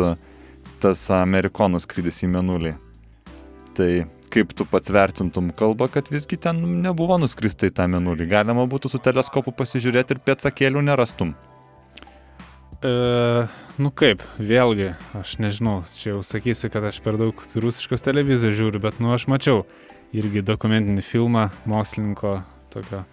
tas 0.81 1.03
amerikonų 1.13 1.81
skrydis 1.81 2.23
į 2.25 2.33
Menulį. 2.37 2.75
Tai 3.77 3.91
kaip 4.31 4.53
tu 4.55 4.65
pats 4.67 4.91
vertintum 4.91 5.51
kalbą, 5.55 5.89
kad 5.91 6.07
visgi 6.11 6.39
ten 6.39 6.59
nebuvo 6.83 7.17
nuskrista 7.21 7.67
į 7.67 7.75
tą 7.75 7.87
menulį. 7.91 8.29
Galima 8.31 8.63
būtų 8.69 8.91
su 8.93 8.99
teleskopu 9.03 9.53
pasižiūrėti 9.55 10.15
ir 10.15 10.21
pėtsakėlių 10.23 10.83
nerastum. 10.87 11.33
E, 12.81 12.91
nu 13.77 13.91
kaip, 13.93 14.23
vėlgi, 14.39 14.93
aš 15.19 15.35
nežinau, 15.43 15.81
čia 15.97 16.13
jau 16.13 16.21
sakysi, 16.25 16.71
kad 16.73 16.87
aš 16.87 17.01
per 17.03 17.19
daug 17.19 17.43
rusiškos 17.53 18.07
televizijos 18.07 18.57
žiūriu, 18.57 18.81
bet 18.83 19.01
nu 19.03 19.11
aš 19.13 19.27
mačiau 19.31 19.65
irgi 20.15 20.43
dokumentinį 20.45 21.03
filmą 21.05 21.47
mokslininko 21.69 22.39
tokio 22.73 23.03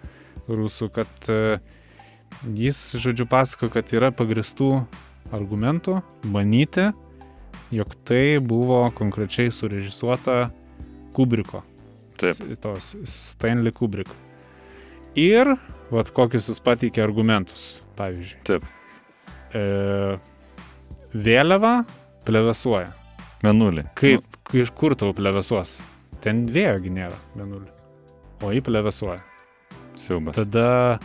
rusų, 0.49 0.89
kad 0.93 1.29
e, 1.31 1.59
jis, 2.57 2.79
žodžiu, 2.99 3.27
pasako, 3.29 3.69
kad 3.73 3.91
yra 3.95 4.11
pagristų 4.15 4.71
argumentų 5.35 5.99
manyti, 6.33 6.89
jog 7.75 7.93
tai 8.07 8.39
buvo 8.41 8.81
konkrečiai 8.97 9.53
surežisuota 9.53 10.47
Kubriko. 11.13 11.63
Taip. 12.19 12.41
Tos 12.59 12.95
Stanley 13.07 13.71
Kubrick. 13.75 14.11
Ir, 15.17 15.55
vad, 15.89 16.11
kokius 16.15 16.49
jis 16.51 16.59
pateikė 16.63 17.03
argumentus, 17.05 17.79
pavyzdžiui. 17.99 18.41
Taip. 18.49 18.67
E, 19.55 19.63
vėliava 21.13 21.79
plevesuoja. 22.27 22.91
Menulį. 23.45 23.85
Kaip, 23.97 24.25
kai 24.43 24.65
iš 24.65 24.73
kur 24.75 24.97
tau 24.99 25.13
plevesuos? 25.15 25.77
Ten 26.23 26.45
vėjogi 26.51 26.91
nėra, 26.91 27.15
menulį. 27.39 27.69
O 28.43 28.51
jį 28.53 28.61
plevesuoja. 28.63 29.21
Siaubas. 29.99 30.35
Tada 30.35 30.99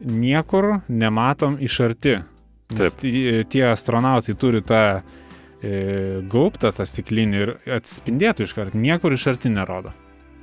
niekur 0.00 0.80
nematom 0.88 1.58
iš 1.60 1.80
arti. 1.80 2.18
Taip. 2.66 2.96
tie- 2.98 3.62
astronautai 3.70 4.34
turi 4.34 4.58
tą 4.66 5.00
e, 5.62 6.22
gaubtą, 6.26 6.72
tą 6.74 6.82
stiklinį 6.82 7.38
ir 7.44 7.52
atspindėtų 7.78 8.42
iš 8.42 8.54
karto. 8.56 8.78
Niekur 8.78 9.14
iš 9.14 9.26
arti 9.30 9.52
nerodo. 9.52 9.92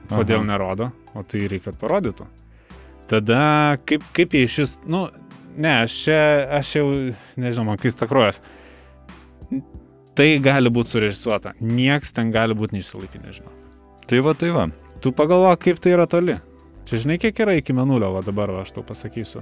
Kodėl 0.10 0.40
Aha. 0.40 0.48
nerodo? 0.48 0.92
O 1.14 1.24
tai 1.24 1.44
reikia, 1.48 1.72
kad 1.72 1.82
parodytų. 1.82 2.26
Tada 3.12 3.78
kaip, 3.86 4.04
kaip 4.16 4.34
jie 4.34 4.48
šis, 4.48 4.78
nu, 4.88 5.10
ne, 5.58 5.84
aš 5.84 5.98
čia, 6.06 6.20
aš 6.60 6.72
jau, 6.80 6.88
nežinau, 7.36 7.68
man 7.68 7.78
keista 7.82 8.08
kruojas. 8.08 8.40
Tai 10.14 10.28
gali 10.46 10.70
būti 10.74 10.94
surežisuota. 10.94 11.50
Niekas 11.64 12.14
ten 12.14 12.30
gali 12.34 12.54
būti 12.58 12.78
neišsilaikyti, 12.78 13.24
nežinau. 13.26 13.54
Tai 14.10 14.20
va, 14.26 14.34
tai 14.38 14.52
va. 14.54 14.68
Tu 15.02 15.08
pagalvok, 15.16 15.60
kaip 15.66 15.78
tai 15.82 15.92
yra 15.96 16.06
toli. 16.10 16.36
Čia 16.86 16.96
žinai, 17.02 17.18
kiek 17.22 17.40
yra 17.42 17.54
iki 17.58 17.74
Menulio, 17.74 18.12
va 18.14 18.22
dabar 18.26 18.52
va, 18.54 18.62
aš 18.66 18.72
tau 18.76 18.84
pasakysiu. 18.86 19.42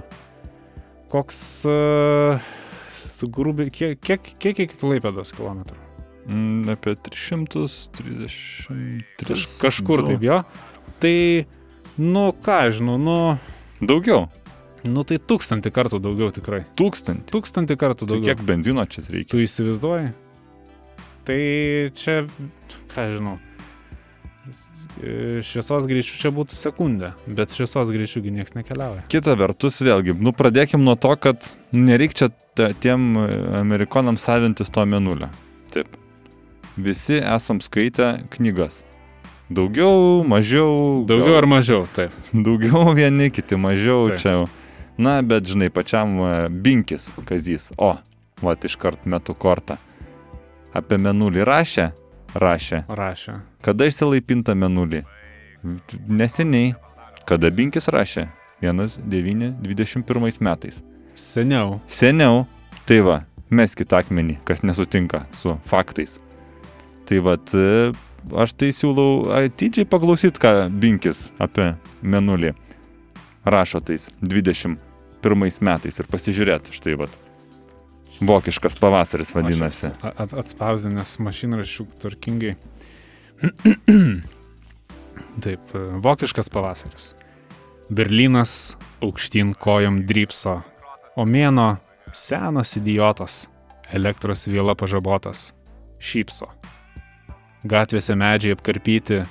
Koks, 1.12 1.38
uh, 1.68 2.40
grubiai, 3.22 3.68
kiek, 3.74 3.98
kiek, 4.00 4.22
kiek 4.40 4.56
iki 4.64 4.78
Klaipėdos 4.80 5.34
kilometrų? 5.36 5.76
Mm, 6.30 6.62
apie 6.72 6.94
333. 7.02 9.02
Kaž, 9.26 9.40
kažkur 9.60 9.98
taip 10.06 10.22
jo. 10.24 10.38
Tai, 11.02 11.16
nu 11.98 12.24
ką, 12.46 12.60
žinau, 12.78 12.96
nu, 13.02 13.16
Daugiau. 13.82 14.28
nu 14.86 15.02
tai 15.06 15.18
tūkstantį 15.18 15.70
kartų 15.74 15.98
daugiau 16.02 16.30
tikrai. 16.34 16.62
Tūkstantį. 16.78 17.26
Tūkstantį 17.34 17.74
kartų 17.78 18.06
Tai 18.06 18.10
daugiau. 18.14 18.28
kiek 18.30 18.38
benzino 18.46 18.84
čia 18.86 19.02
reikia? 19.08 19.30
Tu 19.34 19.42
įsivaizduoji? 19.44 20.08
Tai 21.22 21.40
čia, 21.94 22.22
ką 22.90 23.06
žinau, 23.14 23.36
šviesos 25.46 25.86
greičių 25.88 26.18
čia 26.20 26.32
būtų 26.34 26.58
sekundė, 26.58 27.12
bet 27.26 27.54
šviesos 27.54 27.90
greičiųgi 27.94 28.32
niekas 28.34 28.56
nekeliauja. 28.56 29.04
Kita 29.12 29.34
vertus, 29.38 29.80
vėlgi, 29.82 30.14
nu 30.18 30.34
pradėkim 30.36 30.82
nuo 30.84 30.96
to, 31.00 31.14
kad 31.16 31.46
nereikia 31.72 32.30
tiem 32.82 33.16
amerikonams 33.62 34.24
savintis 34.26 34.72
to 34.72 34.84
menulio. 34.86 35.30
Taip. 35.72 35.94
Visi 36.76 37.20
esam 37.20 37.60
skaitę 37.60 38.22
knygas. 38.32 38.82
Daugiau, 39.52 40.22
mažiau. 40.24 41.04
Daugiau 41.08 41.36
ar 41.36 41.46
mažiau, 41.50 41.86
taip. 41.96 42.12
Daugiau 42.46 42.94
vieni, 42.96 43.28
kiti 43.34 43.58
mažiau 43.60 44.08
Taip. 44.08 44.22
čia. 44.22 44.34
jau. 44.36 44.46
Na, 45.00 45.18
bet 45.24 45.48
žinai, 45.48 45.70
pačiam 45.72 46.18
e, 46.20 46.32
binkis 46.48 47.10
kazys. 47.28 47.70
O, 47.80 47.94
va, 48.44 48.54
iškart 48.56 49.04
metu 49.08 49.34
kortą. 49.36 49.76
Apie 50.76 50.98
menulį 51.00 51.44
rašė? 51.44 51.90
Rašė. 52.38 52.84
Rašė. 52.88 53.34
Kada 53.64 53.88
išsilaipinta 53.90 54.54
menulį? 54.56 55.02
Neseniai. 56.08 56.72
Kada 57.28 57.50
binkis 57.52 57.90
rašė? 57.92 58.28
1921 58.62 60.40
metais. 60.40 60.80
Seniau. 61.14 61.80
Seniau. 61.88 62.46
Tai 62.88 62.98
va, 63.06 63.18
meskit 63.52 63.92
akmenį, 63.94 64.38
kas 64.48 64.62
nesutinka 64.64 65.26
su 65.36 65.54
faktais. 65.68 66.16
Tai 67.06 67.20
va, 67.26 67.36
aš 68.42 68.54
tai 68.56 68.70
siūlau 68.74 69.28
atidžiai 69.36 69.86
paklausyti, 69.90 70.40
ką 70.42 70.70
binkis 70.82 71.28
apie 71.42 71.72
menulį 72.02 72.54
rašo 73.44 73.82
tais 73.84 74.08
21 74.22 74.78
metais 75.60 75.98
ir 75.98 76.08
pasižiūrėti. 76.10 76.74
Štai 76.78 76.96
va. 76.98 77.10
Vokiškas 78.22 78.76
pavasaris 78.78 79.34
vadinasi. 79.34 79.90
At- 80.02 80.34
Atspausdinęs 80.38 81.16
mašinraščių 81.26 81.86
tvarkingai. 82.02 82.54
Taip, 85.42 85.72
e, 85.74 85.82
vokiškas 86.04 86.50
pavasaris. 86.52 87.12
Berlynas 87.90 88.76
aukštyn 89.02 89.54
kojom 89.58 90.04
drypso, 90.06 90.60
o 91.18 91.26
mėno 91.26 91.80
senas 92.14 92.76
idiotas, 92.78 93.46
elektros 93.92 94.46
vėla 94.46 94.76
pažabotas, 94.78 95.50
šypso. 95.98 96.46
Gatvėse 97.66 98.14
medžiai 98.18 98.54
apkarpyti, 98.56 99.24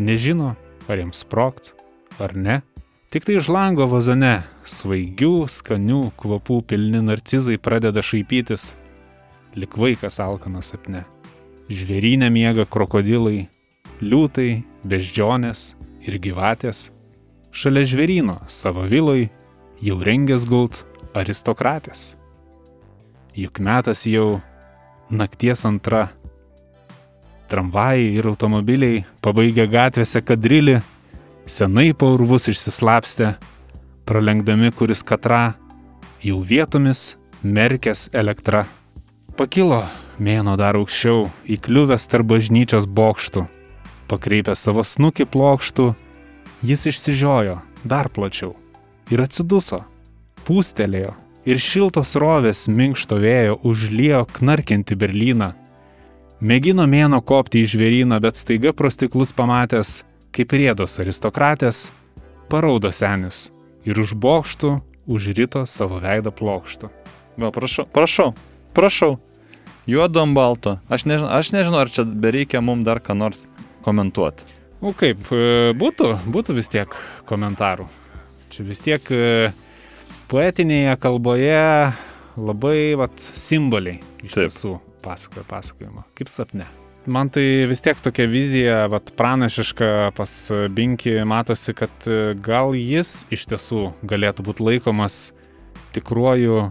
nežino, 0.00 0.54
ar 0.88 1.02
jiems 1.02 1.24
sprogt, 1.24 1.74
ar 2.18 2.34
ne. 2.36 2.60
Tik 3.08 3.24
tai 3.24 3.38
iš 3.38 3.46
lango 3.48 3.86
vazane, 3.88 4.42
svaigių, 4.68 5.46
skanių 5.48 6.10
kvapų 6.20 6.58
pilni 6.68 6.98
narcizai 7.00 7.54
pradeda 7.56 8.02
šaipytis, 8.04 8.74
lik 9.56 9.78
vaikas 9.80 10.20
alkanas 10.20 10.74
sapne. 10.74 11.06
Žvėrynė 11.72 12.28
miega 12.28 12.66
krokodilai, 12.68 13.46
liūtai, 14.04 14.60
beždžionės 14.84 15.62
ir 16.04 16.18
gyvatės. 16.20 16.90
Šalia 17.48 17.86
žvėryno 17.88 18.42
savo 18.44 18.84
viloj 18.84 19.24
jau 19.80 19.96
rengės 20.04 20.44
gult 20.44 20.82
aristokratės. 21.16 22.12
Juk 23.32 23.62
metas 23.64 24.04
jau 24.04 24.42
nakties 25.08 25.64
antra. 25.64 26.10
Tramvajai 27.48 28.12
ir 28.20 28.28
automobiliai 28.28 29.02
pabaigia 29.24 29.64
gatvėse 29.64 30.20
kadrilį, 30.20 30.82
senai 31.48 31.92
po 31.96 32.12
urvus 32.14 32.48
išsislapstę, 32.48 33.34
pralenkdami 34.08 34.70
kuris 34.76 35.02
katra, 35.02 35.56
jau 36.22 36.40
vietomis 36.44 37.16
merkės 37.42 38.08
elektra. 38.12 38.66
Pakilo 39.38 39.84
mėno 40.18 40.56
dar 40.60 40.78
aukščiau, 40.78 41.28
įkliuvęs 41.48 42.08
tarp 42.10 42.28
bažnyčios 42.32 42.88
bokštų, 42.90 43.46
pakreipęs 44.10 44.64
savo 44.66 44.84
snukį 44.84 45.28
plokštų, 45.32 45.92
jis 46.66 46.88
išsižiojo 46.92 47.60
dar 47.84 48.10
plačiau 48.10 48.56
ir 49.12 49.22
atsiduso, 49.24 49.82
pūstelėjo 50.46 51.14
ir 51.48 51.60
šiltos 51.62 52.14
rovės 52.20 52.66
minkšto 52.68 53.18
vėjo 53.22 53.58
užliejo 53.66 54.26
knarkinti 54.36 54.96
Berlyną. 54.98 55.54
Mėgino 56.38 56.84
mėno 56.86 57.18
kopti 57.24 57.64
į 57.64 57.70
žvėryną, 57.72 58.20
bet 58.22 58.38
staiga 58.38 58.72
pro 58.76 58.90
stiklus 58.94 59.32
pamatęs, 59.34 60.02
kaip 60.38 60.54
rėdos 60.54 61.00
aristokratės, 61.02 61.88
paraudo 62.46 62.92
senis 62.94 63.48
ir 63.88 63.98
už 63.98 64.14
bokštų 64.14 64.76
užrito 65.10 65.64
savo 65.66 65.98
veidą 66.02 66.30
plokštų. 66.30 66.92
Va, 67.38 67.50
prašau, 67.54 67.86
prašau, 67.94 68.28
prašau. 68.76 69.16
Juodu 69.88 70.20
ant 70.20 70.36
balto. 70.36 70.76
Aš 70.92 71.06
nežinau, 71.08 71.30
aš 71.32 71.50
nežinau, 71.54 71.80
ar 71.82 71.90
čia 71.90 72.04
bereikia 72.04 72.60
mums 72.62 72.84
dar 72.86 73.00
ką 73.00 73.16
nors 73.16 73.46
komentuoti. 73.86 74.44
O 74.84 74.92
kaip, 74.94 75.24
e, 75.34 75.72
būtų, 75.74 76.12
būtų 76.28 76.54
vis 76.58 76.70
tiek 76.70 76.92
komentarų. 77.26 77.88
Čia 78.52 78.66
vis 78.68 78.84
tiek 78.84 79.10
e, 79.10 79.48
poetinėje 80.30 80.98
kalboje 81.02 81.62
labai 82.38 82.82
vat, 83.00 83.16
simboliai 83.18 83.98
iš 84.22 84.36
Taip. 84.36 84.52
tiesų 84.52 84.76
pasakoja 85.02 85.48
pasakojimą, 85.48 86.04
kaip 86.18 86.30
sapne. 86.30 86.68
Man 87.08 87.30
tai 87.32 87.64
vis 87.70 87.80
tiek 87.84 87.98
tokia 88.04 88.26
vizija, 88.28 88.82
vat, 88.92 89.12
pranašiška 89.16 90.12
pas 90.16 90.34
Binki, 90.74 91.14
matosi, 91.28 91.72
kad 91.76 92.08
e, 92.08 92.34
gal 92.44 92.74
jis 92.76 93.22
iš 93.32 93.46
tiesų 93.48 93.86
galėtų 94.08 94.44
būti 94.44 94.66
laikomas 94.66 95.16
tikruoju 95.96 96.68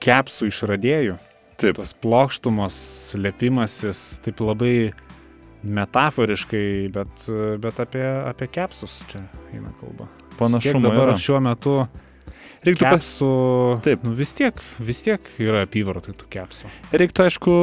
kepsų 0.00 0.50
išradėju. 0.50 1.16
Taip. 1.60 1.76
Tos 1.76 1.92
plokštumos, 2.00 2.76
slėpimasis, 3.10 4.20
taip 4.24 4.40
labai 4.40 4.92
metaforiškai, 5.66 6.64
bet, 6.94 7.26
bet 7.60 7.80
apie, 7.82 8.04
apie 8.30 8.48
kepsus 8.48 9.02
čia 9.10 9.26
eina 9.52 9.74
kalba. 9.80 10.08
Kiek 10.30 10.38
Panašumo 10.38 10.86
dabar 10.86 11.10
yra. 11.10 11.18
šiuo 11.20 11.40
metu 11.44 11.74
Reiktų, 12.60 12.84
pas, 12.84 13.00
Kepsų. 13.00 13.28
Taip. 13.86 14.02
Nu, 14.04 14.12
vis 14.18 14.34
tiek, 14.36 14.58
vis 14.84 15.00
tiek 15.00 15.24
yra 15.40 15.62
apyvartai 15.64 16.12
tų 16.12 16.26
kepsų. 16.34 16.68
reiktų 16.92 17.24
aišku, 17.24 17.54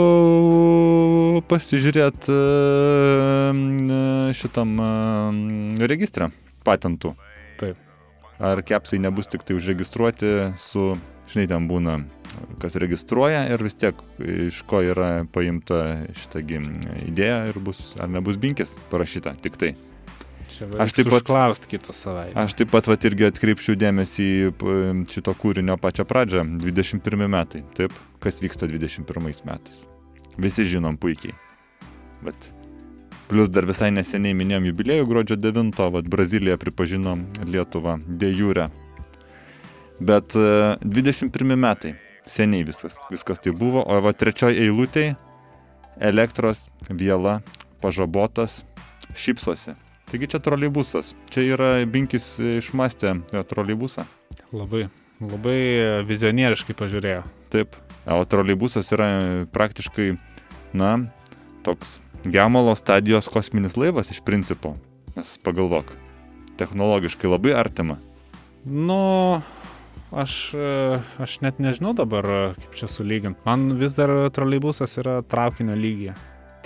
pasižiūrėti 1.52 2.38
šitam 4.40 4.74
e, 4.82 4.88
registrą 5.92 6.32
patentų. 6.66 7.14
Taip. 7.62 7.78
Ar 8.42 8.62
kepsai 8.66 8.98
nebus 9.02 9.30
tik 9.30 9.46
tai 9.46 9.58
užregistruoti 9.58 10.32
su, 10.62 10.92
žinai, 11.30 11.46
ten 11.50 11.70
būna, 11.70 12.00
kas 12.62 12.78
registruoja 12.82 13.46
ir 13.54 13.62
vis 13.66 13.78
tiek 13.78 14.02
iš 14.18 14.64
ko 14.70 14.82
yra 14.86 15.12
paimta 15.34 16.08
šitą 16.18 16.42
gi 16.46 16.64
idėja 17.06 17.44
ir 17.52 17.62
bus, 17.62 17.94
ar 18.02 18.10
nebus 18.14 18.42
binkis 18.42 18.80
parašyta, 18.90 19.38
tik 19.46 19.62
tai. 19.62 19.76
Čia 20.58 20.68
Aš 20.82 20.94
taip 20.98 21.10
pat- 21.14 21.26
Klaust 21.28 21.68
kitą 21.70 21.94
savaitę. 21.94 22.34
Aš 22.42 22.56
taip 22.58 22.72
pat 22.74 22.88
vat, 22.90 23.04
irgi 23.06 23.28
atkreipčiau 23.30 23.78
dėmesį 23.78 24.26
į 24.26 25.06
šito 25.14 25.34
kūrinio 25.38 25.76
pačią 25.78 26.06
pradžią. 26.10 26.44
21 26.64 27.28
metai. 27.30 27.62
Taip, 27.78 27.94
kas 28.24 28.42
vyksta 28.42 28.66
21 28.70 29.46
metais. 29.46 29.86
Visi 30.38 30.66
žinom 30.66 30.98
puikiai. 30.98 31.36
Bet 32.26 32.50
plus 33.30 33.50
dar 33.54 33.68
visai 33.70 33.92
neseniai 33.94 34.34
minėjom 34.34 34.66
jubiliejų 34.72 35.06
gruodžio 35.10 35.38
9, 35.38 35.78
vat 35.94 36.10
Brazilija 36.10 36.58
pripažino 36.58 37.18
Lietuvą 37.46 38.00
de 38.08 38.32
jure. 38.34 38.70
Bet 40.02 40.36
e, 40.38 40.78
21 40.82 41.56
metai. 41.58 41.96
Seniai 42.28 42.66
viskas, 42.68 42.98
viskas 43.12 43.40
tai 43.40 43.54
buvo. 43.56 43.86
O 43.86 44.02
va 44.02 44.12
trečioj 44.14 44.52
eilutėj 44.58 45.14
elektros 46.02 46.68
viela 46.90 47.42
pažabotas 47.82 48.64
šypsosi. 49.16 49.78
Taigi 50.08 50.30
čia 50.32 50.40
troleibusas. 50.40 51.12
Čia 51.28 51.44
yra 51.44 51.70
Binkis 51.84 52.38
išmastė 52.40 53.18
troleibusą. 53.50 54.06
Labai, 54.56 54.86
labai 55.20 55.60
vizionieriškai 56.08 56.76
pažiūrėjo. 56.80 57.26
Taip. 57.52 57.76
O 58.08 58.22
troleibusas 58.24 58.88
yra 58.96 59.10
praktiškai, 59.52 60.14
na, 60.80 60.94
toks 61.68 61.98
gemalo 62.24 62.76
stadijos 62.80 63.28
kosminis 63.28 63.76
laivas 63.76 64.14
iš 64.14 64.22
principo. 64.24 64.78
Nes 65.18 65.36
pagalvok, 65.44 65.92
technologiškai 66.56 67.28
labai 67.28 67.52
artima. 67.60 68.00
Nu, 68.64 69.42
aš, 70.16 70.56
aš 71.20 71.38
net 71.44 71.60
nežinau 71.60 71.92
dabar, 71.98 72.56
kaip 72.56 72.80
čia 72.80 72.88
sulygint. 72.92 73.44
Man 73.44 73.74
vis 73.82 74.00
dar 74.00 74.16
troleibusas 74.32 74.96
yra 75.04 75.20
traukinio 75.28 75.76
lygyje. 75.76 76.16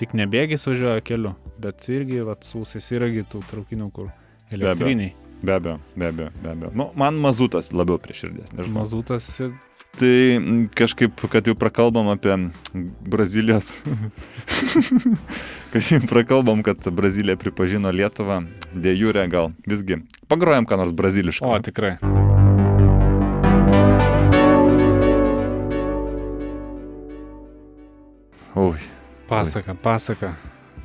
Tik 0.01 0.15
nebėgiais 0.17 0.63
važiuoja 0.65 1.01
keliu, 1.05 1.35
bet 1.61 1.83
irgi 1.93 2.23
vat, 2.25 2.41
sūsis 2.41 2.87
yragi 2.95 3.21
tų 3.29 3.43
traukinių, 3.51 3.89
kur 3.93 4.07
elektriniai. 4.49 5.11
Be 5.45 5.53
abejo, 5.53 5.75
be 5.93 6.07
abejo, 6.07 6.31
be 6.41 6.49
abejo. 6.49 6.71
Nu, 6.77 6.87
man 6.97 7.19
mazutas 7.21 7.69
labiau 7.69 7.99
prie 8.01 8.15
širdies. 8.17 8.49
Nežinau. 8.49 8.79
Mazutas 8.81 9.27
ir 9.41 9.53
Tai 9.99 10.13
kažkaip, 10.71 11.19
kad 11.29 11.45
jau 11.45 11.53
prakalbam 11.59 12.07
apie 12.13 12.31
Brazilijos. 13.11 13.73
kad 15.73 15.83
jau 15.83 15.99
prakalbam, 16.09 16.63
kad 16.63 16.79
Brazilija 16.95 17.35
pripažino 17.37 17.91
Lietuvą, 17.91 18.39
dėjūrė 18.71 19.27
gal 19.29 19.51
visgi. 19.67 19.99
Pagrojam 20.31 20.65
ką 20.65 20.79
nors 20.79 20.95
braziliško. 20.95 21.45
O, 21.45 21.59
tikrai. 21.59 21.97
Ui, 28.55 28.79
Pasaka, 29.31 29.73
pasaka. 29.79 30.33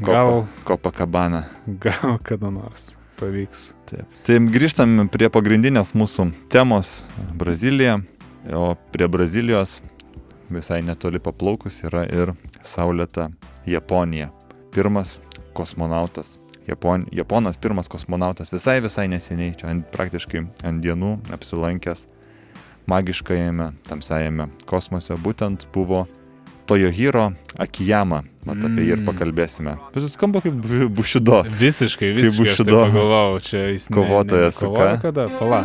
Gal, 0.01 0.47
Kopakabana. 0.65 1.45
gal 1.67 2.19
kada 2.23 2.51
nors 2.51 2.93
pavyks. 3.19 3.73
Taip. 3.91 4.07
Tai 4.23 4.37
grįžtam 4.55 5.09
prie 5.11 5.27
pagrindinės 5.33 5.95
mūsų 5.99 6.29
temos- 6.53 7.03
Brazilija. 7.41 7.99
O 8.55 8.77
prie 8.95 9.09
Brazilijos 9.11 9.81
visai 10.49 10.83
netoli 10.87 11.19
paplaukus 11.19 11.83
yra 11.83 12.05
ir 12.07 12.35
Saulėta 12.63 13.33
Japonija. 13.67 14.31
Pirmas 14.71 15.19
kosmonautas. 15.53 16.39
Japon, 16.69 17.07
Japonas 17.11 17.57
pirmas 17.59 17.89
kosmonautas 17.89 18.53
visai 18.53 18.81
visai 18.81 19.09
neseniai, 19.09 19.57
čia 19.57 19.71
ant, 19.71 19.91
praktiškai 19.91 20.47
ant 20.67 20.83
dienų 20.83 21.19
apsilankęs 21.35 22.07
magiškajame 22.87 23.73
tamsiajame 23.89 24.49
kosmose 24.67 25.15
būtent 25.15 25.67
buvo 25.75 26.07
Tojohiro 26.67 27.33
Akiyama. 27.59 28.25
Mat 28.47 28.59
apie 28.63 28.83
jį 28.87 28.93
ir 28.95 28.99
Mm. 29.03 29.07
pakalbėsime. 29.11 29.77
Visas 29.95 30.13
skamba 30.15 30.41
kaip 30.41 30.55
bu- 30.55 30.89
bušido. 30.89 31.43
Visiškai, 31.59 32.13
visiškai. 32.15 32.31
aš 32.31 32.57
taip 32.57 32.67
Bushido 32.67 32.79
Pagalvojau, 32.87 33.41
čia 33.43 33.63
jis 33.75 33.91
ne- 33.91 33.97
kovotojas, 33.97 34.63
ne- 34.63 34.69
kovoja 34.69 34.95
ką? 34.97 35.03
kada, 35.03 35.29
pala. 35.39 35.65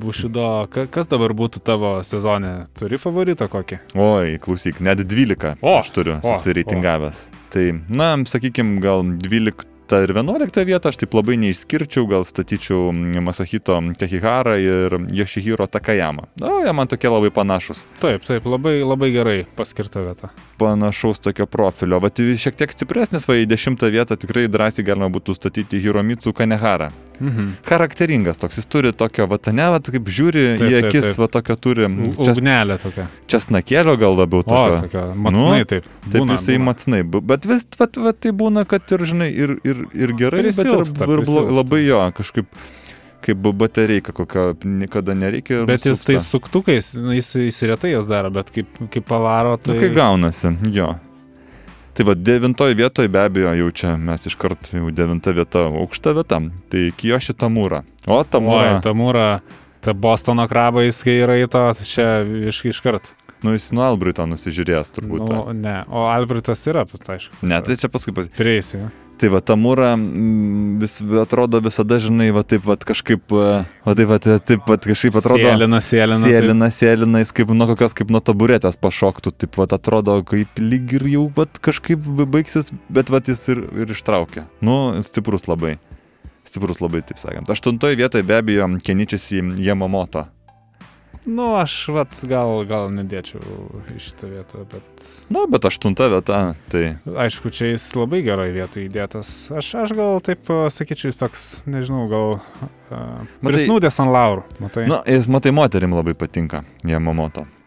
Bušido, 0.00 0.66
ka, 0.72 0.84
kas 0.92 1.08
dabar 1.08 1.32
būtų 1.36 1.62
tavo 1.64 1.94
sezone? 2.04 2.66
Turi 2.76 2.98
favoritą 3.00 3.48
kokį? 3.48 3.78
Oi, 3.96 4.36
klausyk, 4.42 4.82
net 4.84 5.00
12 5.00 5.56
O, 5.64 5.78
aš 5.78 5.88
turiu 5.96 6.18
susireitingavęs. 6.24 7.24
Tai, 7.50 7.64
na, 7.88 8.12
sakykime, 8.28 8.78
gal 8.84 9.00
12 9.24 9.64
ir 10.04 10.12
11 10.12 10.64
vietą 10.68 10.92
aš 10.92 11.00
taip 11.00 11.16
labai 11.16 11.34
neišskirčiau, 11.40 12.04
gal 12.10 12.28
statyčiau 12.28 12.92
mm, 12.92 13.24
Masahito 13.26 13.80
Kehiharą 13.98 14.54
ir 14.62 14.96
Yoshihiro 15.16 15.66
Takayama. 15.66 16.28
Na, 16.38 16.60
jie 16.62 16.76
man 16.76 16.92
tokie 16.92 17.10
labai 17.10 17.32
panašus. 17.34 17.82
Taip, 18.04 18.28
taip, 18.28 18.46
labai, 18.46 18.78
labai 18.84 19.10
gerai 19.16 19.38
paskirta 19.58 20.04
vieta. 20.04 20.30
Panašaus 20.60 21.24
tokio 21.24 21.48
profilio. 21.50 21.98
Vat 22.04 22.20
šiek 22.20 22.60
tiek 22.60 22.76
stipresnis, 22.76 23.26
va 23.26 23.40
į 23.40 23.48
10 23.50 23.88
vietą 23.90 24.20
tikrai 24.20 24.46
drąsiai 24.52 24.86
galima 24.86 25.10
būtų 25.10 25.40
statyti 25.40 25.80
Hiromitsu 25.82 26.36
Kanehara. 26.36 26.92
Mhm. 27.20 27.48
Charakteringas 27.68 28.38
toks, 28.40 28.56
jis 28.56 28.66
turi 28.72 28.92
tokio, 28.96 29.26
va, 29.28 29.36
ne, 29.52 29.66
va, 29.74 29.78
kaip 29.84 30.08
žiūri 30.08 30.44
Taip, 30.56 30.64
į 30.66 30.70
taip, 30.74 30.88
akis, 30.88 31.06
taip. 31.10 31.18
va, 31.20 31.28
tokio 31.36 31.56
turi 31.60 31.84
Ugnelė 31.84 32.78
tokia. 32.80 33.06
česnakėlio 33.28 33.96
gal 34.00 34.16
labiau 34.16 34.40
O, 34.40 34.80
tokio. 34.80 35.04
Matsnai 35.14 35.64
taip. 35.68 35.84
Taip 36.06 36.16
Būna, 36.16 36.36
jisai 36.38 36.56
būna. 36.56 36.64
matsnai, 36.70 37.02
bet 37.04 37.44
vis 37.46 37.66
vat, 37.78 37.96
vat, 37.96 38.20
tai 38.24 38.32
būna, 38.32 38.64
kad 38.66 38.88
ir, 38.96 39.04
žinai, 39.04 39.30
ir, 39.36 39.56
ir, 39.64 39.84
ir 39.92 40.14
gerai, 40.16 40.42
bet 40.48 40.64
ir, 40.64 40.64
Prisilpsta, 40.64 41.04
ir 41.04 41.20
prisilpsta. 41.24 41.56
labai 41.60 41.82
jo, 41.84 42.00
kažkaip 42.16 42.46
kaip 43.20 43.36
batereika, 43.36 44.12
kokio 44.16 44.54
niekada 44.64 45.12
nereikia. 45.12 45.66
Bet 45.68 45.84
jis 45.84 46.00
tai 46.00 46.14
nusilpsta. 46.16 46.30
suktukais, 46.38 46.94
nu, 46.96 47.12
jis, 47.12 47.34
jis 47.36 47.62
retai 47.68 47.90
jas 47.92 48.08
daro, 48.08 48.30
bet 48.32 48.48
kaip, 48.50 48.66
kaip 48.90 49.04
pavaro, 49.04 49.58
Tai... 49.60 49.64
tai... 49.68 49.74
Nu, 49.76 49.80
kai 49.84 49.90
gaunasi, 49.94 50.54
jo. 50.72 50.94
Tai 51.94 52.06
va, 52.06 52.14
devintoje 52.14 52.76
vietoje 52.78 53.10
be 53.10 53.22
abejo 53.22 53.54
jau 53.58 53.70
čia 53.74 53.94
mes 53.98 54.26
iškart 54.30 54.70
jau 54.76 54.92
devinta 54.94 55.34
vieta, 55.36 55.66
aukšta 55.82 56.14
vieta. 56.16 56.38
Tai 56.70 56.84
Kijoši 56.96 57.34
Tamūra. 57.38 57.82
O 58.06 58.20
Oi, 58.20 58.26
Tamūra, 58.30 58.76
ta... 58.76 58.82
Tamūra, 58.88 59.26
ta 59.82 59.94
Bostono 59.96 60.46
krabais, 60.50 61.00
kai 61.02 61.18
yra 61.24 61.40
į 61.40 61.48
to, 61.50 61.64
čia 61.82 62.20
iš, 62.52 62.62
iškart. 62.74 63.10
Nu 63.46 63.54
jis 63.56 63.70
nuo 63.76 63.84
Albrito 63.86 64.26
nusižiūrės 64.28 64.92
turbūt. 64.96 65.28
Nu, 65.28 65.44
Nu, 65.50 65.54
ne, 65.56 65.78
o 65.88 66.04
Albertas 66.10 66.66
yra, 66.68 66.84
aišku. 66.84 67.40
ne, 67.46 67.60
tai 67.64 67.76
čia 67.80 67.88
paskui 67.92 68.12
pas... 68.16 68.28
Prieisi. 68.36 68.80
Tai 69.20 69.28
va, 69.28 69.40
Tamūra 69.44 69.90
mm, 69.98 70.78
vis, 70.80 70.94
atrodo 71.20 71.60
visada, 71.60 71.98
žinai, 72.00 72.30
va 72.32 72.40
taip 72.46 72.64
va 72.64 72.78
kažkaip, 72.80 73.34
e, 73.36 73.50
va 73.84 73.94
taip 73.98 74.08
va, 74.08 74.16
taip 74.20 74.70
va 74.70 74.78
kažkaip 74.80 75.18
atrodo. 75.20 75.44
Sėlina, 75.44 75.80
sėlina. 75.84 76.22
taip. 76.24 76.36
Sėlina, 76.38 76.70
sėlina, 76.72 77.20
jis 77.20 77.34
kaip 77.36 77.52
nuo 77.52 77.68
kokios, 77.68 77.96
kaip 77.98 78.12
nuo 78.14 78.22
taburetės 78.24 78.80
pašoktų, 78.80 79.34
taip 79.44 79.52
pat 79.58 79.76
atrodo, 79.76 80.16
kaip 80.24 80.60
lyg 80.62 80.96
ir 80.96 81.06
jau 81.12 81.26
vat, 81.36 81.60
kažkaip 81.60 82.08
baigsis, 82.32 82.72
bet 82.88 83.12
vat 83.12 83.28
jis 83.28 83.44
ir, 83.52 83.60
ir 83.84 83.92
ištraukia. 83.92 84.46
Nu, 84.64 84.78
stiprus 85.04 85.44
labai. 85.50 85.76
Stiprus 86.48 86.80
labai, 86.80 87.04
taip 87.06 87.20
sakant. 87.20 87.52
Aštuntoje 87.52 88.00
vietoje 88.00 88.24
be 88.26 88.40
abejo 88.40 88.72
Keničias 88.82 89.28
į 89.36 89.44
Yamamoto. 89.68 90.24
Nu, 91.28 91.52
aš 91.60 91.74
vat, 91.92 92.20
gal, 92.28 92.62
gal 92.68 92.88
nedėčiau 92.94 93.42
į 93.92 93.98
šitą 94.00 94.30
vietą, 94.30 94.64
bet 94.72 95.08
Nu, 95.30 95.44
bet 95.46 95.62
aštunta 95.62 96.08
vieta, 96.10 96.38
tai 96.72 96.96
aišku, 97.06 97.52
čia 97.54 97.68
jis 97.70 97.84
labai 97.94 98.18
gerai 98.26 98.48
vietoj 98.50 98.88
įdėtas. 98.88 99.28
Aš, 99.54 99.68
aš 99.84 99.92
gal 99.94 100.18
taip 100.26 100.50
sakyčiau, 100.74 101.12
jis 101.12 101.20
toks, 101.20 101.44
nežinau, 101.70 102.08
gal 102.10 102.34
uh, 102.40 103.28
prisnūdęs 103.46 104.00
ant 104.02 104.10
laurų. 104.10 104.42
Matai? 104.58 104.88
Na, 104.90 104.98
jis, 105.06 105.30
matai, 105.30 105.54
moterim 105.54 105.94
labai 105.94 106.16
patinka. 106.18 106.64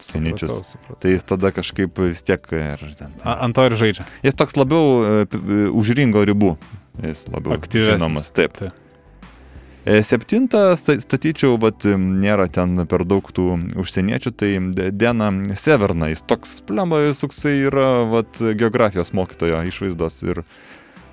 Keničias. 0.04 0.52
Supratau, 0.52 0.68
supratau. 0.74 1.00
Tai 1.00 1.16
jis 1.16 1.24
tada 1.32 1.54
kažkaip 1.56 2.04
vis 2.04 2.26
tiek 2.28 2.52
ir 2.60 2.84
ten. 3.00 3.16
A, 3.24 3.40
ant 3.48 3.56
to 3.56 3.64
ir 3.70 3.80
žaidžia. 3.80 4.10
Jis 4.28 4.36
toks 4.36 4.60
labiau 4.60 5.24
e, 5.24 5.42
už 5.72 5.96
ringo 5.96 6.28
ribų. 6.28 6.58
Jis 7.00 7.30
labiau 7.32 7.56
Aktyvesnis. 7.56 7.96
žinomas. 7.96 8.28
Taip. 8.36 8.60
Taip. 8.60 8.83
E, 9.86 10.00
Septintą 10.04 10.76
sta- 10.80 10.96
statyčiau, 11.04 11.58
bet 11.60 11.84
nėra 12.00 12.46
ten 12.48 12.86
per 12.88 13.04
daug 13.04 13.28
tų 13.36 13.48
užsieniečių, 13.84 14.32
tai 14.32 14.52
Dena 14.96 15.28
Severna, 15.60 16.08
jis 16.14 16.24
toks 16.24 16.62
plemba, 16.64 17.02
jis 17.04 17.20
toksai 17.26 17.58
yra 17.68 17.90
vat, 18.08 18.40
geografijos 18.56 19.12
mokytojo 19.12 19.60
išvaizdos 19.68 20.22
ir 20.24 20.40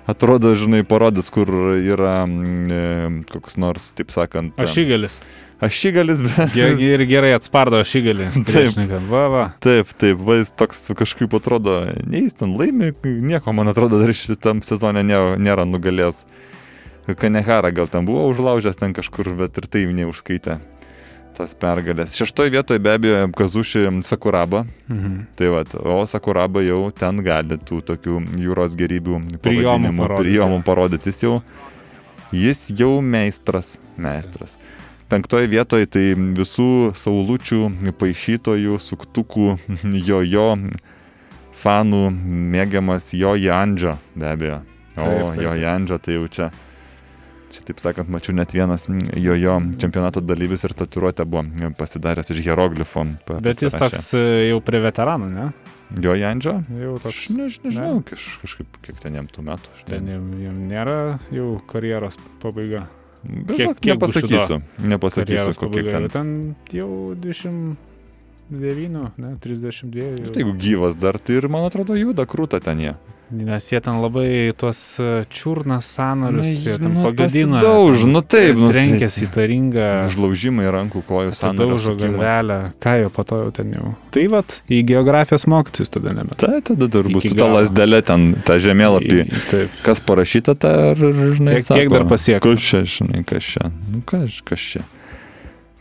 atrodo, 0.07 0.53
žinai, 0.55 0.85
parodys, 0.87 1.27
kur 1.35 1.51
yra 1.83 2.23
e, 2.23 2.81
koks 3.31 3.59
nors, 3.59 3.91
taip 3.97 4.15
sakant, 4.15 4.55
Ašigalis. 4.63 5.19
ašigalis, 5.59 6.23
bet... 6.23 6.55
Jie 6.55 6.93
ir 6.95 7.03
gerai 7.11 7.33
atspardo 7.39 7.81
ašigalį. 7.83 8.29
Taip. 8.47 8.79
Va, 9.11 9.25
va. 9.35 9.43
Taip, 9.59 9.91
taip, 9.99 10.23
va, 10.23 10.39
jis 10.39 10.55
toks 10.55 10.87
kažkaip 10.95 11.35
atrodo, 11.37 11.81
nei 12.07 12.23
jis 12.23 12.39
ten 12.39 12.55
laimi, 12.55 12.93
nieko, 13.03 13.51
man 13.51 13.67
atrodo, 13.67 13.99
dar 13.99 14.15
šitam 14.15 14.63
sezone 14.63 15.03
nėra, 15.03 15.35
nėra 15.35 15.67
nugalės. 15.67 16.23
Kanehara 17.07 17.71
gal 17.71 17.87
ten 17.89 18.05
buvo 18.05 18.27
užlaužęs 18.31 18.77
ten 18.77 18.93
kažkur, 18.93 19.31
bet 19.35 19.57
ir 19.57 19.65
tai 19.67 19.85
neužskaitė 19.89 20.59
tas 21.37 21.53
pergalės. 21.55 22.13
Šeštoje 22.19 22.51
vietoje 22.53 22.79
be 22.83 22.91
abejo 22.93 23.31
Kazuši 23.33 23.87
Sakuraba, 24.03 24.65
Mhm. 24.89 25.25
tai 25.35 25.47
va, 25.49 25.63
o 25.83 26.05
Sakuraba 26.05 26.61
jau 26.61 26.91
ten 26.91 27.23
gali 27.23 27.57
tų 27.57 27.81
tokių 27.81 28.19
jūros 28.37 28.75
gerybių 28.75 29.39
Prijomų 29.41 29.95
parodyti. 29.97 30.63
parodyti. 30.65 31.05
Jis 31.09 31.21
jau, 31.23 31.41
jis 32.31 32.67
jau 32.77 33.01
meistras, 33.01 33.79
meistras. 33.97 34.57
Penktoje 35.09 35.47
vietoje 35.47 35.87
tai 35.87 36.13
visų 36.15 36.93
saulučių, 36.95 37.91
paaišytojų, 37.99 38.77
suktukų, 38.79 39.57
jojo 40.07 40.57
fanų 41.63 42.03
mėgiamas 42.53 43.11
Joji 43.13 43.49
Andžio, 43.51 43.97
be 44.15 44.25
abejo. 44.31 44.61
O, 44.97 45.01
Taip, 45.01 45.35
taip, 45.35 45.35
taip. 45.35 45.65
Andžio 45.73 45.97
tai 45.99 46.13
jau 46.15 46.27
čia, 46.27 46.51
čia 47.51 47.63
taip 47.67 47.79
sakant, 47.83 48.09
mačiau 48.11 48.33
net 48.35 48.53
vienas 48.55 48.87
jojo 49.19 49.57
čempionato 49.81 50.21
dalyvis 50.23 50.63
ir 50.67 50.73
tatuiruotę 50.77 51.25
buvo 51.29 51.71
pasidaręs 51.77 52.31
iš 52.33 52.39
hieroglifo. 52.45 53.03
Bet 53.43 53.61
jis 53.63 53.75
toks 53.77 54.13
e, 54.17 54.23
jau 54.49 54.61
prie 54.65 54.79
veteranų, 54.83 55.29
ne? 55.35 55.49
Joji 55.91 56.23
Andžio? 56.23 56.53
Jau 56.79 56.93
Aš 56.95 57.03
toks. 57.03 57.29
než, 57.35 57.59
nežinau, 57.65 57.99
kaž, 58.07 58.25
kažkaip 58.45 58.77
kiek 58.85 58.99
ten 59.03 59.17
jam 59.19 59.25
tų 59.27 59.43
metų. 59.43 59.73
Aš 59.75 59.83
Ten 59.89 60.05
ne, 60.07 60.13
jam, 60.15 60.27
jam 60.39 60.59
nėra 60.69 60.97
jau 61.35 61.49
karjeros 61.67 62.15
pabaiga. 62.39 62.85
Bet 63.23 63.57
kiek- 63.59 63.75
kiek 63.83 63.95
nepasakysiu. 63.99 64.61
Nepasakysiu, 64.87 65.51
kokie 65.59 65.83
ten. 65.91 66.07
jau 66.07 66.09
Ten 66.15 66.55
jau 66.71 66.89
29, 67.13 69.11
ne, 69.17 69.35
32. 69.39 70.01
Bet 70.17 70.35
Jau. 70.35 70.39
jeigu 70.41 70.53
gyvas 70.57 70.95
dar, 70.99 71.19
tai 71.19 71.37
ir 71.39 71.47
man 71.51 71.67
atrodo 71.67 71.95
juda 71.99 72.25
krūta 72.25 72.59
ten 72.63 72.79
jie. 72.79 72.95
Nes 73.31 73.63
jie 73.71 73.79
ten 73.81 74.01
labai 74.03 74.51
tuos 74.59 74.99
e, 74.99 75.23
čiurnas 75.31 75.87
sanarius, 75.95 76.49
jie 76.65 76.73
ten 76.77 76.91
nu, 76.91 77.03
pagadina. 77.05 77.61
pasidauž, 77.61 78.03
nu 78.11 78.21
taip, 78.21 78.57
nu, 78.59 78.71
Trenkėsi 78.73 79.23
į 79.23 79.29
tą 79.31 79.45
ringą. 79.47 79.85
Užlaužimai 80.09 80.67
rankų, 80.75 81.03
kojų 81.07 81.31
Sadaužo 81.37 81.93
sąnarių. 81.95 82.11
galvelę, 82.17 82.59
ką 82.83 82.95
jau 83.05 83.09
po 83.15 83.23
to 83.23 83.39
jau 83.45 83.51
ten 83.55 83.71
jau. 83.71 83.93
Tai 84.11 84.25
vad, 84.35 84.57
į 84.67 84.81
geografijos 84.91 85.47
mokytojus 85.47 85.89
tada 85.95 86.13
nebe. 86.17 86.35
Tai 86.35 86.59
tada 86.59 86.91
Iki 86.91 87.29
su 87.31 87.35
ta 87.39 87.47
lasdelė 87.47 88.01
ten, 88.03 88.33
tą 88.43 88.59
žemėlapį. 88.59 89.21
Taip. 89.49 89.69
Kas 89.87 90.03
parašyta, 90.03 90.55
tai 90.59 90.75
ar, 90.91 90.97
žinai, 90.99 91.61
Kiek- 91.61 91.71
kiek 91.71 91.89
dar 91.95 92.05
pasiekta? 92.11 92.43
Kas 92.51 92.59
čia, 92.67 92.83
žinai, 92.83 93.23
kas 93.23 93.43
čia. 93.43 93.71
Nu, 93.91 94.03
kas, 94.05 94.41
kas 94.43 94.59
čia. 94.59 94.83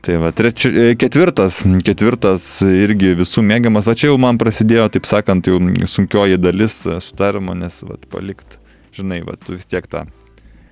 Tai 0.00 0.16
va, 0.16 0.30
treči, 0.32 0.70
e, 0.72 0.92
ketvirtas, 0.96 1.60
ketvirtas 1.84 2.46
irgi 2.64 3.12
visų 3.18 3.44
mėgiamas, 3.44 3.84
va 3.84 3.94
čia 3.98 4.08
jau 4.08 4.16
man 4.20 4.40
prasidėjo, 4.40 4.86
taip 4.94 5.08
sakant, 5.08 5.50
jau 5.50 5.60
sunkioji 5.92 6.40
dalis 6.40 6.78
sutarimo, 7.04 7.52
nes, 7.58 7.82
va, 7.84 7.98
palikt, 8.12 8.56
žinai, 8.96 9.20
va, 9.26 9.36
tu 9.36 9.58
vis 9.58 9.68
tiek 9.68 9.84
tą 9.92 10.06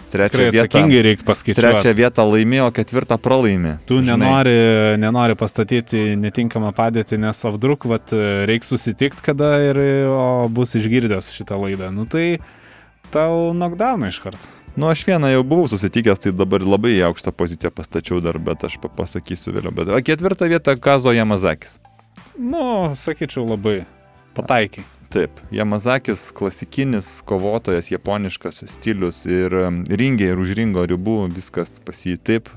trečią 0.09 0.33
Tikrai 0.33 0.51
vietą, 0.55 0.81
reikia 0.89 1.21
trečią 1.21 1.29
paskaičiuoti. 1.29 1.95
vietą 1.99 2.25
laimėjo, 2.25 2.69
ketvirtą 2.79 3.19
pralaimė. 3.21 3.75
Tu 3.89 4.01
žinai. 4.01 4.17
nenori, 4.17 4.59
nenori 5.03 5.37
pastatyti 5.37 6.17
netinkamą 6.17 6.73
padėtį, 6.77 7.21
nes 7.27 7.45
avdruk, 7.51 7.85
vat, 7.91 8.15
reiks 8.49 8.73
susitikti 8.73 9.27
kada 9.29 9.53
ir 9.69 9.83
o, 10.09 10.49
bus 10.49 10.73
išgirdęs 10.81 11.35
šitą 11.37 11.61
laidą. 11.61 11.93
Nu 11.93 12.09
tai 12.09 12.39
tau 13.13 13.53
knockdown 13.53 14.09
iš 14.09 14.23
karto. 14.25 14.58
Nu, 14.79 14.87
aš 14.93 15.01
vieną 15.09 15.27
jau 15.33 15.43
buvau 15.43 15.67
susitikęs, 15.71 16.21
tai 16.23 16.31
dabar 16.39 16.63
labai 16.63 16.93
aukštą 17.09 17.33
poziciją 17.35 17.73
pastačiau 17.75 18.21
dar, 18.23 18.37
bet 18.39 18.63
aš 18.69 18.77
pa- 18.79 18.91
pasakysiu 19.01 19.51
vėliau. 19.57 19.73
Bet 19.75 19.89
a, 19.91 19.99
ketvirtą 20.07 20.47
vietą 20.53 20.77
Kazo 20.79 21.11
Yamazakis. 21.17 21.81
Nu, 22.39 22.93
sakyčiau, 22.95 23.43
labai 23.49 23.81
pataikiai. 24.39 24.85
Taip, 25.11 25.41
Yamazakis 25.51 26.29
klasikinis 26.37 27.23
kovotojas, 27.27 27.89
japoniškas 27.91 28.63
stilius 28.69 29.25
ir 29.27 29.51
ringiai 29.89 30.35
ir 30.35 30.39
už 30.39 30.53
ringo 30.59 30.85
ribų 30.87 31.17
viskas 31.33 31.81
pas 31.83 32.03
jį 32.07 32.15
taip, 32.21 32.51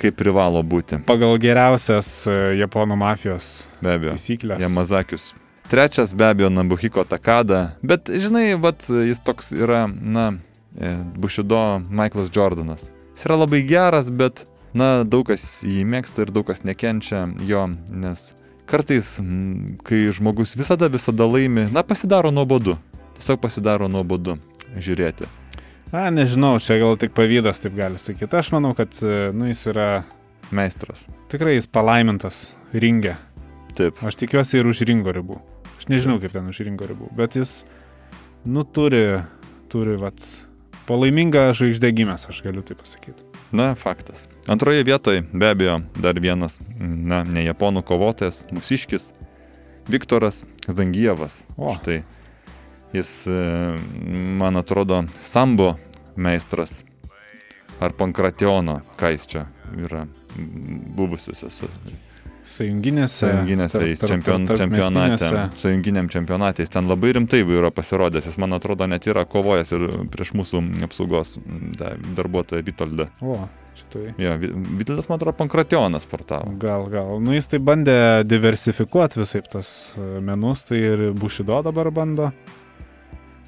kaip 0.00 0.16
privalo 0.18 0.62
būti. 0.64 1.02
Pagal 1.06 1.36
geriausias 1.38 2.08
e, 2.26 2.36
japonų 2.62 2.96
mafijos 2.96 3.68
Be 3.84 3.92
abejo. 3.98 4.16
taisyklės. 4.16 4.64
Yamazakius. 4.64 5.28
Trečias 5.70 6.16
be 6.16 6.24
abejo 6.32 6.48
Nabuhiko 6.50 7.04
Takada, 7.06 7.76
bet 7.84 8.08
žinai, 8.10 8.56
vat, 8.58 8.82
jis 8.88 9.20
toks 9.22 9.52
yra, 9.54 9.84
na, 9.86 10.30
e, 10.78 10.94
Bushido 11.16 11.80
Michaelas 11.88 12.30
Jordanas. 12.34 12.90
Jis 13.14 13.26
yra 13.28 13.40
labai 13.42 13.62
geras, 13.66 14.10
bet, 14.10 14.44
na, 14.74 15.02
daug 15.04 15.26
kas 15.30 15.62
jį 15.66 15.84
mėgsta 15.88 16.24
ir 16.24 16.34
daug 16.34 16.46
kas 16.48 16.64
nekenčia 16.64 17.26
jo, 17.46 17.66
nes 17.90 18.30
kartais, 18.70 19.16
kai 19.86 20.04
žmogus 20.14 20.54
visada, 20.58 20.88
visada 20.92 21.26
laimi, 21.26 21.66
na, 21.74 21.82
pasidaro 21.82 22.30
nuobodu. 22.30 22.76
Tiesiog 23.18 23.40
pasidaro 23.42 23.90
nuobodu 23.90 24.38
žiūrėti. 24.78 25.26
Na, 25.90 26.06
nežinau, 26.14 26.54
čia 26.62 26.78
gal 26.78 26.94
tik 27.00 27.12
pavydas, 27.16 27.58
taip 27.60 27.74
gali 27.74 27.98
sakyti. 27.98 28.30
Aš 28.38 28.52
manau, 28.54 28.70
kad, 28.78 28.94
e, 29.02 29.30
nu, 29.34 29.48
jis 29.50 29.66
yra 29.72 29.88
Meistras. 30.50 31.06
tikrai 31.30 31.54
jis 31.54 31.66
palaimintas 31.70 32.50
ringė. 32.74 33.16
Taip. 33.78 34.00
Aš 34.02 34.18
tikiuosi 34.18 34.58
ir 34.58 34.66
už 34.66 34.82
ringo 34.88 35.12
ribų. 35.14 35.38
Aš 35.78 35.86
nežinau, 35.90 36.18
kaip 36.22 36.34
ten 36.34 36.48
už 36.50 36.62
ringo 36.66 36.88
ribų, 36.90 37.10
bet 37.16 37.36
jis, 37.38 37.62
nu, 38.44 38.64
turi, 38.66 39.22
turi, 39.70 39.94
vat, 40.00 40.18
palaimingą 40.88 41.50
žvaigždę 41.56 41.92
gimęs, 41.92 42.28
aš 42.30 42.42
galiu 42.46 42.62
tai 42.62 42.76
pasakyti. 42.78 43.26
Na, 43.52 43.74
faktas. 43.74 44.28
Antroje 44.48 44.84
vietoje 44.86 45.24
be 45.32 45.50
abejo 45.50 45.80
dar 45.98 46.20
vienas, 46.22 46.60
na, 46.78 47.24
ne 47.26 47.42
japonų 47.44 47.82
kovotojas, 47.86 48.44
mūsiškis, 48.54 49.10
Viktoras 49.90 50.44
Zangievas. 50.68 51.44
O. 51.56 51.74
Štai. 51.74 52.02
Jis, 52.92 53.26
e, 53.26 53.76
man 54.38 54.56
atrodo, 54.56 55.04
sambo 55.24 55.74
meistras. 56.16 56.84
Ar 57.80 57.94
pankrationo, 57.96 58.80
ką 59.00 59.14
jis 59.14 59.26
čia 59.30 59.46
yra 59.78 60.04
buvusiuose 60.36 61.50
Sąjunginėse. 62.44 63.26
sąjunginėse, 63.26 63.82
jis 63.88 64.00
čempion, 64.08 64.46
čempionate, 64.48 65.48
sąjunginiam 65.60 66.08
čempionate, 66.08 66.62
jis 66.62 66.70
ten 66.72 66.88
labai 66.88 67.12
rimtai 67.12 67.42
yra 67.44 67.70
pasirodęs, 67.70 68.26
jis 68.26 68.38
man 68.38 68.52
atrodo 68.56 68.86
net 68.88 69.06
yra 69.06 69.24
kovojęs 69.28 69.72
ir 69.76 69.84
prieš 70.10 70.32
mūsų 70.38 70.62
apsaugos 70.86 71.38
tą 71.78 71.90
darbuotoją 72.16 72.62
Vitoldą. 72.64 73.06
O, 73.20 73.36
šitai. 73.76 74.14
Jo, 74.18 74.38
Vi- 74.40 74.52
Vitoldas, 74.80 75.08
man 75.08 75.16
atrodo, 75.20 75.36
pankrationas 75.36 76.02
sportavo. 76.08 76.52
Gal, 76.58 76.86
gal. 76.90 77.20
Nu, 77.20 77.32
jis 77.36 77.46
tai 77.52 77.58
bandė 77.60 77.98
diversifikuoti 78.24 79.20
visai 79.20 79.42
tas 79.52 79.94
e, 79.98 80.20
menus, 80.20 80.64
tai 80.64 80.78
ir 80.78 81.12
Bushido 81.12 81.62
dabar 81.62 81.90
bando. 81.90 82.32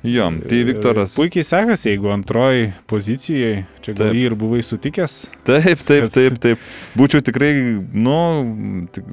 Jo, 0.02 0.26
tai 0.48 0.64
Viktoras. 0.66 1.14
Puikiai 1.14 1.44
sekasi, 1.46 1.92
jeigu 1.92 2.10
antroji 2.10 2.72
pozicijoje, 2.90 3.60
čia 3.86 3.92
gal 3.94 4.10
jį 4.16 4.24
ir 4.32 4.34
buvai 4.38 4.62
sutikęs. 4.66 5.18
Taip, 5.46 5.84
taip, 5.86 6.08
taip, 6.10 6.38
taip. 6.42 6.64
Būčiau 6.98 7.22
tikrai, 7.22 7.52
nu, 7.94 8.16
tik, 8.90 9.06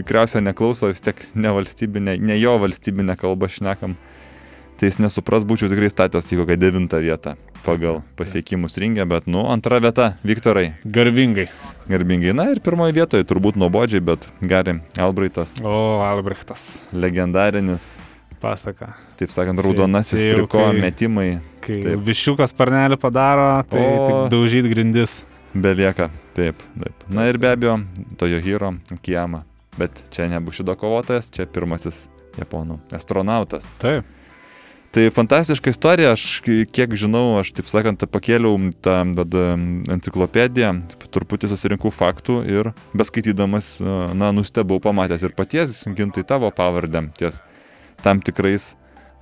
tikriausiai 0.00 0.40
neklauso, 0.46 0.88
vis 0.88 1.04
tiek 1.04 1.20
ne 1.36 1.52
valstybinė, 1.52 2.16
ne 2.20 2.38
jo 2.40 2.56
valstybinė 2.62 3.18
kalba 3.20 3.50
šnekam. 3.52 3.98
Tai 4.80 4.88
jis 4.88 4.96
nesupras, 5.04 5.44
būčiau 5.46 5.68
tikrai 5.70 5.90
statęs 5.92 6.32
į 6.32 6.40
kokią 6.40 6.56
devintą 6.58 6.98
vietą 7.04 7.36
pagal 7.62 8.00
pasiekimus 8.18 8.74
ringę, 8.82 9.04
bet, 9.06 9.28
nu, 9.30 9.44
antra 9.52 9.78
vieta, 9.78 10.16
Viktorai, 10.26 10.72
Garbingai. 10.82 11.44
garbingai. 11.86 12.32
Na 12.34 12.48
ir 12.50 12.58
pirmoje 12.64 12.96
vietoje, 12.96 13.22
turbūt 13.28 13.54
nuobodžiai, 13.60 14.00
bet 14.02 14.26
Gari 14.40 14.78
Albraitas, 14.98 15.60
O, 15.62 16.00
Albrechtas. 16.02 16.72
legendarinis, 16.90 17.98
Pasaka. 18.42 18.92
taip 19.16 19.30
sakant, 19.30 19.60
raudonasis 19.62 20.18
čia 20.20 20.32
jau 20.34 20.42
triko 20.44 20.58
kai- 20.58 20.80
metimai, 20.82 21.40
Kai 21.62 21.76
Taip. 21.78 22.00
višiukas 22.02 22.50
parnelį 22.58 22.96
padaro, 22.98 23.62
tai 23.70 23.78
O. 23.86 24.06
tik 24.08 24.32
daužyt 24.34 24.66
grindis. 24.66 25.20
Belieka, 25.54 26.10
taip, 26.34 26.56
taip. 26.80 26.92
Na 27.08 27.28
ir 27.28 27.38
be 27.38 27.46
abejo, 27.54 27.76
Tojohiro 28.18 28.72
Kiyama. 29.02 29.44
Bet 29.78 29.90
čia 30.10 30.26
ne 30.28 30.40
Bushido 30.40 30.74
kovotojas, 30.74 31.30
čia 31.30 31.46
pirmasis 31.46 32.00
japonų 32.36 32.80
astronautas. 32.92 33.62
Taip. 33.78 34.02
Tai 34.92 35.06
fantastiška 35.10 35.70
istorija, 35.70 36.12
aš 36.12 36.40
ki- 36.44 36.66
kiek 36.66 36.90
žinau, 36.98 37.38
aš 37.40 37.52
taip 37.54 37.64
sakant, 37.70 38.02
pakėliau 38.10 38.58
tą 38.82 38.98
enciklopediją, 39.88 40.82
truputį 41.12 41.48
susirinkau 41.52 41.92
faktų 41.94 42.42
ir 42.48 42.72
beskaitydamas, 42.96 43.78
na, 44.14 44.32
nustebau 44.32 44.80
pamatęs 44.82 45.22
ir 45.22 45.32
paties 45.36 45.84
gintai 45.96 46.24
tavo 46.26 46.50
pavardę 46.50 47.06
ties 47.16 47.40
tam 48.04 48.20
tikrais 48.24 48.72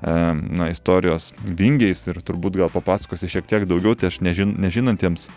na, 0.03 0.71
istorijos 0.71 1.31
vingiais 1.45 2.07
ir 2.09 2.21
turbūt 2.25 2.57
gal 2.61 2.71
papasakosi 2.73 3.29
šiek 3.29 3.49
tiek 3.49 3.67
daugiau, 3.69 3.97
tai 3.99 4.09
aš 4.09 4.21
nežin, 4.25 4.55
nežinantiems 4.61 5.29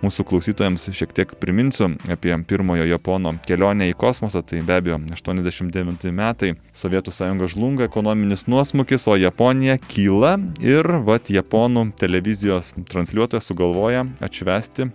mūsų 0.00 0.24
klausytojams 0.30 0.88
šiek 0.96 1.12
tiek 1.14 1.34
priminsiu 1.42 1.90
apie 2.10 2.32
pirmojo 2.48 2.86
Japono 2.88 3.34
kelionę 3.46 3.90
į 3.90 3.96
kosmosą. 4.00 4.42
Tai 4.42 4.62
be 4.66 4.78
abejo 4.80 4.96
89 5.12 6.08
metai, 6.16 6.54
Sovietų 6.76 7.12
sąjunga 7.14 7.50
žlunga, 7.52 7.86
ekonominis 7.90 8.46
nuosmukis, 8.48 9.06
o 9.12 9.18
Japonija 9.20 9.76
kyla 9.90 10.38
ir 10.64 10.88
vat 11.06 11.30
Japonų 11.30 11.90
televizijos 12.00 12.72
transliuotojas 12.90 13.52
sugalvoja 13.52 14.06
atšvesti 14.24 14.90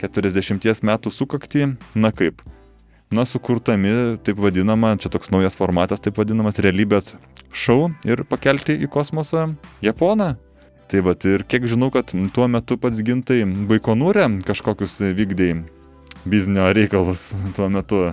40 0.00 0.84
metų 0.84 1.12
sukaktį, 1.12 1.70
na 1.96 2.12
kaip, 2.12 2.42
na, 3.14 3.24
sukurtami, 3.28 4.16
taip 4.26 4.40
vadinama, 4.42 4.96
čia 4.98 5.10
toks 5.12 5.30
naujas 5.34 5.58
formatas, 5.58 6.02
taip 6.02 6.18
vadinamas 6.18 6.58
realybės 6.62 7.14
šou 7.54 7.92
ir 8.08 8.24
pakelti 8.28 8.76
į 8.82 8.90
kosmosą 8.92 9.52
Japoną. 9.84 10.34
Tai 10.86 11.02
va, 11.02 11.16
ir 11.26 11.42
kiek 11.50 11.66
žinau, 11.66 11.90
kad 11.94 12.12
tuo 12.34 12.46
metu 12.50 12.76
pats 12.78 13.02
gintai 13.02 13.40
Baikonūrė 13.42 14.28
kažkokius 14.46 15.00
vykdėjai 15.18 15.64
biznio 16.26 16.68
reikalus 16.74 17.32
tuo 17.56 17.68
metu. 17.70 18.04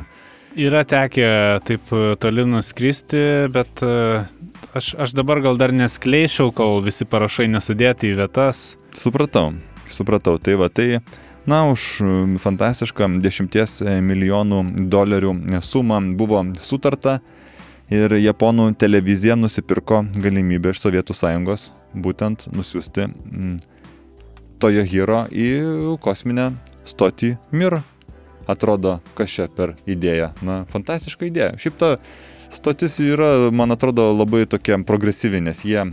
Yra 0.54 0.84
tekę 0.86 1.28
taip 1.66 1.90
toli 2.22 2.46
nuskristi, 2.46 3.50
bet 3.54 3.82
e, 3.82 4.22
aš, 4.78 4.92
aš 5.02 5.16
dabar 5.18 5.42
gal 5.42 5.58
dar 5.58 5.74
neskleičiau, 5.74 6.52
kol 6.54 6.82
visi 6.86 7.08
parašai 7.10 7.48
nesudėti 7.50 8.12
į 8.12 8.20
vietas. 8.22 8.76
Supratau, 8.94 9.56
supratau. 9.90 10.38
Tai 10.38 10.60
va, 10.62 10.70
tai 10.70 11.02
Na, 11.44 11.66
už 11.68 12.00
fantastišką 12.40 13.10
10 13.20 13.56
milijonų 14.00 14.62
dolerių 14.88 15.34
sumą 15.60 16.00
buvo 16.16 16.40
sutarta 16.64 17.18
ir 17.92 18.16
japonų 18.16 18.70
televizija 18.80 19.36
nusipirko 19.36 20.06
galimybę 20.16 20.72
iš 20.72 20.80
Sovietų 20.80 21.18
sąjungos 21.20 21.74
būtent 21.94 22.48
nusiųsti 22.56 23.10
mm, 23.10 23.58
Toyohiro 24.64 25.26
į 25.36 25.50
kosminę 26.00 26.54
stotį 26.88 27.36
Mir. 27.52 27.82
Atrodo, 28.48 29.02
kas 29.16 29.32
čia 29.32 29.50
per 29.52 29.76
idėją. 29.88 30.32
Na, 30.44 30.64
fantastiška 30.72 31.28
idėja. 31.28 31.54
Šiaip 31.60 31.76
ta 31.80 31.92
stotis 32.52 32.98
yra, 33.04 33.52
man 33.52 33.76
atrodo, 33.76 34.10
labai 34.16 34.46
tokia 34.48 34.80
progresyvi, 34.88 35.44
nes 35.44 35.64
jie 35.68 35.86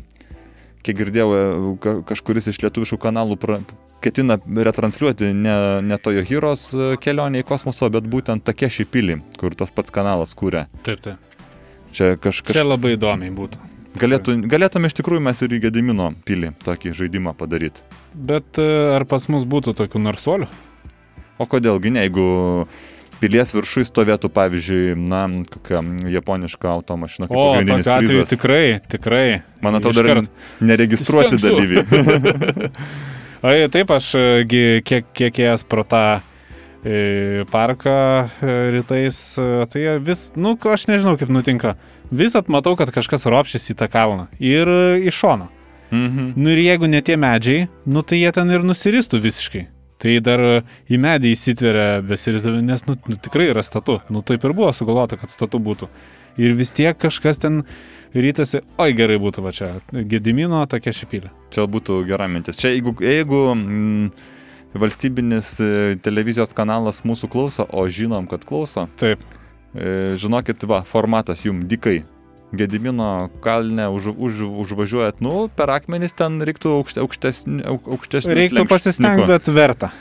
kiek 0.87 0.97
girdėjau, 0.99 1.77
kažkuris 2.09 2.51
iš 2.51 2.63
lietuviškų 2.65 2.99
kanalų 3.03 3.37
pra, 3.39 3.61
ketina 4.01 4.39
retransliuoti 4.57 5.33
ne, 5.37 5.57
ne 5.83 5.99
Tojo 5.99 6.23
Hyros 6.27 6.71
e, 6.75 6.93
kelionę 7.03 7.43
į 7.43 7.47
kosmoso, 7.49 7.91
bet 7.93 8.07
būtent 8.11 8.45
Takeshi 8.47 8.87
pilį, 8.89 9.21
kur 9.41 9.57
tas 9.59 9.73
pats 9.75 9.93
kanalas 9.95 10.35
kūrė. 10.39 10.67
Taip, 10.87 11.03
taip. 11.05 11.45
Čia 11.97 12.15
kažkas. 12.23 12.55
Čia 12.55 12.65
labai 12.67 12.95
įdomiai 12.97 13.33
būtų. 13.35 13.61
Galėtų, 14.01 14.37
galėtume 14.47 14.87
iš 14.87 14.95
tikrųjų 15.01 15.23
mes 15.27 15.41
ir 15.43 15.57
į 15.57 15.65
Gedimino 15.65 16.13
pilį 16.27 16.53
tokį 16.63 16.95
žaidimą 16.95 17.35
padaryti. 17.39 17.83
Bet 18.15 18.61
e, 18.63 18.69
ar 18.95 19.07
pas 19.11 19.27
mus 19.33 19.45
būtų 19.49 19.75
tokių 19.81 20.03
narsuolių? 20.07 20.49
O 21.41 21.47
kodėlgi 21.51 21.93
ne, 21.95 22.05
jeigu 22.07 22.27
pilies 23.21 23.53
viršui 23.53 23.85
stovėtų, 23.89 24.31
pavyzdžiui, 24.33 24.95
na, 24.97 25.25
kokia 25.51 25.83
japoniška 26.15 26.71
automašina. 26.73 27.29
O, 27.29 27.45
tokiu 27.59 27.79
atveju 27.83 28.27
tikrai, 28.31 28.65
tikrai. 28.93 29.25
Man 29.65 29.81
atrodo, 29.81 30.05
dar 30.07 30.23
neregistruoti 30.65 31.41
dalyviai. 31.43 32.71
O 33.41 33.53
taip, 33.73 33.91
aš 33.95 34.11
e, 34.19 34.25
kiek, 34.85 35.07
kiek 35.17 35.39
ėjęs 35.47 35.65
pro 35.65 35.81
tą 35.89 36.21
e, 36.85 37.45
parką 37.49 37.95
e, 38.29 38.57
rytais, 38.75 39.21
tai 39.73 39.85
vis, 40.05 40.27
nu, 40.37 40.53
aš 40.69 40.85
nežinau 40.91 41.17
kaip 41.17 41.33
nutinka. 41.33 41.73
Vis 42.13 42.37
atmatau, 42.37 42.75
kad 42.77 42.93
kažkas 42.93 43.25
ropšys 43.31 43.71
į 43.73 43.79
tą 43.81 43.89
kalną 43.89 44.27
ir 44.37 44.69
iš 45.09 45.23
šono. 45.23 45.49
Mhm. 45.91 46.33
Nu 46.37 46.53
ir 46.53 46.61
jeigu 46.67 46.91
ne 46.91 47.01
tie 47.03 47.17
medžiai, 47.17 47.69
nu 47.89 48.05
tai 48.05 48.21
jie 48.21 48.31
ten 48.35 48.51
ir 48.53 48.67
nusiristų 48.67 49.23
visiškai. 49.25 49.67
Tai 50.01 50.13
dar 50.25 50.43
į 50.89 50.97
medį 51.01 51.33
įsitveria 51.35 52.01
besirizdami, 52.05 52.63
nes 52.65 52.87
nu, 52.87 52.97
nu, 53.09 53.17
tikrai 53.21 53.51
yra 53.51 53.65
statu. 53.65 53.99
Nu 54.09 54.23
taip 54.25 54.45
ir 54.45 54.55
buvo 54.57 54.71
sugalvota, 54.73 55.19
kad 55.21 55.33
statu 55.33 55.61
būtų. 55.61 55.91
Ir 56.41 56.55
vis 56.57 56.73
tiek 56.73 56.97
kažkas 56.97 57.41
ten 57.43 57.65
rytasi, 58.15 58.63
oi 58.83 58.95
gerai 58.97 59.19
būtų 59.23 59.45
va 59.45 59.53
čia, 59.55 59.71
Gedimino 59.91 60.63
tokia 60.71 60.95
šipylė. 60.97 61.31
Čia 61.55 61.67
būtų 61.71 62.03
gera 62.09 62.27
mintis. 62.31 62.59
Čia 62.59 62.73
jeigu, 62.75 62.95
jeigu 63.05 63.43
mm, 63.55 64.09
valstybinis 64.81 65.53
e, 65.63 65.73
televizijos 66.03 66.55
kanalas 66.57 67.05
mūsų 67.07 67.31
klauso, 67.31 67.67
o 67.71 67.87
žinom, 67.87 68.27
kad 68.31 68.47
klauso. 68.47 68.89
Taip. 69.01 69.23
E, 69.75 70.17
žinokit, 70.19 70.65
va, 70.67 70.83
formatas 70.87 71.45
jum 71.47 71.63
dikai. 71.71 72.01
Gedimino 72.51 73.31
kalne 73.45 73.87
už, 73.95 74.11
už, 74.19 74.41
užvažiuojat, 74.65 75.21
nu, 75.23 75.45
per 75.55 75.71
akmenis 75.71 76.17
ten 76.19 76.41
reiktų 76.43 76.81
aukšte, 76.81 77.05
aukštesnį. 77.05 77.61
aukštesnį 77.79 78.35
reiktų 78.41 78.65
pasistengti, 78.71 79.29
bet 79.31 79.51
verta. 79.55 79.93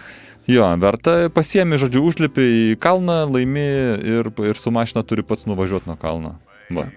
Jo, 0.50 0.66
verta, 0.82 1.28
pasiemi, 1.30 1.78
žodžiu, 1.78 2.02
užlipi 2.10 2.42
į 2.42 2.64
kalną, 2.82 3.20
laimi 3.30 3.68
ir, 4.02 4.32
ir 4.50 4.58
su 4.58 4.74
mašina 4.74 5.06
turi 5.06 5.22
pats 5.22 5.46
nuvažiuoti 5.46 5.92
nuo 5.92 5.98
kalno. 6.02 6.34
Va. 6.74 6.88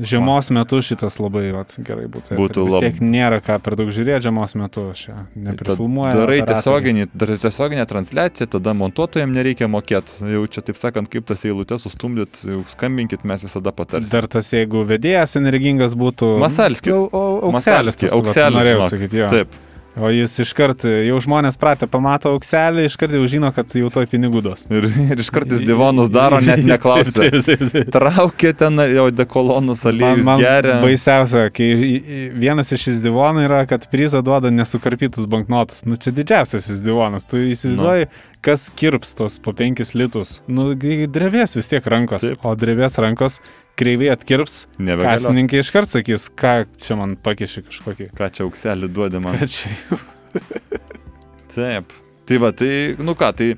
Žiemos 0.00 0.48
metu 0.54 0.80
šitas 0.84 1.18
labai 1.20 1.50
vat, 1.52 1.74
gerai 1.84 2.06
būtų. 2.10 2.36
Būtų 2.38 2.64
labai. 2.66 2.80
Tiek 2.86 3.00
nėra 3.04 3.40
ką 3.44 3.58
per 3.62 3.76
daug 3.76 3.92
žiūrėti 3.92 4.26
žiemos 4.28 4.56
metu, 4.56 4.86
aš 4.94 5.06
neprifilmuoju. 5.36 6.16
Darai 6.16 6.40
tiesioginį, 6.48 7.06
tiesioginę 7.20 7.86
transliaciją, 7.90 8.48
tada 8.56 8.74
montuotojams 8.80 9.36
nereikia 9.36 9.68
mokėti. 9.70 10.20
Jau 10.32 10.44
čia 10.50 10.64
taip 10.64 10.80
sakant, 10.80 11.10
kaip 11.12 11.28
tas 11.28 11.44
eilutes 11.48 11.84
sustumdyt, 11.84 12.42
skambinkit, 12.72 13.26
mes 13.28 13.44
visada 13.44 13.74
patarsime. 13.76 14.12
Dar 14.12 14.28
tas, 14.30 14.48
jeigu 14.56 14.86
vedėjas 14.88 15.36
energingas 15.40 15.96
būtų. 15.98 16.36
Masalskis. 16.40 16.96
Aukselis. 16.96 18.00
Aukselis. 18.08 18.56
Norėjau 18.56 18.86
sakyti, 18.88 19.24
jo. 19.24 19.34
Taip. 19.36 19.60
O 19.98 20.06
jis 20.14 20.36
iškart, 20.44 20.84
jau 20.86 21.16
žmonės 21.24 21.56
pratę, 21.58 21.88
pamato 21.90 22.30
aukselį, 22.30 22.84
iškart 22.86 23.16
jau 23.16 23.24
žino, 23.30 23.48
kad 23.54 23.72
jau 23.74 23.88
toj 23.90 24.06
pinigų 24.10 24.42
duos. 24.44 24.62
Ir, 24.70 24.86
ir 24.86 25.18
iškart 25.18 25.50
jis 25.50 25.64
divonus 25.70 26.12
daro, 26.14 26.38
net 26.44 26.62
neklausia. 26.62 27.26
Traukia 27.90 28.52
ten 28.54 28.78
jau 28.94 29.08
dekolonus 29.10 29.82
aliejus 29.90 30.22
man, 30.22 30.36
man 30.36 30.44
geria. 30.44 30.78
Baisiausia, 30.84 31.48
kai 31.54 31.70
vienas 32.38 32.70
iš 32.76 32.86
šis 32.86 33.02
divonų 33.02 33.48
yra, 33.48 33.64
kad 33.70 33.88
prizą 33.90 34.22
duoda 34.26 34.52
nesukarpytus 34.54 35.26
banknotus. 35.30 35.82
Nu 35.88 35.98
čia 35.98 36.14
didžiausias 36.14 36.70
šis 36.70 36.84
divonas. 36.86 37.26
Tu 37.26 37.42
įsivaizduoji, 37.50 38.06
nu. 38.06 38.29
Kas 38.44 38.68
kirps 38.76 39.14
tos 39.18 39.38
po 39.42 39.52
penkis 39.56 39.92
litus. 39.96 40.38
Nu, 40.48 40.70
drevės 40.74 41.56
vis 41.58 41.70
tiek 41.70 41.86
rankos. 41.92 42.24
Taip. 42.24 42.44
O 42.46 42.54
drevės 42.58 42.98
rankos 43.02 43.40
kreiviai 43.80 44.12
atkirps, 44.14 44.64
kasininkai 44.76 45.62
iškart 45.62 45.92
sakys, 45.92 46.28
ką 46.36 46.54
čia 46.80 46.96
man 47.00 47.16
pakiši 47.20 47.64
kažkokį. 47.68 48.08
Ką 48.16 48.30
čia 48.36 48.46
aukselį 48.46 48.90
duodi 48.92 49.22
man. 49.22 49.38
Ką 49.40 49.50
čia 49.50 49.74
jau. 49.74 50.00
Taip. 51.54 51.94
Tai 52.30 52.38
va, 52.38 52.52
tai, 52.54 52.72
nu 53.02 53.16
ką, 53.18 53.32
tai 53.34 53.54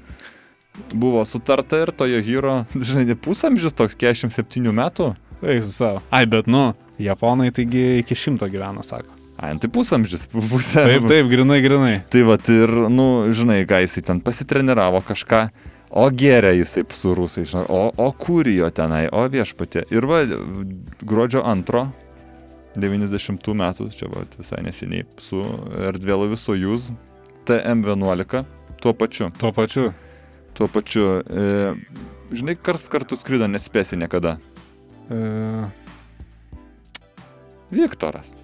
buvo 0.96 1.24
sutarta 1.28 1.82
ir 1.84 1.92
tojo 1.92 2.22
hyro, 2.24 2.54
žinai, 2.72 3.18
pusamžis 3.20 3.76
toks 3.76 3.98
47 4.00 4.72
metų. 4.72 5.12
Eik 5.42 5.66
savo. 5.66 6.00
Ai, 6.14 6.24
bet 6.30 6.48
nu, 6.50 6.70
japonai 7.02 7.50
taigi 7.52 7.98
iki 8.00 8.16
šimto 8.16 8.48
gyvena, 8.48 8.84
sako. 8.86 9.21
Ai, 9.42 9.56
nu, 9.56 9.58
tai 9.58 9.72
pusamžis, 9.74 10.28
pusė. 10.30 10.84
Taip, 10.86 11.08
taip, 11.10 11.26
grinai, 11.26 11.58
grinai. 11.64 11.94
Tai 12.12 12.20
va, 12.28 12.36
ir, 12.54 12.70
nu, 12.94 13.06
žinai, 13.34 13.64
ką 13.66 13.80
jisai 13.82 14.04
ten 14.06 14.20
pasitreniravo 14.22 15.00
kažką. 15.02 15.48
O 15.98 16.04
geria 16.14 16.54
jisai 16.54 16.84
su 16.94 17.10
rusais, 17.18 17.50
žinai, 17.50 17.64
o, 17.66 17.80
o 17.90 18.06
kur 18.16 18.46
jo 18.48 18.70
tenai, 18.72 19.08
o 19.10 19.24
viešpatė. 19.28 19.82
Ir 19.92 20.06
va, 20.08 20.22
gruodžio 21.02 21.42
antro, 21.44 21.88
90 22.78 23.50
metų, 23.58 23.88
čia 23.98 24.08
va, 24.14 24.22
visai 24.38 24.62
neseniai, 24.64 25.04
su 25.20 25.42
erdvėlaviu 25.90 26.38
Sojuz 26.40 26.92
TM11, 27.50 28.46
tuo 28.80 28.94
pačiu. 28.96 29.28
Tuo 29.40 29.50
pačiu. 29.52 29.90
Tuo 30.54 30.68
pačiu. 30.70 31.08
E, 31.26 31.74
žinai, 32.30 32.54
kars 32.56 32.86
kartu 32.92 33.18
skrido, 33.18 33.50
nespėsi 33.50 33.98
niekada. 33.98 34.38
E... 35.10 35.66
Viktoras. 37.72 38.36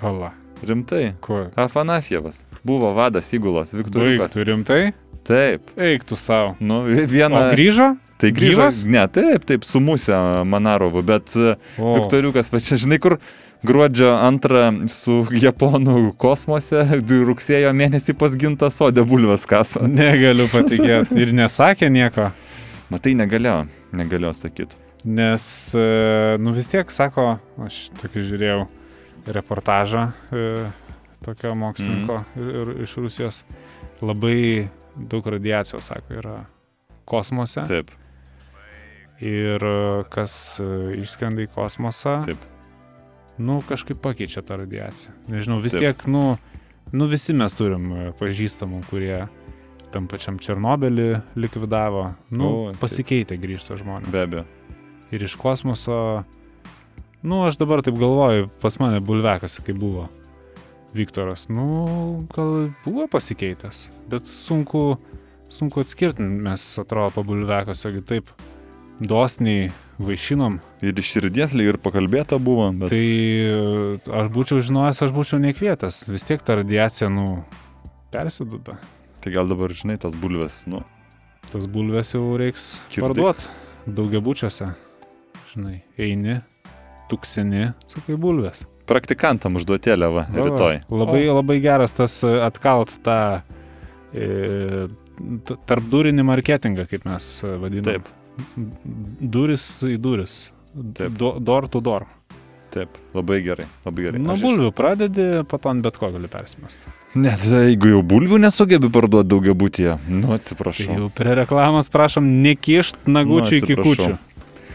Pala. 0.00 0.32
Rimtai. 0.64 1.14
Kuo? 1.20 1.46
Afanasjevas. 1.56 2.40
Buvo 2.64 2.94
vadas 2.96 3.28
įgulos. 3.36 3.74
Viktoriukas. 3.76 4.32
Tu 4.32 4.44
rimtai? 4.48 4.80
Taip. 5.28 5.74
Eik 5.76 6.06
tu 6.08 6.16
savo. 6.16 6.54
Nu, 6.60 6.82
vieną. 6.88 7.36
O 7.36 7.52
grįžo? 7.52 7.90
Tai 8.20 8.30
grįžo. 8.36 8.56
Gyvas? 8.56 8.80
Ne, 8.88 9.02
taip, 9.12 9.44
taip, 9.48 9.64
su 9.68 9.80
musė 9.84 10.16
Manarovu, 10.48 11.04
bet 11.04 11.36
o. 11.36 11.92
Viktoriukas, 11.98 12.48
va 12.52 12.62
čia 12.64 12.80
žinai, 12.80 13.00
kur 13.00 13.18
gruodžio 13.64 14.14
antrą 14.16 14.70
su 14.92 15.22
Japonų 15.36 16.14
kosmose, 16.20 16.86
rugsėjo 17.28 17.72
mėnesį 17.76 18.16
pas 18.20 18.36
gintą 18.40 18.72
sodę 18.72 19.04
bulvės 19.04 19.44
kasą. 19.48 19.84
Negaliu 19.84 20.48
patikėti. 20.52 21.20
Ir 21.20 21.36
nesakė 21.36 21.92
nieko. 21.92 22.32
Matai, 22.92 23.12
negalėjo, 23.20 23.62
negalėjo 23.96 24.34
sakyti. 24.40 24.80
Nes, 25.04 25.44
e, 25.76 26.36
nu 26.40 26.52
vis 26.56 26.68
tiek, 26.68 26.88
sako, 26.92 27.34
aš 27.64 27.86
tokį 28.00 28.28
žiūrėjau 28.32 28.60
reportažą 29.36 30.10
e, 30.32 30.44
tokio 31.24 31.54
mokslininko 31.54 32.20
mm. 32.22 32.44
ir, 32.48 32.60
ir 32.74 32.84
iš 32.86 32.96
Rusijos. 33.00 33.42
Labai 34.00 34.68
daug 34.96 35.26
radiacijos, 35.26 35.90
sako, 35.90 36.14
yra 36.20 36.36
kosmose. 37.08 37.64
Taip. 37.68 37.92
Ir 39.20 39.64
kas 40.12 40.34
e, 40.62 40.68
išskrenda 41.02 41.44
į 41.44 41.50
kosmosą, 41.52 42.22
Taip. 42.24 42.46
nu 43.36 43.58
kažkaip 43.68 44.00
pakeičia 44.00 44.40
tą 44.46 44.56
radiaciją. 44.62 45.12
Nežinau, 45.28 45.60
vis 45.60 45.76
Taip. 45.76 45.84
tiek, 45.84 46.06
nu, 46.08 46.38
nu 46.96 47.08
visi 47.10 47.36
mes 47.36 47.56
turim 47.56 47.90
e, 47.92 48.06
pažįstamų, 48.20 48.80
kurie 48.88 49.26
tam 49.92 50.06
pačiam 50.08 50.38
Černobylį 50.40 51.10
likvidavo. 51.36 52.06
Nu, 52.32 52.48
O, 52.48 52.74
pasikeitė 52.80 53.36
grįžta 53.42 53.76
žmonės. 53.80 54.10
Be 54.14 54.24
abejo. 54.24 54.46
Ir 55.10 55.24
iš 55.26 55.34
kosmoso, 55.36 56.22
nu, 57.22 57.42
aš 57.46 57.58
dabar 57.60 57.82
taip 57.84 57.98
galvoju, 58.00 58.48
pas 58.62 58.78
mane 58.80 59.00
bulvekas, 59.00 59.58
kai 59.64 59.74
buvo 59.76 60.08
Viktoras, 60.94 61.46
nu, 61.52 62.26
gal 62.34 62.70
buvo 62.84 63.06
pasikeitęs, 63.10 63.84
bet 64.10 64.26
sunku, 64.26 64.96
sunku 65.52 65.84
atskirti, 65.84 66.22
mes 66.22 66.64
atrodo 66.82 67.14
po 67.14 67.24
bulvekas, 67.28 67.84
jeigu 67.86 68.02
taip 68.06 68.32
dosniai 69.00 69.70
vaišinom, 70.00 70.58
Ir 70.84 70.96
iš 70.98 71.12
širdies 71.14 71.52
lyg 71.56 71.74
ir 71.74 71.78
pakalbėta 71.80 72.40
buvo, 72.40 72.68
bet 72.76 72.92
tai 72.92 73.00
e, 73.00 73.98
aš 74.20 74.30
būčiau 74.32 74.60
žinojęs, 74.64 75.02
aš 75.06 75.12
būčiau 75.16 75.40
nekvietęs, 75.44 76.06
vis 76.10 76.26
tiek 76.28 76.42
ta 76.44 76.58
radiacija, 76.60 77.08
nu, 77.12 77.44
persiduda. 78.12 78.80
tai 79.20 79.32
gal 79.36 79.48
dabar, 79.48 79.72
žinai, 79.76 80.00
tas 80.00 80.16
bulves, 80.16 80.64
nu, 80.66 80.82
Tas 81.50 81.66
bulves 81.66 82.12
jau 82.14 82.36
reiks 82.38 82.76
parduoti 82.94 83.48
daugiabučiuose. 83.90 84.68
Žinai, 85.50 85.80
eini, 85.98 86.36
tukseni, 87.10 87.72
sakai 87.90 88.16
bulves. 88.20 88.64
praktikantam 88.90 89.58
užduotėlė 89.60 90.08
va, 90.14 90.24
Va, 90.30 90.46
rytoj. 90.46 90.80
Labai, 90.90 91.24
labai 91.30 91.58
geras 91.62 91.92
tas 91.94 92.16
e, 92.26 92.32
atkalt 92.42 92.96
tą 93.06 93.18
e, 94.14 94.88
t- 95.46 95.58
tarpdūrinį 95.70 96.24
marketingą, 96.26 96.86
kaip 96.90 97.04
mes 97.06 97.28
e, 97.44 97.52
vadiname. 97.62 98.00
Taip, 98.00 98.08
Duris 99.20 99.64
į 99.86 99.98
duris. 100.00 100.40
Taip. 100.96 101.12
Do, 101.18 101.34
door 101.42 101.66
to 101.68 101.80
door. 101.82 102.06
taip, 102.70 102.94
labai 103.18 103.40
gerai, 103.42 103.64
labai 103.82 104.04
gerai. 104.06 104.18
Nuo 104.22 104.36
Aš 104.36 104.38
iš- 104.38 104.44
bulvių 104.46 104.68
pradedi, 104.78 105.24
po 105.50 105.58
to 105.58 105.72
ant 105.72 105.82
bet 105.82 105.96
ko 105.98 106.06
gali 106.14 106.28
persimesti. 106.30 106.92
Net 107.18 107.42
jeigu 107.42 107.88
jau 107.90 108.02
bulvių 108.06 108.38
nesugebi 108.44 108.86
parduoti 108.94 109.26
daugia 109.32 109.54
būtyje, 109.58 109.96
nu 110.06 110.28
Tai 110.30 110.36
atsiprašau. 110.38 110.94
jau 110.94 111.08
prie 111.10 111.34
reklamos 111.40 111.90
prašom 111.90 112.28
nekišt 112.44 113.08
nagučių 113.10 113.56
iki 113.58 113.72
atsiprašau. 113.74 113.88
kučių. 113.90 114.18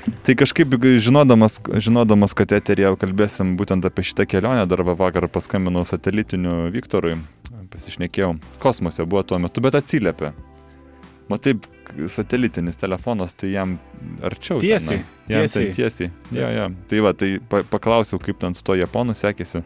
Tai 0.06 0.36
kažkaip 0.38 0.76
žinodamas, 1.02 1.58
žinodamas 1.82 2.36
kad 2.38 2.52
eterija 2.54 2.92
kalbėsim 3.00 3.56
būtent 3.58 3.86
apie 3.88 4.06
šitą 4.06 4.28
kelionę, 4.30 4.66
dar 4.70 4.84
va 4.86 4.94
vakar 4.98 5.26
paskambinau 5.34 5.86
satelitiniu 5.88 6.68
Viktorui, 6.74 7.16
pasišnekėjau, 7.74 8.36
kosmose 8.62 9.06
buvo 9.06 9.24
tuo 9.26 9.40
metu, 9.42 9.64
bet 9.66 9.78
atsiliepė. 9.80 10.32
Matai, 11.30 11.56
satelitinis 12.12 12.78
telefonas, 12.78 13.34
tai 13.34 13.50
jam 13.56 13.80
arčiau. 14.22 14.60
Tiesiai, 14.62 15.02
tenai. 15.02 15.32
Jam 15.32 15.48
tiesiai. 15.48 15.66
ten 15.66 15.74
tiesiai. 15.80 16.12
Jo, 16.38 16.52
jo. 16.54 16.70
Tai 16.92 17.02
va, 17.08 17.16
tai 17.18 17.32
pa, 17.50 17.64
paklausiau, 17.72 18.22
kaip 18.22 18.38
ten 18.44 18.54
su 18.54 18.62
to 18.66 18.78
japonu 18.78 19.18
sekėsi. 19.18 19.64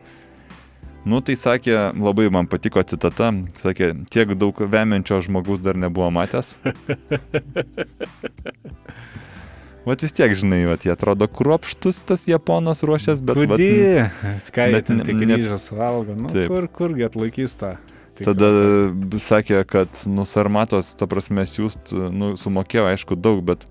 Nu, 1.10 1.20
tai 1.24 1.36
sakė, 1.40 1.76
labai 2.00 2.30
man 2.32 2.48
patiko 2.52 2.84
citata, 2.88 3.34
sakė, 3.60 3.92
tiek 4.12 4.36
daug 4.40 4.56
vemiančio 4.60 5.20
žmogus 5.28 5.60
dar 5.64 5.80
nebuvo 5.80 6.08
matęs. 6.16 6.56
Vat 9.88 10.04
vis 10.04 10.12
tiek, 10.14 10.34
žinai, 10.36 10.66
vat, 10.70 10.84
jie 10.86 10.92
atrodo 10.94 11.26
kruopštus 11.32 12.02
tas 12.06 12.26
japonas 12.30 12.84
ruošęs, 12.86 13.22
bet... 13.26 13.38
ten 14.86 15.00
ne- 15.00 15.06
tik 15.08 15.16
ryžas 15.40 15.70
valgo, 15.72 16.14
nu, 16.20 16.28
Taip. 16.30 16.52
kur, 16.52 16.68
kurgi 16.68 17.08
atlaikys 17.08 17.56
tą. 17.60 17.78
Tada 18.20 18.50
sakė, 19.24 19.62
kad, 19.64 19.88
nu, 20.12 20.26
sarmatos, 20.28 20.92
ta 21.00 21.08
prasme, 21.08 21.46
siūst, 21.48 21.94
nu, 22.12 22.34
sumokėjo, 22.36 22.90
aišku, 22.92 23.16
daug, 23.16 23.40
bet 23.48 23.64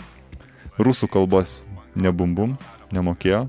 rusų 0.80 1.10
kalbos 1.12 1.58
nebumbum, 1.98 2.56
nemokėjo. 2.96 3.44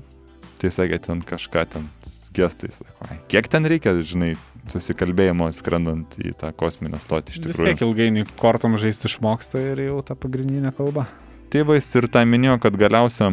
Tai 0.60 0.68
sakė, 0.76 0.98
ten 1.00 1.22
kažką 1.24 1.64
ten 1.72 1.88
gestais. 2.36 2.82
"Ai, 3.08 3.16
Kiek 3.32 3.48
ten 3.48 3.64
reikia, 3.64 3.96
žinai, 4.04 4.34
susikalbėjimo 4.68 5.48
skrendant 5.56 6.18
į 6.20 6.34
tą 6.36 6.52
kosminę 6.52 7.00
stotį 7.00 7.32
iš 7.32 7.38
Vis 7.40 7.56
tikrųjų. 7.56 7.66
tiek 7.72 7.80
ilgainiui 7.88 8.26
kortom 8.36 8.76
žaisti 8.76 9.08
išmoksta 9.08 9.58
ir 9.72 9.80
jau 9.88 10.02
ta 10.04 10.14
pagrindinė 10.14 10.74
kalba. 10.76 11.06
Tėvais 11.50 11.86
ir 11.98 12.06
tą 12.06 12.20
minėjo, 12.30 12.60
kad 12.62 12.76
galiausia, 12.78 13.32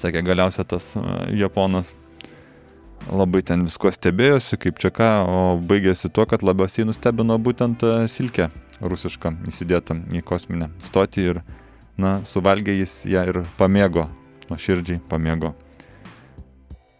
sakė, 0.00 0.22
galiausia 0.24 0.64
tas 0.64 0.94
a, 0.96 1.26
japonas 1.36 1.90
labai 3.12 3.42
ten 3.44 3.66
visko 3.66 3.90
stebėjosi, 3.92 4.56
kaip 4.62 4.78
čia 4.80 4.88
ką, 4.94 5.08
o 5.28 5.40
baigėsi 5.60 6.08
tuo, 6.08 6.24
kad 6.30 6.40
labiausiai 6.46 6.86
nustebino 6.88 7.36
būtent 7.36 7.84
a, 7.84 8.06
silkę 8.08 8.46
rusišką 8.80 9.34
įsidėtą 9.50 9.98
į 10.16 10.22
kosminę 10.24 10.70
stotį 10.80 11.26
ir, 11.34 11.40
na, 12.00 12.14
suvalgė 12.24 12.78
jis 12.78 13.02
ją 13.12 13.26
ir 13.28 13.42
pamėgo, 13.58 14.06
nuoširdžiai 14.48 15.02
pamėgo 15.10 15.52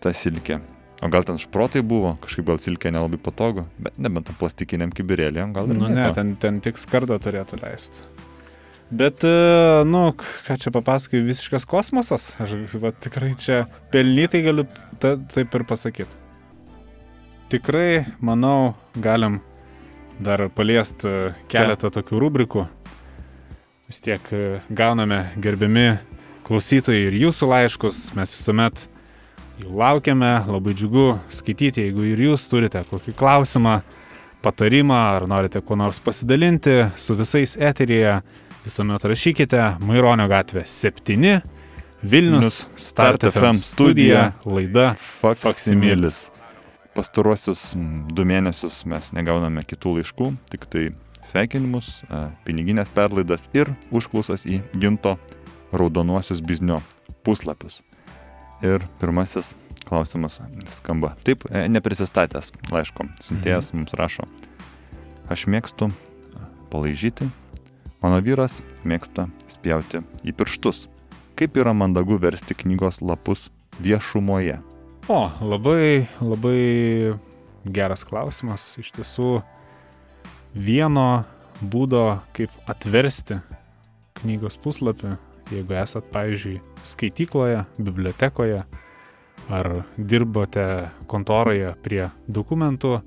tą 0.04 0.12
silkę. 0.12 0.60
O 1.02 1.08
gal 1.08 1.24
ten 1.24 1.40
šprotai 1.40 1.80
buvo, 1.80 2.18
kažkaip 2.20 2.50
gal 2.50 2.60
silkė 2.60 2.92
nelabai 2.92 3.16
patogu, 3.16 3.64
bet 3.80 3.96
nebent 3.96 4.28
tam 4.28 4.36
plastikiniam 4.38 4.92
kibirėlėm, 4.92 5.56
gal 5.56 5.72
ir 5.72 5.80
Nu 5.80 5.88
ne, 5.88 6.10
ten, 6.12 6.36
ten 6.36 6.60
tik 6.62 6.76
skardą 6.78 7.16
turėtų 7.22 7.62
leisti. 7.64 8.28
Bet, 8.92 9.24
e, 9.24 9.84
nu, 9.88 10.10
ką 10.44 10.58
čia 10.60 10.70
papasakai, 10.74 11.22
visiškas 11.24 11.64
kosmosas. 11.64 12.34
Aš 12.42 12.76
va, 12.82 12.90
tikrai 12.92 13.32
čia 13.40 13.62
pelnytai 13.92 14.42
galiu 14.44 14.66
ta, 15.00 15.14
taip 15.32 15.54
ir 15.56 15.64
pasakyti. 15.64 16.20
Tikrai, 17.52 18.04
manau, 18.20 18.74
galim 19.00 19.40
dar 20.20 20.44
paliesti 20.52 21.08
e, 21.08 21.32
keletą 21.48 21.88
tokių 21.94 22.20
rubrikų. 22.20 22.66
Vis 23.88 24.04
tiek 24.04 24.28
e, 24.36 24.60
gauname 24.68 25.22
gerbiami 25.40 25.88
klausytojai 26.44 27.08
ir 27.08 27.16
jūsų 27.24 27.48
laiškus. 27.48 28.04
Mes 28.18 28.36
visuomet 28.36 28.86
jų 29.62 29.72
laukiame, 29.72 30.34
labai 30.52 30.76
džiugu 30.76 31.08
skaityti, 31.32 31.88
jeigu 31.88 32.10
ir 32.12 32.26
jūs 32.28 32.44
turite 32.52 32.84
kokį 32.92 33.16
klausimą 33.16 33.80
patarimą 34.42 35.00
ar 35.16 35.26
norite 35.30 35.60
kuo 35.64 35.76
nors 35.78 36.00
pasidalinti 36.02 36.90
su 36.98 37.14
visais 37.16 37.54
eteryje, 37.56 38.18
visuomet 38.64 39.04
rašykite 39.04 39.60
Maironio 39.82 40.28
gatvė 40.30 40.62
7, 40.68 41.40
Vilnius, 42.02 42.66
Start 42.76 43.24
FM 43.28 43.58
studija, 43.58 44.32
laida. 44.44 44.94
Faksimilis. 45.20 46.26
Pastaruosius 46.96 47.70
du 48.12 48.26
mėnesius 48.28 48.82
mes 48.90 49.12
negauname 49.16 49.62
kitų 49.64 49.96
laiškų, 49.98 50.28
tik 50.52 50.66
tai 50.70 50.82
sveikinimus, 51.24 52.02
e, 52.04 52.22
piniginės 52.44 52.92
perlaidas 52.92 53.46
ir 53.56 53.70
užklausas 53.94 54.44
į 54.44 54.60
ginto 54.82 55.14
raudonuosius 55.72 56.42
biznio 56.44 56.82
puslapius. 57.24 57.80
Ir 58.62 58.84
pirmasis 59.00 59.54
klausimas 59.88 60.36
skamba. 60.74 61.14
Taip, 61.24 61.46
e, 61.50 61.64
neprisistatęs 61.70 62.52
laiško. 62.70 63.08
Siuntėjas 63.24 63.72
mums 63.72 63.94
rašo. 63.96 64.26
Aš 65.32 65.46
mėgstu 65.48 65.88
palaižyti, 66.74 67.30
mano 68.02 68.18
vyras 68.22 68.60
mėgsta 68.84 69.28
spjauti 69.50 70.02
į 70.26 70.34
pirštus. 70.36 70.88
Kaip 71.38 71.56
yra 71.56 71.72
mandagu 71.74 72.18
versti 72.20 72.54
knygos 72.58 73.00
lapus 73.00 73.48
viešumoje? 73.82 74.58
O, 75.10 75.20
labai, 75.40 76.06
labai 76.20 77.14
geras 77.64 78.04
klausimas. 78.06 78.66
Iš 78.78 78.92
tiesų, 78.98 79.40
vieno 80.54 81.24
būdo, 81.62 82.20
kaip 82.36 82.52
atversti 82.70 83.40
knygos 84.20 84.58
puslapį, 84.62 85.16
jeigu 85.52 85.76
esat, 85.80 86.06
pavyzdžiui, 86.12 86.60
skaitykloje, 86.86 87.64
bibliotekoje 87.78 88.62
ar 89.50 89.70
dirbote 89.96 90.66
kontoroje 91.10 91.72
prie 91.82 92.04
dokumentų, 92.28 93.00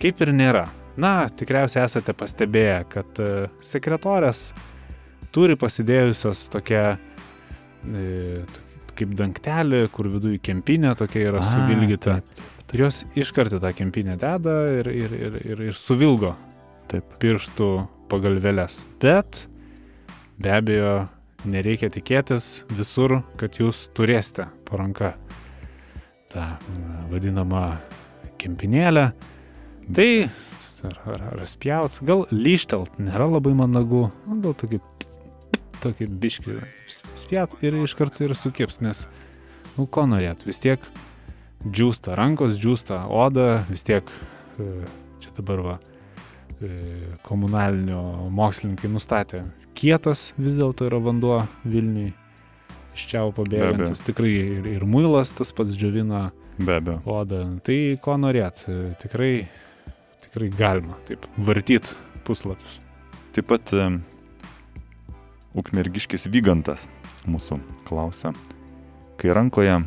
kaip 0.00 0.20
ir 0.24 0.34
nėra. 0.36 0.66
Na, 0.98 1.28
tikriausiai 1.30 1.84
esate 1.86 2.14
pastebėję, 2.18 2.78
kad 2.90 3.20
e, 3.22 3.30
sekretorės 3.62 4.48
turi 5.34 5.54
pasidėjusios 5.58 6.48
tokią 6.50 6.84
e, 6.96 8.06
kaip 8.98 9.12
dangtelį, 9.18 9.84
kur 9.94 10.08
viduje 10.10 10.40
kempinė 10.42 10.96
tokia 10.98 11.28
yra 11.30 11.44
A, 11.44 11.46
suvilgyta. 11.46 12.18
taip, 12.18 12.48
Ir 12.68 12.82
jos 12.84 13.04
iškart 13.16 13.54
į 13.56 13.62
tą 13.62 13.70
kempinę 13.72 14.18
deda 14.20 14.56
ir, 14.76 14.90
ir, 14.92 15.12
ir, 15.16 15.36
ir, 15.40 15.60
ir 15.70 15.76
suvilgo 15.78 16.34
Taip. 16.88 17.14
pirštų 17.20 17.68
pagalvelės. 18.12 18.82
Bet 19.00 19.46
be 20.40 20.52
abejo, 20.52 20.92
nereikia 21.48 21.88
tikėtis 21.92 22.66
visur, 22.76 23.22
kad 23.40 23.56
jūs 23.60 23.86
turėsite 23.96 24.50
po 24.68 24.80
ranka 24.80 25.14
tą 26.28 26.44
na, 26.58 27.06
vadinamą 27.08 27.64
kempinėlę. 28.40 29.06
Tai 29.96 30.10
ar, 30.86 31.00
ar, 31.06 31.24
ar 31.32 31.42
spjaut, 31.48 31.98
gal 32.06 32.26
lyštelt 32.34 33.00
nėra 33.02 33.28
labai 33.30 33.54
mandagu, 33.58 34.06
nu, 34.28 34.38
gal 34.44 34.56
tokį, 34.58 34.80
tokį 35.82 36.08
biškį 36.22 36.56
spjaut 37.18 37.56
ir 37.64 37.78
iš 37.82 37.96
karto 37.98 38.24
ir 38.26 38.36
sukips, 38.38 38.80
nes, 38.84 39.06
nu, 39.76 39.86
ko 39.86 40.06
norėt, 40.10 40.46
vis 40.48 40.62
tiek 40.62 40.84
džiūsta 41.66 42.16
rankos, 42.18 42.58
džiūsta 42.60 43.04
oda, 43.10 43.64
vis 43.70 43.86
tiek 43.86 44.06
e, 44.58 44.70
čia 45.22 45.34
dabar 45.40 45.64
va 45.64 45.76
e, 46.62 46.70
komunalinio 47.26 48.30
mokslininkai 48.34 48.90
nustatė, 48.92 49.44
kietas 49.78 50.32
vis 50.38 50.58
dėlto 50.58 50.86
yra 50.88 51.02
vanduo 51.02 51.42
Vilniui 51.66 52.12
iš 52.98 53.06
čia 53.12 53.24
pabėgantis. 53.34 54.02
Tikrai 54.06 54.32
ir, 54.34 54.68
ir 54.78 54.86
muilas 54.88 55.32
tas 55.36 55.52
pats 55.54 55.74
džiovina 55.78 56.28
Be 56.58 56.78
abejo. 56.80 56.98
odą. 57.06 57.42
Tai 57.66 57.78
ko 58.02 58.16
norėt, 58.18 58.64
e, 58.66 58.78
tikrai, 59.02 59.32
tikrai 60.28 60.50
galima 60.52 60.98
taip 61.08 61.24
vartyt 61.40 61.96
puslapius. 62.24 62.78
Taip 63.32 63.48
pat 63.48 63.72
e, 63.72 63.88
ukmergiškis 65.58 66.28
Vygantas 66.32 66.86
mūsų 67.28 67.58
klausia, 67.88 68.32
kai 69.18 69.32
rankoje 69.34 69.80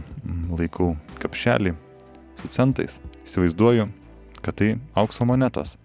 laikau 0.52 0.96
kapšelį 1.22 1.76
su 2.42 2.50
centais, 2.54 2.98
įsivaizduoju, 3.26 3.88
kad 4.42 4.58
tai 4.58 4.76
aukso 4.98 5.26
monetos. 5.30 5.78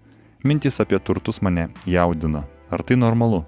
Mintys 0.47 0.81
apie 0.81 0.99
turtus 1.03 1.43
mane 1.43 1.69
jaudina. 1.89 2.45
Ar 2.71 2.83
tai 2.87 2.97
normalu? 2.99 3.43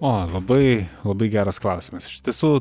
O, 0.00 0.10
labai, 0.30 0.86
labai 1.02 1.28
geras 1.32 1.58
klausimas. 1.58 2.06
Iš 2.06 2.22
tiesų, 2.26 2.52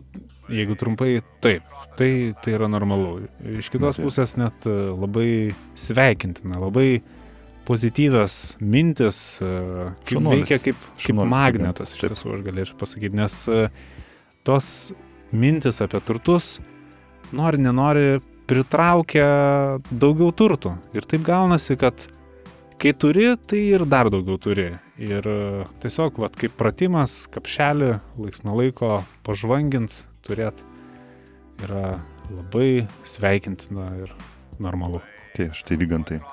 jeigu 0.49 0.73
trumpai, 0.79 1.19
taip, 1.43 1.65
tai, 1.99 2.33
tai 2.41 2.55
yra 2.57 2.69
normalu. 2.71 3.27
Iš 3.59 3.69
kitos 3.73 3.99
pusės 4.01 4.33
net 4.39 4.65
e, 4.65 4.73
labai 4.97 5.29
sveikintina, 5.77 6.57
labai 6.63 7.03
pozityvios 7.67 8.55
mintis, 8.63 9.41
e, 9.41 9.51
kaip 10.07 10.15
Šaunuolis. 10.15 10.39
veikia 10.39 10.59
kaip, 10.63 10.79
kaip 10.79 11.03
Šaunuolis 11.03 11.33
magnetas, 11.33 11.93
iš 11.95 12.05
tiesų, 12.05 12.31
aš 12.37 12.43
galėčiau 12.45 12.79
pasakyti, 12.79 13.19
nes 13.19 13.39
e, 13.51 13.67
tos 14.47 14.69
mintis 15.35 15.81
apie 15.83 15.99
turtus, 16.07 16.57
nori, 17.35 17.59
nenori, 17.59 18.21
pritraukia 18.47 19.27
daugiau 19.91 20.31
turtų. 20.31 20.77
Ir 20.95 21.07
taip 21.09 21.25
gaunasi, 21.27 21.75
kad 21.79 22.07
kai 22.79 22.93
turi, 22.95 23.33
tai 23.35 23.65
ir 23.75 23.83
dar 23.89 24.11
daugiau 24.13 24.39
turi. 24.39 24.69
Ir 25.03 25.27
e, 25.27 25.67
tiesiog, 25.83 26.21
vat, 26.23 26.39
kaip 26.39 26.55
pratimas, 26.59 27.25
kapšelį, 27.35 27.97
laiks 28.21 28.45
nuo 28.47 28.55
laiko 28.61 29.01
pažvangint, 29.27 30.05
turėt, 30.23 30.63
yra 31.67 31.99
labai 32.31 32.87
sveikintina 33.03 33.91
ir 34.05 34.15
normalu. 34.63 35.03
Tai 35.35 35.51
štai 35.53 35.77
Vygantai 35.77 36.23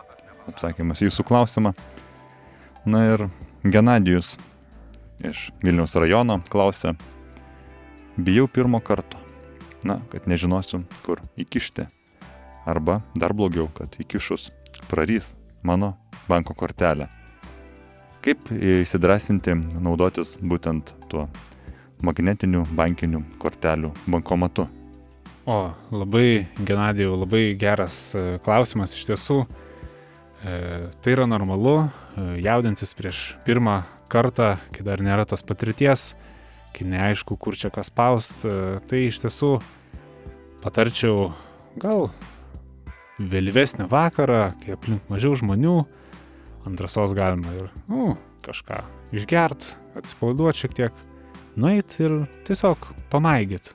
atsakymas 0.51 1.03
į 1.03 1.09
jūsų 1.09 1.27
klausimą. 1.29 1.75
Na 2.85 3.05
ir 3.15 3.29
Genadijus 3.65 4.35
iš 5.25 5.49
Vilniaus 5.65 5.97
rajono 5.97 6.41
klausia, 6.53 6.95
bijau 8.17 8.49
pirmo 8.49 8.81
karto. 8.81 9.21
Na, 9.85 9.99
kad 10.13 10.29
nežinosiu, 10.29 10.81
kur 11.05 11.21
įkišti. 11.37 11.85
Arba 12.65 13.03
dar 13.17 13.35
blogiau, 13.37 13.69
kad 13.77 13.93
įkišus 14.01 14.49
prarys 14.89 15.35
mano 15.63 15.93
banko 16.29 16.57
kortelę. 16.57 17.11
Kaip 18.25 18.49
įsidrasinti 18.57 19.53
naudotis 19.85 20.39
būtent 20.41 20.95
tuo 21.13 21.27
magnetiniu 22.05 22.65
bankiniu 22.73 23.21
kortelių 23.41 23.93
bankomatu? 24.09 24.65
O, 25.45 25.59
labai, 25.93 26.47
Genadijau, 26.65 27.19
labai 27.21 27.51
geras 27.61 28.15
e, 28.17 28.23
klausimas 28.45 28.97
iš 28.97 29.05
tiesų. 29.11 29.43
E, 30.45 30.91
tai 31.01 31.13
yra 31.13 31.25
normalu, 31.25 31.89
e, 32.17 32.25
jaudintis 32.45 32.93
prieš 32.93 33.21
pirmą 33.47 33.79
kartą, 34.13 34.59
kai 34.75 34.85
dar 34.85 35.01
nėra 35.01 35.25
tos 35.25 35.41
patirties, 35.47 36.13
kai 36.77 36.85
neaišku, 36.91 37.39
kur 37.41 37.57
čia 37.57 37.71
kas 37.73 37.89
paust. 37.89 38.45
E, 38.45 38.77
tai 38.91 39.07
iš 39.09 39.23
tiesų 39.23 39.55
patarčiau 40.61 41.31
gal 41.81 42.11
vėlyvesnį 43.17 43.89
vakarą, 43.89 44.51
kai 44.61 44.77
aplink 44.77 45.09
mažiau 45.09 45.33
žmonių, 45.41 45.79
ant 46.69 46.77
drąsos 46.77 47.17
galima 47.17 47.57
ir 47.57 47.73
nu, 47.89 48.13
kažką 48.45 48.83
išgert, 49.17 49.71
atsipalaiduoti 49.97 50.65
šiek 50.67 50.77
tiek, 50.77 51.03
nueit 51.57 51.97
ir 52.05 52.25
tiesiog 52.45 52.85
pamaigit. 53.09 53.73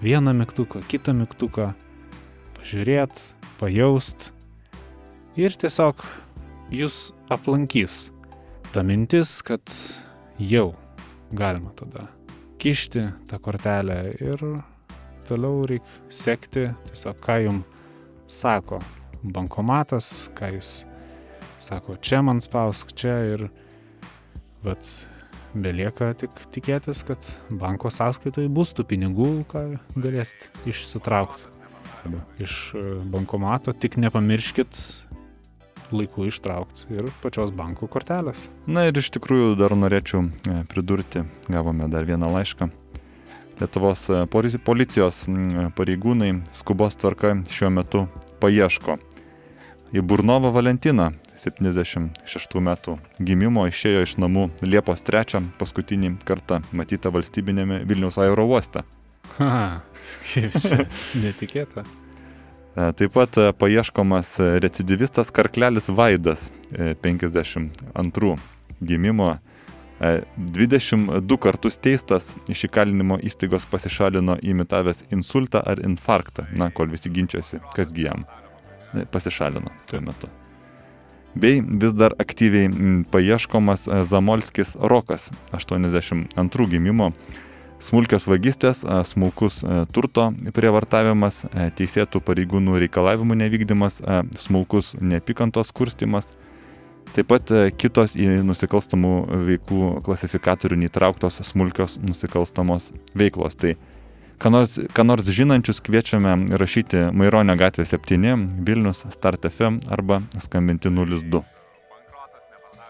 Vieną 0.00 0.32
mygtuką, 0.32 0.80
kitą 0.88 1.12
mygtuką, 1.12 1.74
pažiūrėt, 2.56 3.20
pajaust 3.60 4.30
ir 5.40 5.56
tiesiog 5.56 6.04
jūs 6.74 7.10
aplankys. 7.32 8.08
Ta 8.70 8.84
mintis, 8.86 9.40
kad 9.42 9.64
jau 10.38 10.70
galima 11.34 11.72
tada 11.78 12.06
kišti 12.60 13.06
tą 13.30 13.38
kortelę 13.42 14.02
ir 14.20 14.42
toliau 15.28 15.64
reikia 15.70 16.00
sekti 16.12 16.68
tiesiog 16.90 17.20
ką 17.24 17.38
jum 17.46 17.62
sako 18.30 18.80
bankomatas, 19.22 20.30
ką 20.36 20.52
jis 20.54 20.72
sako, 21.60 21.96
čia 22.00 22.22
man 22.24 22.40
spausk, 22.40 22.92
čia 22.96 23.16
ir 23.34 23.46
vat 24.64 24.92
belieka 25.54 26.12
tik 26.18 26.34
tikėtis, 26.54 27.02
kad 27.06 27.26
banko 27.50 27.90
sąskaitoje 27.92 28.50
bus 28.52 28.72
tų 28.76 28.86
pinigų, 28.92 29.30
ką 29.50 29.64
galėsit 29.96 30.50
išsitraukti 30.70 31.58
iš 32.40 32.72
bankomato, 33.12 33.74
tik 33.76 33.98
nepamirškit 34.00 34.78
laiku 35.92 36.26
ištraukti 36.28 36.88
ir 36.96 37.08
pačios 37.22 37.52
banko 37.54 37.88
kortelės. 37.90 38.48
Na 38.66 38.86
ir 38.88 38.98
iš 38.98 39.10
tikrųjų 39.16 39.54
dar 39.60 39.74
norėčiau 39.78 40.26
e, 40.26 40.60
pridurti, 40.70 41.24
gavome 41.50 41.88
dar 41.92 42.08
vieną 42.08 42.30
laišką. 42.34 42.70
Lietuvos 43.60 44.06
e, 44.08 44.24
poli- 44.32 44.58
policijos 44.64 45.26
mm, 45.28 45.72
pareigūnai 45.76 46.32
skubos 46.56 46.96
tvarka 47.00 47.34
šiuo 47.52 47.72
metu 47.74 48.06
paieško. 48.40 48.98
Į 49.90 50.04
Burnovą 50.06 50.52
Valentiną 50.54 51.10
76 51.40 52.60
metų 52.62 52.96
gimimo 53.18 53.64
išėjo 53.66 54.04
iš 54.06 54.16
namų 54.22 54.46
Liepos 54.62 55.02
3 55.06 55.40
paskutinį 55.58 56.14
kartą 56.28 56.60
matyta 56.70 57.10
valstybinėme 57.10 57.82
Vilniaus 57.90 58.20
aerouoste. 58.22 58.84
Ha, 59.38 59.80
kaip 60.32 60.56
čia 60.62 60.84
netikėta. 61.24 61.84
E, 62.76 62.92
Taip 62.92 63.12
pat 63.12 63.36
e, 63.38 63.50
paieškomas 63.52 64.36
recidivistas 64.62 65.30
Karklelis 65.30 65.88
Vaidas, 65.88 66.50
e, 66.72 66.94
52 66.94 68.36
gimimo, 68.80 69.36
e, 70.00 70.20
22 70.36 71.38
kartus 71.38 71.78
teistas 71.78 72.30
iš 72.48 72.68
įkalinimo 72.70 73.18
įstaigos 73.26 73.66
pasišalino 73.70 74.38
imitavęs 74.42 75.04
insultą 75.10 75.64
ar 75.66 75.82
infarktą, 75.82 76.46
na, 76.56 76.70
kol 76.70 76.92
visi 76.94 77.10
ginčiosi, 77.10 77.58
kasgi 77.74 78.06
jam 78.06 78.24
pasišalino 79.10 79.74
tuo 79.90 80.00
metu. 80.06 80.30
Bei 81.34 81.60
vis 81.62 81.92
dar 81.94 82.14
aktyviai 82.18 82.70
paieškomas 83.10 83.86
Zamolskis 84.10 84.74
Rokas, 84.74 85.28
82 85.54 86.66
gimimo, 86.70 87.12
smulkios 87.80 88.28
vagystės, 88.28 88.84
smulkus 89.08 89.62
turto 89.94 90.30
prievartavimas, 90.56 91.44
teisėtų 91.78 92.20
pareigūnų 92.26 92.78
reikalavimų 92.84 93.38
nevykdymas, 93.40 94.00
smulkus 94.38 94.92
neapykantos 95.00 95.72
kurstimas, 95.72 96.34
taip 97.14 97.30
pat 97.32 97.50
kitos 97.80 98.16
į 98.20 98.42
nusikalstamų 98.46 99.14
veikų 99.48 99.94
klasifikatorių 100.06 100.82
neįtrauktos 100.84 101.40
smulkios 101.48 101.96
nusikalstamos 102.04 102.92
veiklos. 103.18 103.56
Tai 103.58 103.74
ką 104.40 104.52
nors, 104.54 104.76
ką 104.94 105.06
nors 105.08 105.28
žinančius 105.28 105.82
kviečiame 105.84 106.36
rašyti 106.60 107.08
Maironio 107.16 107.56
gatvė 107.58 107.88
7, 107.88 108.44
Vilnius, 108.66 109.06
Start 109.16 109.48
FM 109.48 109.80
arba 109.90 110.20
skambinti 110.38 110.92
02. 110.92 111.42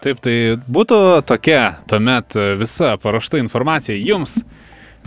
Taip, 0.01 0.17
tai 0.17 0.35
būtų 0.65 0.97
tokia 1.29 1.77
tuomet 1.89 2.33
visa 2.57 2.95
paruošta 2.97 3.37
informacija 3.37 3.93
jums, 3.97 4.39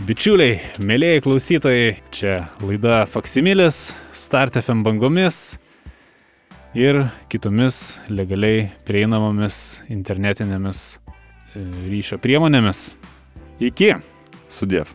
bičiuliai, 0.03 0.57
mėlyjei 0.83 1.21
klausytojai. 1.23 1.93
Čia 2.13 2.35
laida 2.65 3.05
Faksimilis, 3.09 3.93
Start 4.15 4.57
FM 4.59 4.83
bangomis 4.85 5.55
ir 6.75 7.05
kitomis 7.31 7.95
legaliai 8.11 8.67
prieinamomis 8.87 9.79
internetinėmis 9.87 10.83
e, 11.55 11.63
ryšio 11.87 12.19
priemonėmis. 12.23 12.91
Iki. 13.63 13.95
Sudėv. 14.51 14.91